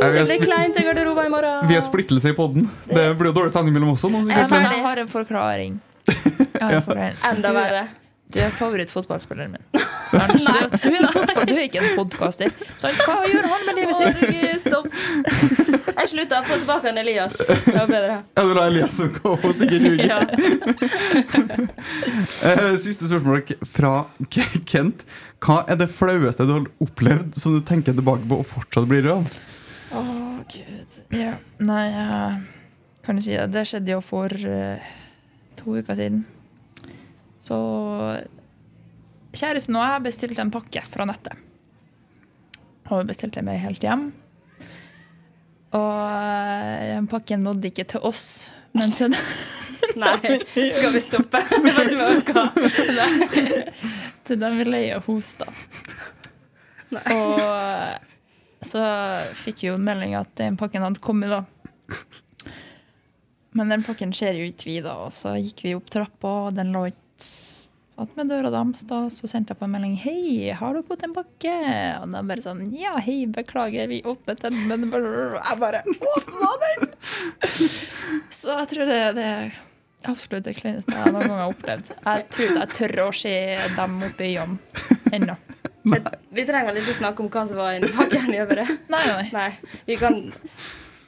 Det 0.00 0.12
blir 0.26 0.42
kleint 0.42 0.80
i 0.80 0.84
garderoben 0.84 1.26
i 1.26 1.28
morgen. 1.28 1.66
vi 1.68 1.74
har 1.74 1.80
splittelse 1.82 2.28
i 2.28 2.32
podden. 2.34 2.68
Det 2.86 3.14
blir 3.18 3.30
jo 3.32 3.34
dårlig 3.40 3.50
stemning 3.52 3.74
mellom 3.74 3.90
oss. 3.96 4.04
nå, 4.04 4.10
Jeg 4.18 4.26
sikkert, 4.26 4.48
for- 4.48 4.56
Jeg 4.74 4.82
har 4.82 4.96
en 5.02 5.08
forklaring. 5.08 5.80
Jeg 6.08 6.62
har 6.62 6.72
en 6.72 6.82
forklaring. 6.82 7.16
Enda 7.30 7.48
Du- 7.48 7.54
verre. 7.54 7.88
Du 8.30 8.38
er 8.40 8.50
favorittfotballspilleren 8.50 9.50
min. 9.52 9.62
Sant? 10.12 10.32
Du, 10.36 10.44
er- 10.44 10.68
du, 10.68 10.88
er 10.94 11.02
en 11.02 11.12
fotball, 11.12 11.46
du 11.48 11.54
er 11.54 11.62
ikke 11.64 11.80
en 11.82 11.96
podkaster. 11.96 12.50
Hva 12.78 13.24
gjør 13.26 13.46
han 13.48 13.60
med 13.66 13.74
livet 13.80 13.96
sitt? 13.96 14.60
Stopp. 14.60 14.86
Jeg 15.98 16.10
slutta 16.12 16.38
få 16.46 16.58
tilbake 16.60 16.86
han 16.90 16.98
Elias. 17.00 17.36
Det 17.42 17.74
var 17.74 17.88
bedre. 17.90 18.16
Ja, 18.36 18.42
du 18.46 18.52
var 18.54 18.68
Elias 18.70 18.94
som 19.00 19.10
kom 19.16 19.34
og 19.38 19.54
stikker 19.56 19.82
ryggen. 19.82 20.06
Ja. 20.08 20.18
Eh, 22.48 22.74
Siste 22.78 23.08
spørsmål 23.08 23.42
fra 23.66 23.92
Kent. 24.68 25.04
Hva 25.42 25.60
er 25.70 25.78
det 25.80 25.88
flaueste 25.90 26.46
du 26.46 26.52
har 26.54 26.66
opplevd 26.82 27.36
som 27.38 27.54
du 27.56 27.62
tenker 27.66 27.94
tilbake 27.96 28.26
på 28.30 28.38
og 28.42 28.46
fortsatt 28.46 28.86
blir 28.90 29.04
rød? 29.06 29.30
Å, 29.94 30.02
gud. 30.52 30.98
Ja. 31.14 31.34
Nei, 31.62 31.84
jeg 31.94 32.40
kan 33.06 33.18
du 33.18 33.24
si 33.24 33.34
det. 33.34 33.48
Det 33.54 33.64
skjedde 33.70 33.94
jo 33.94 34.00
for 34.04 34.28
uh, 34.30 34.90
to 35.58 35.78
uker 35.78 35.98
siden. 35.98 36.24
Så 37.42 37.58
kjæresten 39.32 39.78
og 39.78 39.86
jeg 39.86 40.06
bestilte 40.08 40.44
en 40.44 40.52
pakke 40.54 40.82
fra 40.86 41.06
nettet. 41.08 41.38
Og 42.88 43.06
bestilte 43.08 43.42
meg 43.46 43.62
helt 43.64 43.84
hjem. 43.84 44.10
Og 45.76 45.94
eh, 46.08 46.94
den 46.94 47.08
pakken 47.10 47.44
nådde 47.44 47.70
ikke 47.70 47.84
til 47.92 48.04
oss. 48.08 48.24
Men 48.76 48.92
til, 48.96 49.14
Nei, 50.02 50.14
skal 50.18 50.92
vi 50.94 51.02
stoppe? 51.02 51.40
Det 51.64 51.96
var 51.98 52.14
ikke 52.16 52.44
om 52.44 52.68
jeg 52.68 53.72
til 54.28 54.40
den 54.40 54.58
vi 54.60 54.64
leier 54.68 55.00
hos, 55.06 55.34
da. 55.40 55.48
Og 57.14 58.66
så 58.68 58.82
fikk 59.38 59.62
vi 59.62 59.70
jo 59.70 59.78
melding 59.80 60.16
at 60.18 60.34
den 60.40 60.58
pakken 60.60 60.84
hadde 60.84 61.00
kommet, 61.04 61.32
da. 61.32 61.96
Men 63.56 63.72
den 63.72 63.84
pakken 63.86 64.12
skjer 64.12 64.36
jo 64.36 64.48
ikke 64.50 64.68
vi, 64.68 64.76
da. 64.84 64.98
Og 65.06 65.14
så 65.16 65.32
gikk 65.40 65.64
vi 65.64 65.76
opp 65.78 65.88
trappa, 65.92 66.34
og 66.48 66.58
den 66.58 66.74
lå 66.76 66.88
ikke 66.90 67.28
at 67.98 68.16
med 68.16 68.30
døra 68.30 68.50
deres. 68.52 68.84
da, 68.86 69.06
Så 69.10 69.28
sendte 69.30 69.52
jeg 69.52 69.58
på 69.60 69.66
en 69.66 69.72
melding 69.74 69.96
'Hei, 69.98 70.52
har 70.54 70.74
du 70.74 70.82
fått 70.82 71.02
en 71.04 71.14
pakke?' 71.14 72.02
Og 72.02 72.12
de 72.12 72.22
bare 72.30 72.44
sånn 72.44 72.72
'Ja, 72.72 72.98
hei, 72.98 73.26
beklager, 73.26 73.88
vi 73.88 74.02
åpnet 74.02 74.40
den', 74.40 74.68
men 74.68 74.80
jeg 74.80 74.90
bare 75.58 75.82
'Åpna 75.84 76.50
den!' 76.64 76.92
Så 78.30 78.54
jeg 78.58 78.68
tror 78.68 78.86
det, 78.86 79.14
det 79.16 79.24
er 79.24 79.52
absolutt 80.06 80.44
det 80.44 80.56
kleineste 80.56 80.94
jeg 80.94 81.12
noen 81.12 81.26
gang 81.26 81.38
har 81.42 81.52
opplevd. 81.52 81.90
Jeg 81.90 82.28
tror 82.30 82.44
ikke 82.46 82.60
jeg 82.62 82.74
tør 82.78 83.08
å 83.08 83.14
se 83.14 83.36
dem 83.76 84.02
oppe 84.02 84.24
i 84.24 84.34
jobb 84.36 84.58
ennå. 85.12 85.36
Vi 86.30 86.44
trenger 86.44 86.72
vel 86.72 86.82
ikke 86.82 86.98
snakke 86.98 87.20
om 87.24 87.30
hva 87.32 87.46
som 87.48 87.56
var 87.56 87.78
inni 87.78 87.90
pakken. 87.94 88.32
gjør 88.36 88.48
vi 88.50 88.60
det? 88.60 88.68
Nei, 88.92 89.06
nei. 89.06 89.30
Nei, 89.32 89.50
vi 89.86 89.96
kan 89.96 90.32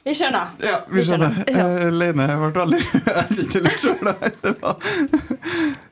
Vi 0.01 0.13
skjønner. 0.17 0.53
Ja, 0.65 0.79
vi 0.89 1.03
skjønner. 1.05 1.35
Eh, 1.51 1.87
Lene 1.93 2.25
ble 2.41 2.49
veldig 2.55 2.79
Jeg 3.17 3.35
kjente 3.37 3.61
litt 3.67 3.83
sjøl 3.83 3.99
der. 4.07 4.35
Det 4.41 4.53
var 4.61 4.75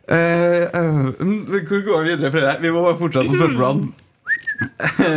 Eh, 0.09 0.63
eh, 0.73 1.09
Hvor 1.21 1.83
går 1.85 1.99
vi 2.01 2.09
videre, 2.15 2.31
Fredrik 2.33 2.63
Vi 2.63 2.71
må 2.73 2.81
bare 2.87 2.97
fortsette 2.97 3.29
på 3.29 3.37
spørsmålene. 3.37 3.91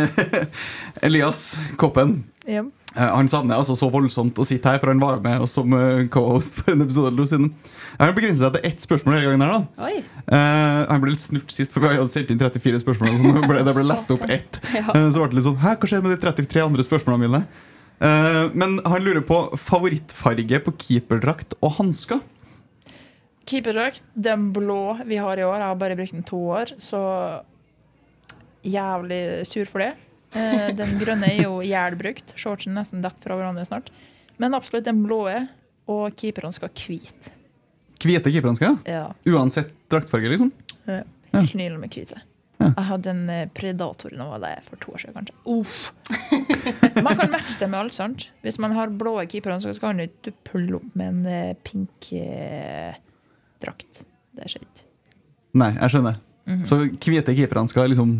Elias 1.07 1.39
Koppen. 1.81 2.23
Ja. 2.45 2.61
Han 2.93 3.25
savner 3.31 3.57
altså 3.57 3.73
så 3.79 3.89
voldsomt 3.89 4.37
å 4.37 4.45
sitte 4.45 4.69
her, 4.69 4.77
for 4.83 4.91
han 4.93 5.01
var 5.01 5.17
med 5.23 5.41
oss 5.41 5.55
som 5.57 5.73
co-host 6.13 6.59
for 6.61 6.75
en 6.75 6.85
episode 6.85 7.09
eller 7.09 7.25
siden. 7.31 7.49
Jeg 7.97 8.03
har 8.05 8.13
begrenset 8.13 8.45
seg 8.45 8.55
til 8.59 8.69
ett 8.69 8.85
spørsmål 8.85 9.17
denne 9.17 9.25
gangen. 9.25 9.41
her 9.41 9.51
da 9.57 9.87
Oi. 9.89 9.97
Eh, 10.27 10.79
Han 10.93 11.01
ble 11.01 11.15
litt 11.15 11.25
snurt 11.25 11.51
sist, 11.53 11.73
for 11.73 11.81
vi 11.81 11.89
hadde 11.97 12.09
sendt 12.13 12.29
inn 12.33 12.41
34 12.41 12.83
spørsmål. 12.85 13.17
Så 13.17 13.33
det 13.39 13.43
ble, 13.49 13.59
det 13.65 13.75
ble 13.79 13.85
lest 13.93 14.13
opp 14.13 14.25
ett. 14.29 14.61
Ja. 14.77 14.85
Uh, 14.93 15.09
Så 15.09 15.17
ble 15.23 15.31
det 15.33 15.39
litt 15.41 15.49
sånn 15.49 15.59
Hæ, 15.65 15.75
hva 15.81 15.89
skjer 15.89 16.05
med 16.05 16.13
de 16.13 16.21
33 16.29 16.65
andre 16.69 16.85
spørsmålene 16.85 17.25
mine? 17.25 17.43
Eh, 17.99 18.49
Men 18.53 18.79
han 18.85 19.03
lurer 19.03 19.21
på 19.25 19.57
favorittfarge 19.57 20.59
på 20.65 20.73
keeperdrakt 20.77 21.53
og 21.61 21.71
hansker. 21.79 22.21
Keeperdrakt, 23.45 24.03
den 24.15 24.51
blå 24.55 24.97
vi 25.05 25.17
har 25.19 25.37
i 25.37 25.43
år, 25.43 25.57
jeg 25.59 25.67
har 25.67 25.75
bare 25.75 25.95
brukt 25.99 26.11
den 26.15 26.23
to 26.23 26.37
år, 26.55 26.71
så 26.79 27.01
jævlig 28.63 29.45
sur 29.47 29.65
for 29.67 29.83
det. 29.83 29.91
Eh, 30.35 30.71
Den 30.75 30.97
grønne 30.99 31.27
er 31.29 31.43
jo 31.43 31.59
jævlbrukt. 31.73 32.33
Shortsen 32.39 32.73
nesten 32.77 33.03
detter 33.03 33.27
fra 33.27 33.35
hverandre 33.37 33.65
snart. 33.67 33.91
Men 34.41 34.55
absolutt 34.57 34.85
den 34.87 35.03
blå 35.05 35.25
er, 35.29 35.47
og 35.87 36.15
keeperne 36.17 36.53
skal 36.55 36.71
hvite. 36.73 37.33
Hvite 38.03 38.31
keeperhansker? 38.31 38.79
Ja. 38.89 39.05
Uansett 39.29 39.69
draktfarge, 39.91 40.31
liksom? 40.31 40.49
Ja. 40.87 41.03
Helt 41.33 41.53
nydelig 41.55 41.79
med 41.79 41.93
hvite. 41.95 42.19
Jeg 42.63 42.85
hadde 42.87 43.11
en 43.11 43.23
eh, 43.29 43.45
Predator 43.55 44.13
nå 44.17 44.27
var 44.31 44.41
det 44.43 44.51
for 44.67 44.81
to 44.83 44.93
år 44.95 45.03
siden, 45.03 45.15
kanskje. 45.17 45.35
Uff. 45.49 45.93
Man 47.05 47.17
kan 47.19 47.31
matche 47.33 47.57
det 47.59 47.69
med 47.69 47.79
alt, 47.79 47.95
sant? 47.97 48.27
Hvis 48.45 48.59
man 48.61 48.75
har 48.77 48.91
blå 48.93 49.15
keepere, 49.29 49.59
så 49.63 49.73
kan 49.81 49.99
du 49.99 50.05
ikke 50.07 50.33
pulle 50.47 50.77
opp 50.79 50.95
med 50.99 51.09
en 51.09 51.25
eh, 51.29 51.55
pink 51.65 52.11
eh, 52.17 52.95
drakt. 53.63 54.03
Det 54.33 54.49
skjer 54.51 54.65
ikke. 54.65 54.87
Nei, 55.61 55.71
jeg 55.77 55.93
skjønner. 55.95 56.21
Mhm. 56.49 56.63
Så 56.67 56.79
hvite 56.91 57.35
keeperhansker, 57.37 57.87
liksom 57.91 58.17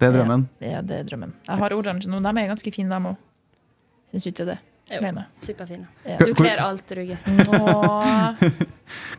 Det 0.00 0.08
er 0.08 0.14
drømmen? 0.16 0.46
Ja, 0.64 0.80
det 0.82 0.96
er 0.96 1.04
drømmen. 1.06 1.34
Jeg 1.46 1.60
har 1.60 1.74
oransje 1.76 2.10
nå. 2.10 2.22
De 2.24 2.30
er 2.32 2.48
ganske 2.50 2.72
fine, 2.74 2.88
de 2.90 3.12
òg. 3.12 3.18
Syns 4.10 4.26
ikke 4.30 4.46
det? 4.48 4.56
Jo, 4.90 4.98
Lene? 5.04 5.22
superfine. 5.38 5.86
Ja. 6.06 6.16
Du 6.18 6.32
kler 6.34 6.58
alt, 6.64 6.90
Ruge. 6.96 7.16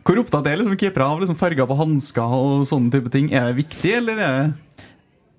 Hvor 0.04 0.18
opptatt 0.20 0.46
er 0.50 0.58
liksom 0.60 0.76
keepere 0.80 1.06
av 1.08 1.20
liksom 1.22 1.38
farger 1.40 1.64
på 1.68 1.76
hansker 1.78 2.34
og 2.36 2.66
sånne 2.68 2.92
type 2.92 3.08
ting? 3.14 3.26
Er 3.32 3.42
det 3.50 3.56
viktig, 3.62 3.92
eller 4.00 4.16
er 4.20 4.32
det 4.36 4.46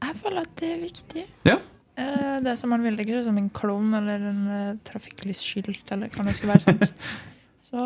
Jeg 0.07 0.13
føler 0.23 0.39
at 0.41 0.53
det 0.59 0.69
er 0.71 0.79
viktig. 0.81 1.23
Ja. 1.49 1.57
Eh, 2.01 2.37
Det 2.43 2.53
som 2.59 2.67
man 2.73 2.81
vil, 2.85 2.95
det 2.97 3.01
er 3.05 3.09
ikke 3.11 3.25
som 3.27 3.37
en 3.37 3.51
klovn 3.53 3.89
eller 3.99 4.17
en 4.31 4.41
eh, 4.57 4.71
trafikklysskilt 4.89 5.87
eller 5.93 6.07
hva 6.15 6.21
det 6.27 6.33
skulle 6.39 6.53
være. 6.55 6.65
sant? 6.65 6.85
Så 7.69 7.77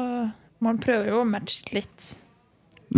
man 0.63 0.75
prøver 0.83 1.05
jo 1.11 1.17
å 1.21 1.27
matche 1.27 1.67
litt. 1.75 1.99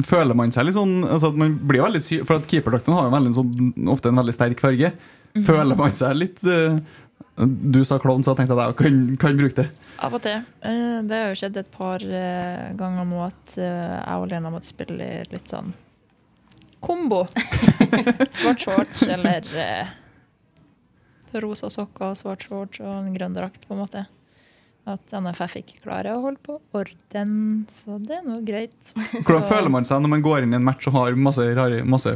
Føler 0.05 0.35
man 0.37 0.51
seg 0.53 0.63
litt 0.67 0.77
sånn 0.77 0.99
altså 1.09 1.27
at 1.33 1.37
man 1.41 1.55
blir 1.65 1.81
veldig 1.81 1.97
sy 2.05 2.19
For 2.21 2.37
at 2.37 2.43
keeperdrakten 2.45 2.93
har 2.93 3.07
jo 3.07 3.13
veldig 3.15 3.31
sånn, 3.33 3.49
ofte 3.89 4.11
en 4.11 4.19
veldig 4.21 4.35
sterk 4.37 4.59
farge. 4.61 4.91
Mhm. 5.33 5.43
Føler 5.47 5.75
man 5.77 5.91
seg 5.97 6.13
litt 6.17 6.41
eh, 6.45 6.77
Du 7.39 7.79
sa 7.87 7.95
klovn, 8.03 8.23
så 8.25 8.33
jeg 8.33 8.41
tenkte 8.41 8.55
at 8.57 8.73
jeg 8.73 8.77
kan, 8.81 8.97
kan 9.21 9.37
bruke 9.39 9.55
det. 9.61 9.67
Av 10.03 10.15
og 10.17 10.21
til. 10.25 10.41
Eh, 10.65 10.97
Det 11.07 11.19
har 11.21 11.29
jo 11.31 11.37
skjedd 11.39 11.59
et 11.61 11.69
par 11.71 12.03
eh, 12.03 12.73
ganger 12.79 13.07
nå 13.07 13.21
at 13.23 13.55
eh, 13.55 13.95
jeg 13.95 14.19
og 14.19 14.27
Lena 14.31 14.51
måtte 14.51 14.67
spille 14.67 15.07
litt 15.31 15.47
sånn 15.53 15.71
kombo. 16.83 17.25
Svart 18.35 18.63
shorts 18.63 19.07
eller 19.07 19.47
rosa 21.39 21.69
sokker, 21.69 22.15
svart 22.17 22.43
shorts 22.47 22.79
og 22.81 22.89
en 22.89 23.13
grønn 23.13 23.35
drakt, 23.37 23.67
på 23.67 23.75
en 23.75 23.83
måte. 23.83 24.05
At 24.89 25.11
NFF 25.13 25.59
ikke 25.59 25.83
klarer 25.83 26.15
å 26.15 26.23
holde 26.23 26.41
på 26.41 26.55
orden, 26.75 27.33
så 27.69 27.99
det 28.01 28.15
er 28.19 28.23
nå 28.25 28.39
greit. 28.47 28.93
Hvordan 29.27 29.45
føler 29.51 29.69
man 29.73 29.85
seg 29.87 30.01
når 30.01 30.13
man 30.15 30.23
går 30.25 30.45
inn 30.47 30.55
i 30.55 30.59
en 30.59 30.65
match 30.65 30.87
og 30.89 30.95
har 30.97 31.19
masse, 31.19 31.45
rare, 31.55 31.83
masse, 31.85 32.15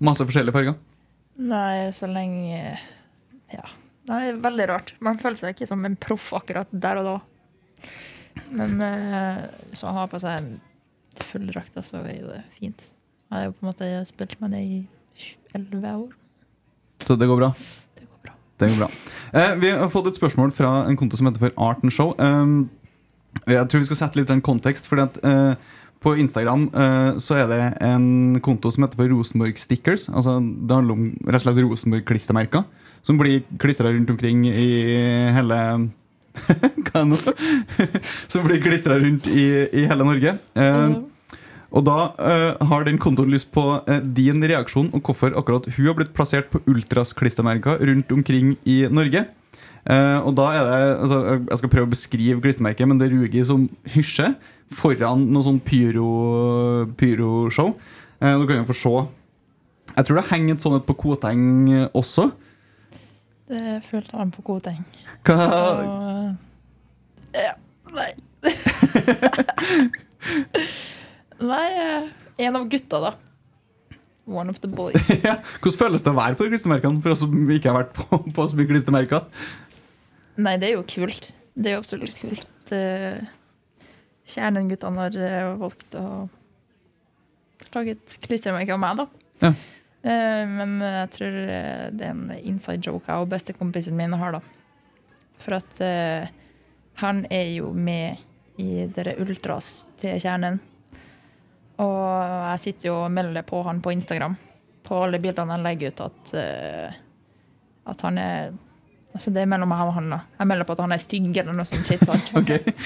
masse 0.00 0.24
forskjellige 0.24 0.56
farger? 0.56 0.78
Nei, 1.38 1.90
så 1.94 2.08
lenge 2.10 2.78
Ja. 3.52 3.66
Det 4.08 4.18
er 4.24 4.38
veldig 4.42 4.68
rart. 4.70 4.94
Man 5.04 5.18
føler 5.20 5.36
seg 5.40 5.54
ikke 5.54 5.68
som 5.68 5.84
en 5.84 5.98
proff 6.00 6.30
akkurat 6.36 6.70
der 6.72 7.02
og 7.02 7.08
da. 7.08 7.16
Men 8.56 8.78
så 9.76 9.90
han 9.90 9.98
har 9.98 10.08
på 10.08 10.20
seg 10.22 10.38
en 10.38 10.52
full 11.28 11.48
drakt, 11.50 11.76
så 11.84 12.00
er 12.00 12.14
jo 12.22 12.30
det 12.30 12.40
fint. 12.56 12.86
Jeg 13.28 13.36
har 13.36 13.44
jo 13.48 13.56
på 13.58 13.66
en 13.66 13.68
måte 13.68 13.90
spilt 14.08 14.38
med 14.40 14.54
det 14.56 14.62
i 14.64 14.78
elleve 15.58 15.94
år. 16.06 16.16
Så 17.04 17.16
det 17.16 17.28
går 17.28 17.36
bra? 17.36 17.50
Det 17.98 18.06
går 18.06 18.22
bra. 18.24 18.34
Det 18.58 18.70
går 18.70 18.78
bra. 18.80 18.88
Eh, 19.32 19.54
vi 19.60 19.70
har 19.70 19.88
fått 19.92 20.06
et 20.10 20.18
spørsmål 20.18 20.52
fra 20.56 20.72
en 20.88 20.96
konto 20.96 21.16
som 21.16 21.28
heter 21.28 21.42
for 21.44 21.52
Art 21.68 21.84
and 21.84 21.92
Show. 21.92 22.14
Um, 22.18 22.70
jeg 23.46 23.68
tror 23.68 23.82
vi 23.82 23.88
skal 23.90 24.00
sette 24.00 24.18
litt 24.18 24.32
en 24.32 24.44
kontekst. 24.44 24.88
Fordi 24.90 25.04
at 25.04 25.20
eh, 25.24 25.68
På 25.98 26.14
Instagram 26.14 26.68
uh, 26.70 27.18
så 27.18 27.40
er 27.42 27.48
det 27.50 27.62
en 27.82 28.38
konto 28.44 28.70
som 28.70 28.84
heter 28.84 29.00
for 29.00 29.10
Rosenborg 29.10 29.58
Stickers. 29.58 30.06
Altså 30.08 30.38
Det 30.38 30.76
handler 30.76 30.94
om 30.94 31.08
rett 31.26 31.40
og 31.40 31.46
slett 31.46 31.62
Rosenborg-klistremerker. 31.64 32.66
Som 33.02 33.18
blir 33.18 33.42
klistra 33.58 33.90
rundt 33.90 34.10
omkring 34.10 34.46
i 34.50 34.68
hele 35.34 35.58
Hva 36.38 37.00
er 37.00 37.04
det 37.04 37.04
nå? 37.10 37.18
som 38.32 38.46
blir 38.46 38.62
klistra 38.62 38.98
rundt 39.00 39.26
i, 39.26 39.46
i 39.74 39.86
hele 39.90 40.06
Norge. 40.06 40.36
Eh, 40.54 40.98
og 41.68 41.84
da 41.84 41.96
uh, 42.16 42.68
har 42.70 42.86
den 42.86 43.00
kontoen 43.00 43.32
lyst 43.32 43.50
på 43.52 43.64
uh, 43.84 43.98
din 44.00 44.40
reaksjon 44.40 44.88
og 44.96 45.02
hvorfor 45.04 45.34
akkurat 45.36 45.66
hun 45.74 45.90
har 45.90 45.98
blitt 45.98 46.14
plassert 46.16 46.48
på 46.52 46.62
Ultras-klistremerker 46.70 47.82
rundt 47.90 48.14
omkring 48.14 48.54
i 48.64 48.80
Norge. 48.88 49.26
Eh, 49.88 50.18
og 50.20 50.34
da 50.36 50.46
er 50.52 50.66
det 50.66 50.78
altså, 51.00 51.18
Jeg 51.48 51.58
skal 51.62 51.70
prøve 51.72 51.88
å 51.88 51.92
beskrive 51.94 52.42
klistremerket, 52.44 52.88
men 52.90 52.98
det 53.00 53.08
ruger 53.12 53.46
som 53.48 53.68
hysjer 53.88 54.34
foran 54.76 55.22
noe 55.32 55.46
sånn 55.46 55.60
pyro- 55.64 56.84
pyroshow. 57.00 57.72
Uh, 58.20 58.34
du 58.40 58.44
kan 58.50 58.58
jo 58.60 58.66
få 58.68 58.76
se. 58.76 58.92
Jeg 59.94 60.04
tror 60.04 60.18
det 60.18 60.26
henger 60.28 60.54
et 60.58 60.64
sånt 60.66 60.84
på 60.84 60.96
Koteng 60.98 61.70
også. 61.96 62.28
Det 63.48 63.78
følte 63.86 64.18
han 64.20 64.32
på 64.34 64.42
Koteng. 64.44 64.82
Hva, 65.24 65.36
Og, 65.48 66.36
ja, 67.32 67.54
nei 67.96 68.10
Nei, 71.38 71.66
eh, 71.78 72.08
en 72.44 72.56
av 72.58 72.68
gutta, 72.70 73.00
da. 73.00 73.14
One 74.28 74.50
of 74.52 74.58
the 74.60 74.68
boys. 74.68 75.08
ja, 75.24 75.38
hvordan 75.62 75.78
føles 75.80 76.04
det 76.04 76.12
å 76.12 76.18
være 76.18 76.36
på 76.36 76.48
klistremerkene 76.50 77.00
for 77.04 77.14
oss 77.14 77.22
som 77.24 77.32
ikke 77.54 77.70
har 77.70 77.78
vært 77.80 77.94
på, 77.96 78.18
på 78.36 78.48
så 78.50 78.58
mye 78.58 78.68
klistremerker? 78.68 79.24
Nei, 80.38 80.54
det 80.60 80.68
er 80.70 80.76
jo 80.76 80.84
kult. 80.86 81.32
Det 81.58 81.72
er 81.72 81.74
jo 81.76 81.82
absolutt 81.82 82.18
kult. 82.20 82.72
Eh, 82.74 83.18
Kjernen-guttene 84.28 85.02
har 85.02 85.16
eh, 85.18 85.48
valgt 85.58 85.96
å 85.98 86.28
lage 87.74 87.96
et 87.96 88.14
klistremerke 88.22 88.76
av 88.76 88.82
meg, 88.82 89.00
da. 89.00 89.08
Ja. 89.42 89.50
Eh, 90.06 90.44
Men 90.46 90.76
jeg 90.84 91.10
tror 91.16 91.38
det 91.40 92.06
er 92.06 92.12
en 92.12 92.30
inside 92.38 92.86
joke 92.86 93.10
jeg 93.10 93.24
og 93.24 93.32
bestekompisen 93.32 93.98
min 93.98 94.14
har, 94.20 94.38
da. 94.38 94.42
For 95.42 95.58
at 95.58 95.78
han 96.98 97.20
er 97.30 97.52
jo 97.54 97.70
med 97.74 98.58
i 98.58 98.86
dere 98.90 99.14
ultras 99.22 99.86
til 100.02 100.18
kjernen. 100.18 100.58
Og 101.78 102.06
jeg 102.50 102.62
sitter 102.64 102.88
jo 102.88 102.96
og 103.04 103.12
melder 103.14 103.46
på 103.46 103.60
han 103.62 103.78
på 103.82 103.92
Instagram, 103.94 104.34
på 104.82 104.98
alle 105.04 105.20
bildene 105.22 105.54
jeg 105.54 105.66
legger 105.66 105.92
ut, 105.94 106.02
at, 106.08 106.32
at 107.94 108.02
han 108.02 108.18
er 108.18 108.50
Altså 109.18 109.32
det 109.34 109.42
er 109.42 109.48
mellom 109.50 109.66
meg 109.72 109.82
og 109.82 109.96
han. 109.96 110.12
da. 110.14 110.20
Jeg 110.38 110.46
melder 110.46 110.66
på 110.68 110.76
at 110.76 110.80
han 110.84 110.94
er 110.94 111.02
stygg 111.02 111.32
eller 111.42 111.56
noe 111.58 111.66
sånt. 111.66 111.88
shit, 111.88 112.04
sant? 112.06 112.28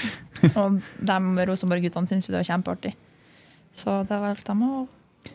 og 0.57 0.79
de 0.97 1.47
Rosenborg-guttene 1.49 2.09
syns 2.09 2.25
jo 2.25 2.33
det 2.33 2.39
var 2.41 2.47
kjempeartig. 2.49 2.95
Så 3.77 3.99
da 4.09 4.17
valgte 4.23 4.55
de 4.57 4.65
å 4.65 4.79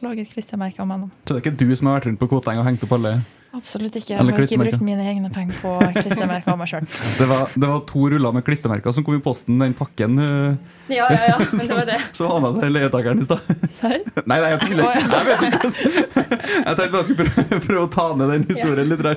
lage 0.02 0.24
et 0.24 0.32
klistremerke 0.32 0.82
av 0.82 0.90
meg. 0.90 1.06
da. 1.06 1.22
Så 1.22 1.36
det 1.36 1.38
er 1.38 1.44
ikke 1.44 1.60
du 1.62 1.76
som 1.78 1.90
har 1.90 2.00
vært 2.00 2.08
rundt 2.10 2.20
på 2.24 2.28
Koteng 2.34 2.58
og 2.58 2.66
hengt 2.66 2.82
opp 2.82 2.96
alle 2.98 3.14
Absolutt 3.56 3.94
ikke. 3.96 4.12
Jeg 4.12 4.18
har 4.20 4.28
ikke 4.44 4.58
brukt 4.60 4.82
mine 4.84 5.00
egne 5.08 5.30
penger 5.32 5.56
på 5.62 5.70
klistremerker 5.96 6.52
av 6.52 6.58
meg 6.60 6.68
sjøl. 6.68 6.84
Det 7.20 7.26
var, 7.30 7.48
det 7.56 7.68
var 7.70 7.78
to 7.88 8.00
ruller 8.12 8.32
med 8.36 8.44
klistremerker 8.44 8.92
som 8.92 9.04
kom 9.06 9.16
i 9.16 9.22
posten, 9.24 9.56
den 9.62 9.72
pakken. 9.78 10.18
eh, 10.20 10.52
Ja, 10.92 11.06
ja, 11.12 11.22
ja. 11.32 11.36
Men 11.52 11.58
det 11.64 11.74
var 11.78 11.86
det. 11.88 11.96
Så 12.18 12.28
havna 12.28 12.48
det 12.60 12.68
leietakeren 12.74 13.20
i 13.20 13.22
stad. 13.24 13.40
Serr? 13.72 14.00
Nei, 14.30 14.38
nei, 14.40 14.50
jeg 14.52 14.60
tuller. 14.66 14.84
Jeg 15.00 15.24
vet 15.30 15.42
ikke. 15.48 15.68
Jeg 15.72 16.74
tenkte 16.76 16.92
bare 16.92 17.00
jeg 17.00 17.06
skulle 17.08 17.24
prøve, 17.32 17.60
prøve 17.70 17.82
å 17.86 17.88
ta 17.96 18.06
ned 18.20 18.28
den 18.36 18.44
historien 18.52 18.88
litt. 18.92 19.02
Der. 19.08 19.16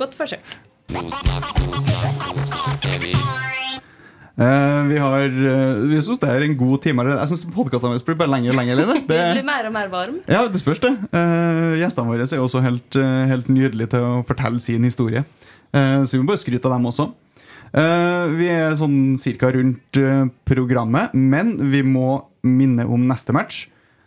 Godt 0.00 0.14
forsøk. 0.16 0.44
Eh, 0.96 1.04
vi 4.36 4.98
har 5.00 5.32
uh, 5.32 5.78
Vi 5.88 6.00
syns 6.04 6.20
det 6.20 6.28
er 6.28 6.44
en 6.44 6.56
god 6.60 6.82
time. 6.84 7.04
Jeg 7.08 7.30
syns 7.30 7.46
podkastene 7.54 7.94
vår 7.94 8.04
blir 8.04 8.18
bare 8.20 8.32
lenger 8.34 8.52
og 8.52 8.58
lenger. 8.60 8.82
Det, 8.84 9.04
det 9.08 9.20
blir 9.38 9.46
mer 9.46 9.68
og 9.68 9.72
mer 9.72 9.88
varm. 9.92 10.18
ja, 10.28 10.42
det 10.50 10.60
spørs, 10.60 10.82
det. 10.82 10.92
Eh, 11.16 11.76
gjestene 11.80 12.10
våre 12.10 12.26
er 12.26 12.42
også 12.42 12.60
helt, 12.64 12.98
eh, 13.00 13.22
helt 13.30 13.48
nydelige 13.48 13.94
til 13.94 14.04
å 14.04 14.24
fortelle 14.28 14.60
sin 14.60 14.84
historie. 14.84 15.24
Eh, 15.72 16.02
så 16.04 16.16
vi 16.16 16.20
må 16.22 16.30
bare 16.30 16.42
skryte 16.42 16.68
av 16.68 16.76
dem 16.76 16.88
også. 16.90 17.08
Eh, 17.76 18.26
vi 18.36 18.48
er 18.52 18.76
sånn 18.78 19.16
cirka 19.20 19.50
rundt 19.54 19.98
eh, 20.00 20.28
programmet, 20.48 21.14
men 21.14 21.56
vi 21.72 21.82
må 21.86 22.22
minne 22.46 22.86
om 22.86 23.08
neste 23.08 23.34
match, 23.36 23.66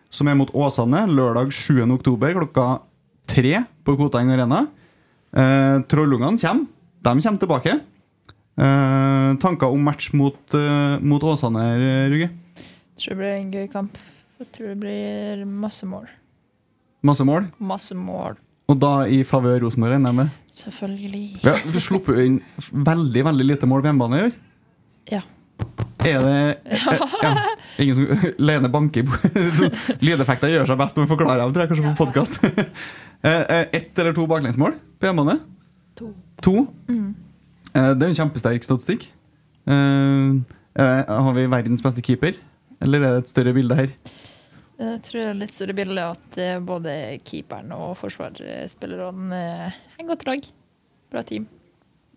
som 0.09 0.30
er 0.30 0.38
mot 0.39 0.51
Åsane 0.57 1.05
lørdag 1.09 1.51
7. 1.53 1.84
oktober 1.93 2.38
klokka 2.38 2.67
tre 3.30 3.63
på 3.86 3.97
Koteng 3.99 4.32
Arena. 4.34 4.65
Trollungene 5.30 6.39
kommer. 6.41 6.65
De 7.05 7.11
kommer 7.21 7.41
tilbake. 7.43 7.75
Eh, 8.60 9.38
tanker 9.39 9.72
om 9.72 9.84
match 9.84 10.12
mot, 10.14 10.39
uh, 10.53 10.99
mot 10.99 11.24
Åsane, 11.24 11.64
Ruge? 12.12 12.28
Jeg 12.28 12.99
tror 12.99 13.14
det 13.14 13.20
blir 13.22 13.36
en 13.38 13.51
gøy 13.53 13.68
kamp. 13.72 13.99
Jeg 14.41 14.51
tror 14.55 14.74
det 14.74 14.80
blir 14.82 15.45
masse 15.47 15.88
mål. 15.88 16.10
Masse 17.07 17.24
mål? 17.24 17.47
Masse 17.64 17.95
mål. 17.95 18.36
Og 18.70 18.76
da 18.82 18.91
i 19.07 19.22
favør 19.24 19.64
Rosenborg, 19.64 19.95
regner 19.95 20.12
jeg 20.12 20.18
med. 20.18 20.34
Selvfølgelig. 20.60 21.24
Vi 21.39 21.53
har 21.53 21.86
sluppet 21.86 22.20
inn 22.26 22.41
veldig 22.89 23.24
veldig 23.30 23.47
lite 23.47 23.70
mål 23.70 23.86
på 23.86 23.89
hjemmebane 23.93 24.20
i 24.20 24.26
år. 24.28 24.36
Ja. 25.14 25.22
Er 26.07 26.20
det 26.24 26.36
er, 26.72 27.01
ja, 27.24 27.32
Ingen 27.84 27.95
som 27.97 28.22
Lene 28.47 28.70
banker 28.72 29.03
på 29.03 29.18
Lydeffekter 30.05 30.51
gjør 30.51 30.70
seg 30.70 30.80
best 30.80 30.95
når 30.95 31.05
vi 31.07 31.12
forklarer 31.12 31.41
dem, 31.43 31.55
tror 31.55 31.66
jeg, 31.66 31.72
kanskje 31.72 31.95
på 31.95 32.03
podkast. 32.03 32.39
Ett 33.80 33.99
eller 33.99 34.16
to 34.16 34.28
baklengsmål 34.28 34.78
på 34.99 35.10
hjemmebane? 35.10 35.39
To. 35.99 36.12
To? 36.43 36.55
Mm. 36.91 37.10
Eh, 37.76 37.93
Det 37.93 38.03
er 38.05 38.11
en 38.13 38.17
kjempesterk 38.17 38.63
statistikk. 38.65 39.07
Eh, 39.67 40.39
eh, 40.80 41.03
Har 41.07 41.34
vi 41.34 41.45
verdens 41.47 41.82
beste 41.86 42.01
keeper, 42.01 42.34
eller 42.82 42.99
er 43.03 43.15
det 43.20 43.24
et 43.24 43.30
større 43.34 43.53
bilde 43.53 43.76
her? 43.76 43.89
Jeg 44.80 45.01
tror 45.03 45.20
det 45.22 45.28
er 45.30 45.34
litt 45.41 45.53
større 45.53 45.76
bilde 45.76 46.03
at 46.07 46.38
både 46.63 47.20
keeperen 47.28 47.72
og 47.76 47.97
forsvarsspillerne 47.99 49.36
er 49.36 49.74
en 49.99 50.07
godt 50.07 50.24
lag. 50.26 50.39
Bra 51.11 51.22
team. 51.22 51.47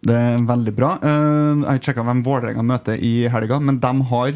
Det 0.02 0.14
er 0.14 0.38
veldig 0.46 0.74
bra. 0.76 0.92
Eh, 1.02 1.62
Jeg 1.62 1.66
har 1.66 1.78
ikke 1.78 1.90
sjekka 1.90 2.04
hvem 2.06 2.22
Vålerenga 2.24 2.62
møter 2.62 2.98
i 3.02 3.28
helga, 3.28 3.58
men 3.60 3.78
de 3.82 3.92
har 4.12 4.28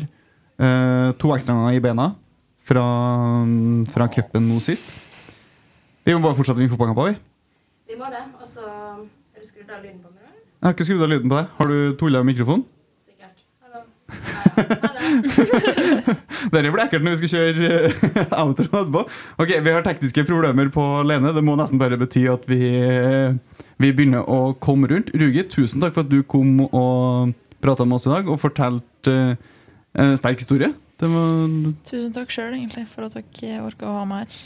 eh, 0.58 1.12
to 1.18 1.28
ekstraomganger 1.34 1.76
i 1.78 1.80
beina 1.80 2.08
fra, 2.66 2.82
fra 3.92 4.08
cupen 4.08 4.48
nå 4.48 4.58
sist. 4.60 4.84
Vi 6.04 6.14
må 6.14 6.22
bare 6.22 6.34
fortsette 6.38 6.58
med 6.58 6.70
fotballkamper. 6.70 7.12
vi. 7.12 7.16
Vi 7.92 7.96
må 7.98 8.10
det. 8.10 8.22
Og 8.40 8.46
så 8.46 8.62
du 8.66 9.42
skrudd 9.46 9.70
av 9.70 9.82
lyden 9.82 10.00
på? 10.02 10.15
Jeg 10.66 10.72
har 10.72 10.74
ikke 10.74 10.84
skrudd 10.88 11.02
av 11.06 11.10
lyden 11.12 11.30
på 11.30 11.36
deg. 11.38 11.50
Har 11.60 11.68
du 11.70 11.74
tulla 11.94 12.20
med 12.24 12.32
mikrofonen? 12.32 12.64
Sikkert. 13.06 13.38
Hallo. 13.62 13.84
Det 16.50 16.62
blir 16.64 16.80
ekkelt 16.82 17.06
når 17.06 17.14
vi 17.14 17.20
skal 17.20 17.30
kjøre 17.36 17.68
eh, 17.86 18.00
outro 18.42 18.66
etterpå. 18.66 19.04
Ok, 19.44 19.52
Vi 19.62 19.74
har 19.76 19.86
tekniske 19.86 20.24
problemer 20.26 20.66
på 20.74 20.82
Lene. 21.06 21.30
Det 21.36 21.44
må 21.46 21.54
nesten 21.54 21.78
bare 21.78 21.94
bety 22.00 22.24
at 22.32 22.50
vi, 22.50 22.58
eh, 22.82 23.62
vi 23.78 23.92
begynner 23.94 24.26
å 24.26 24.56
komme 24.58 24.90
rundt. 24.90 25.14
Rugi, 25.14 25.46
tusen 25.54 25.86
takk 25.86 25.94
for 25.94 26.02
at 26.02 26.10
du 26.10 26.26
kom 26.26 26.64
og 26.66 27.30
prata 27.62 27.86
med 27.86 28.00
oss 28.00 28.10
i 28.10 28.14
dag 28.16 28.26
og 28.26 28.42
fortalte 28.42 29.14
eh, 29.14 29.38
en 30.02 30.18
sterk 30.18 30.42
historie. 30.42 30.74
Det, 30.96 31.08
var, 31.12 31.40
Tusen 31.84 32.12
takk 32.14 32.30
sjøl, 32.32 32.54
egentlig, 32.56 32.86
for 32.88 33.04
at 33.04 33.16
dere 33.18 33.58
orka 33.66 33.84
å 33.84 33.98
ha 33.98 34.04
meg 34.08 34.22
her. 34.24 34.36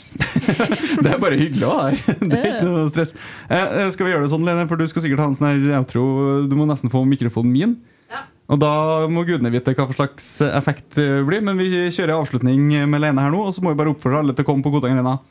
det 1.05 1.13
er 1.13 1.21
bare 1.21 1.37
hyggelig 1.39 1.63
å 1.63 1.75
ha 1.77 1.83
her. 1.85 2.01
Det 2.19 2.39
er 2.41 2.47
ikke 2.49 2.65
noe 2.67 2.89
stress. 2.91 3.13
Eh, 3.47 3.61
eh, 3.61 3.87
skal 3.93 4.07
vi 4.07 4.11
gjøre 4.11 4.25
det 4.25 4.31
sånn, 4.33 4.43
Lene? 4.43 4.65
For 4.67 4.81
du 4.81 4.83
skal 4.91 5.05
sikkert 5.05 5.23
ha 5.23 5.29
en 5.31 5.37
sånn 5.37 5.47
her 5.47 5.77
outro. 5.79 6.03
Du 6.51 6.57
må 6.59 6.65
nesten 6.67 6.91
få 6.91 7.05
mikrofonen 7.07 7.53
min. 7.55 7.75
Ja. 8.11 8.25
Og 8.51 8.59
da 8.59 8.71
må 9.07 9.23
gudene 9.29 9.53
vite 9.53 9.71
hva 9.77 9.85
for 9.85 9.95
slags 9.95 10.27
effekt 10.49 10.97
det 10.99 11.21
blir. 11.29 11.39
Men 11.47 11.55
vi 11.61 11.69
kjører 11.87 12.17
avslutning 12.17 12.65
med 12.83 13.03
Lene 13.05 13.23
her 13.23 13.31
nå, 13.31 13.45
og 13.47 13.55
så 13.55 13.63
må 13.63 13.71
vi 13.71 13.79
bare 13.79 13.93
oppfordre 13.95 14.19
alle 14.25 14.35
til 14.35 14.43
å 14.43 14.49
komme 14.49 14.65
på 14.65 14.73
Godang 14.75 14.99
Arena 14.99 15.21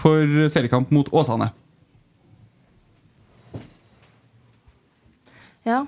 for 0.00 0.48
seriekamp 0.48 0.88
mot 0.96 1.12
Åsane. 1.12 1.50
Ja. 5.68 5.82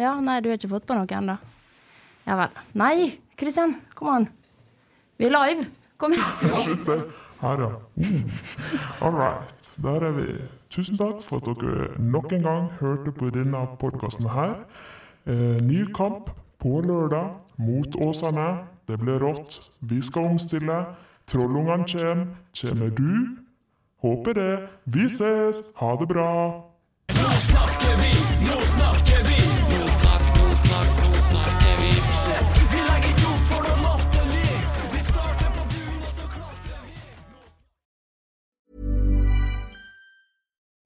ja. 0.00 0.14
Nei, 0.24 0.38
du 0.40 0.48
har 0.48 0.56
ikke 0.56 0.72
fått 0.72 0.88
på 0.88 0.96
noe 0.96 1.20
ennå? 1.20 1.36
Ja 2.24 2.40
vel. 2.40 2.56
Nei, 2.80 2.96
Kristian, 3.36 3.76
kom 3.94 4.08
an. 4.08 4.28
Vi 5.18 5.24
er 5.26 5.34
live. 5.34 5.66
Kom 5.98 6.12
igjen. 6.12 6.58
Slutt 6.64 6.86
det. 6.86 6.98
Her, 7.40 7.60
ja. 7.60 7.70
All 9.00 9.14
right. 9.14 9.70
Der 9.82 10.06
er 10.08 10.12
vi. 10.12 10.26
Tusen 10.70 10.98
takk 10.98 11.22
for 11.22 11.42
at 11.42 11.60
dere 11.60 11.88
nok 12.02 12.32
en 12.32 12.42
gang 12.42 12.68
hørte 12.80 13.12
på 13.12 13.30
denne 13.34 13.66
podkasten 13.80 14.30
her. 14.30 14.54
Eh, 15.26 15.60
ny 15.62 15.84
kamp 15.94 16.30
på 16.62 16.80
lørdag 16.80 17.34
mot 17.58 17.96
Åsane. 17.96 18.64
Det 18.88 18.98
blir 19.00 19.18
rått. 19.22 19.70
Vi 19.80 20.02
skal 20.02 20.30
omstille. 20.34 20.84
Trollungene 21.26 21.84
kommer. 21.92 22.26
Kommer 22.60 22.90
du? 22.90 23.36
Håper 24.02 24.32
det. 24.32 24.68
Vi 24.84 25.06
ses. 25.06 25.62
Ha 25.76 25.96
det 26.00 26.08
bra. 26.08 26.30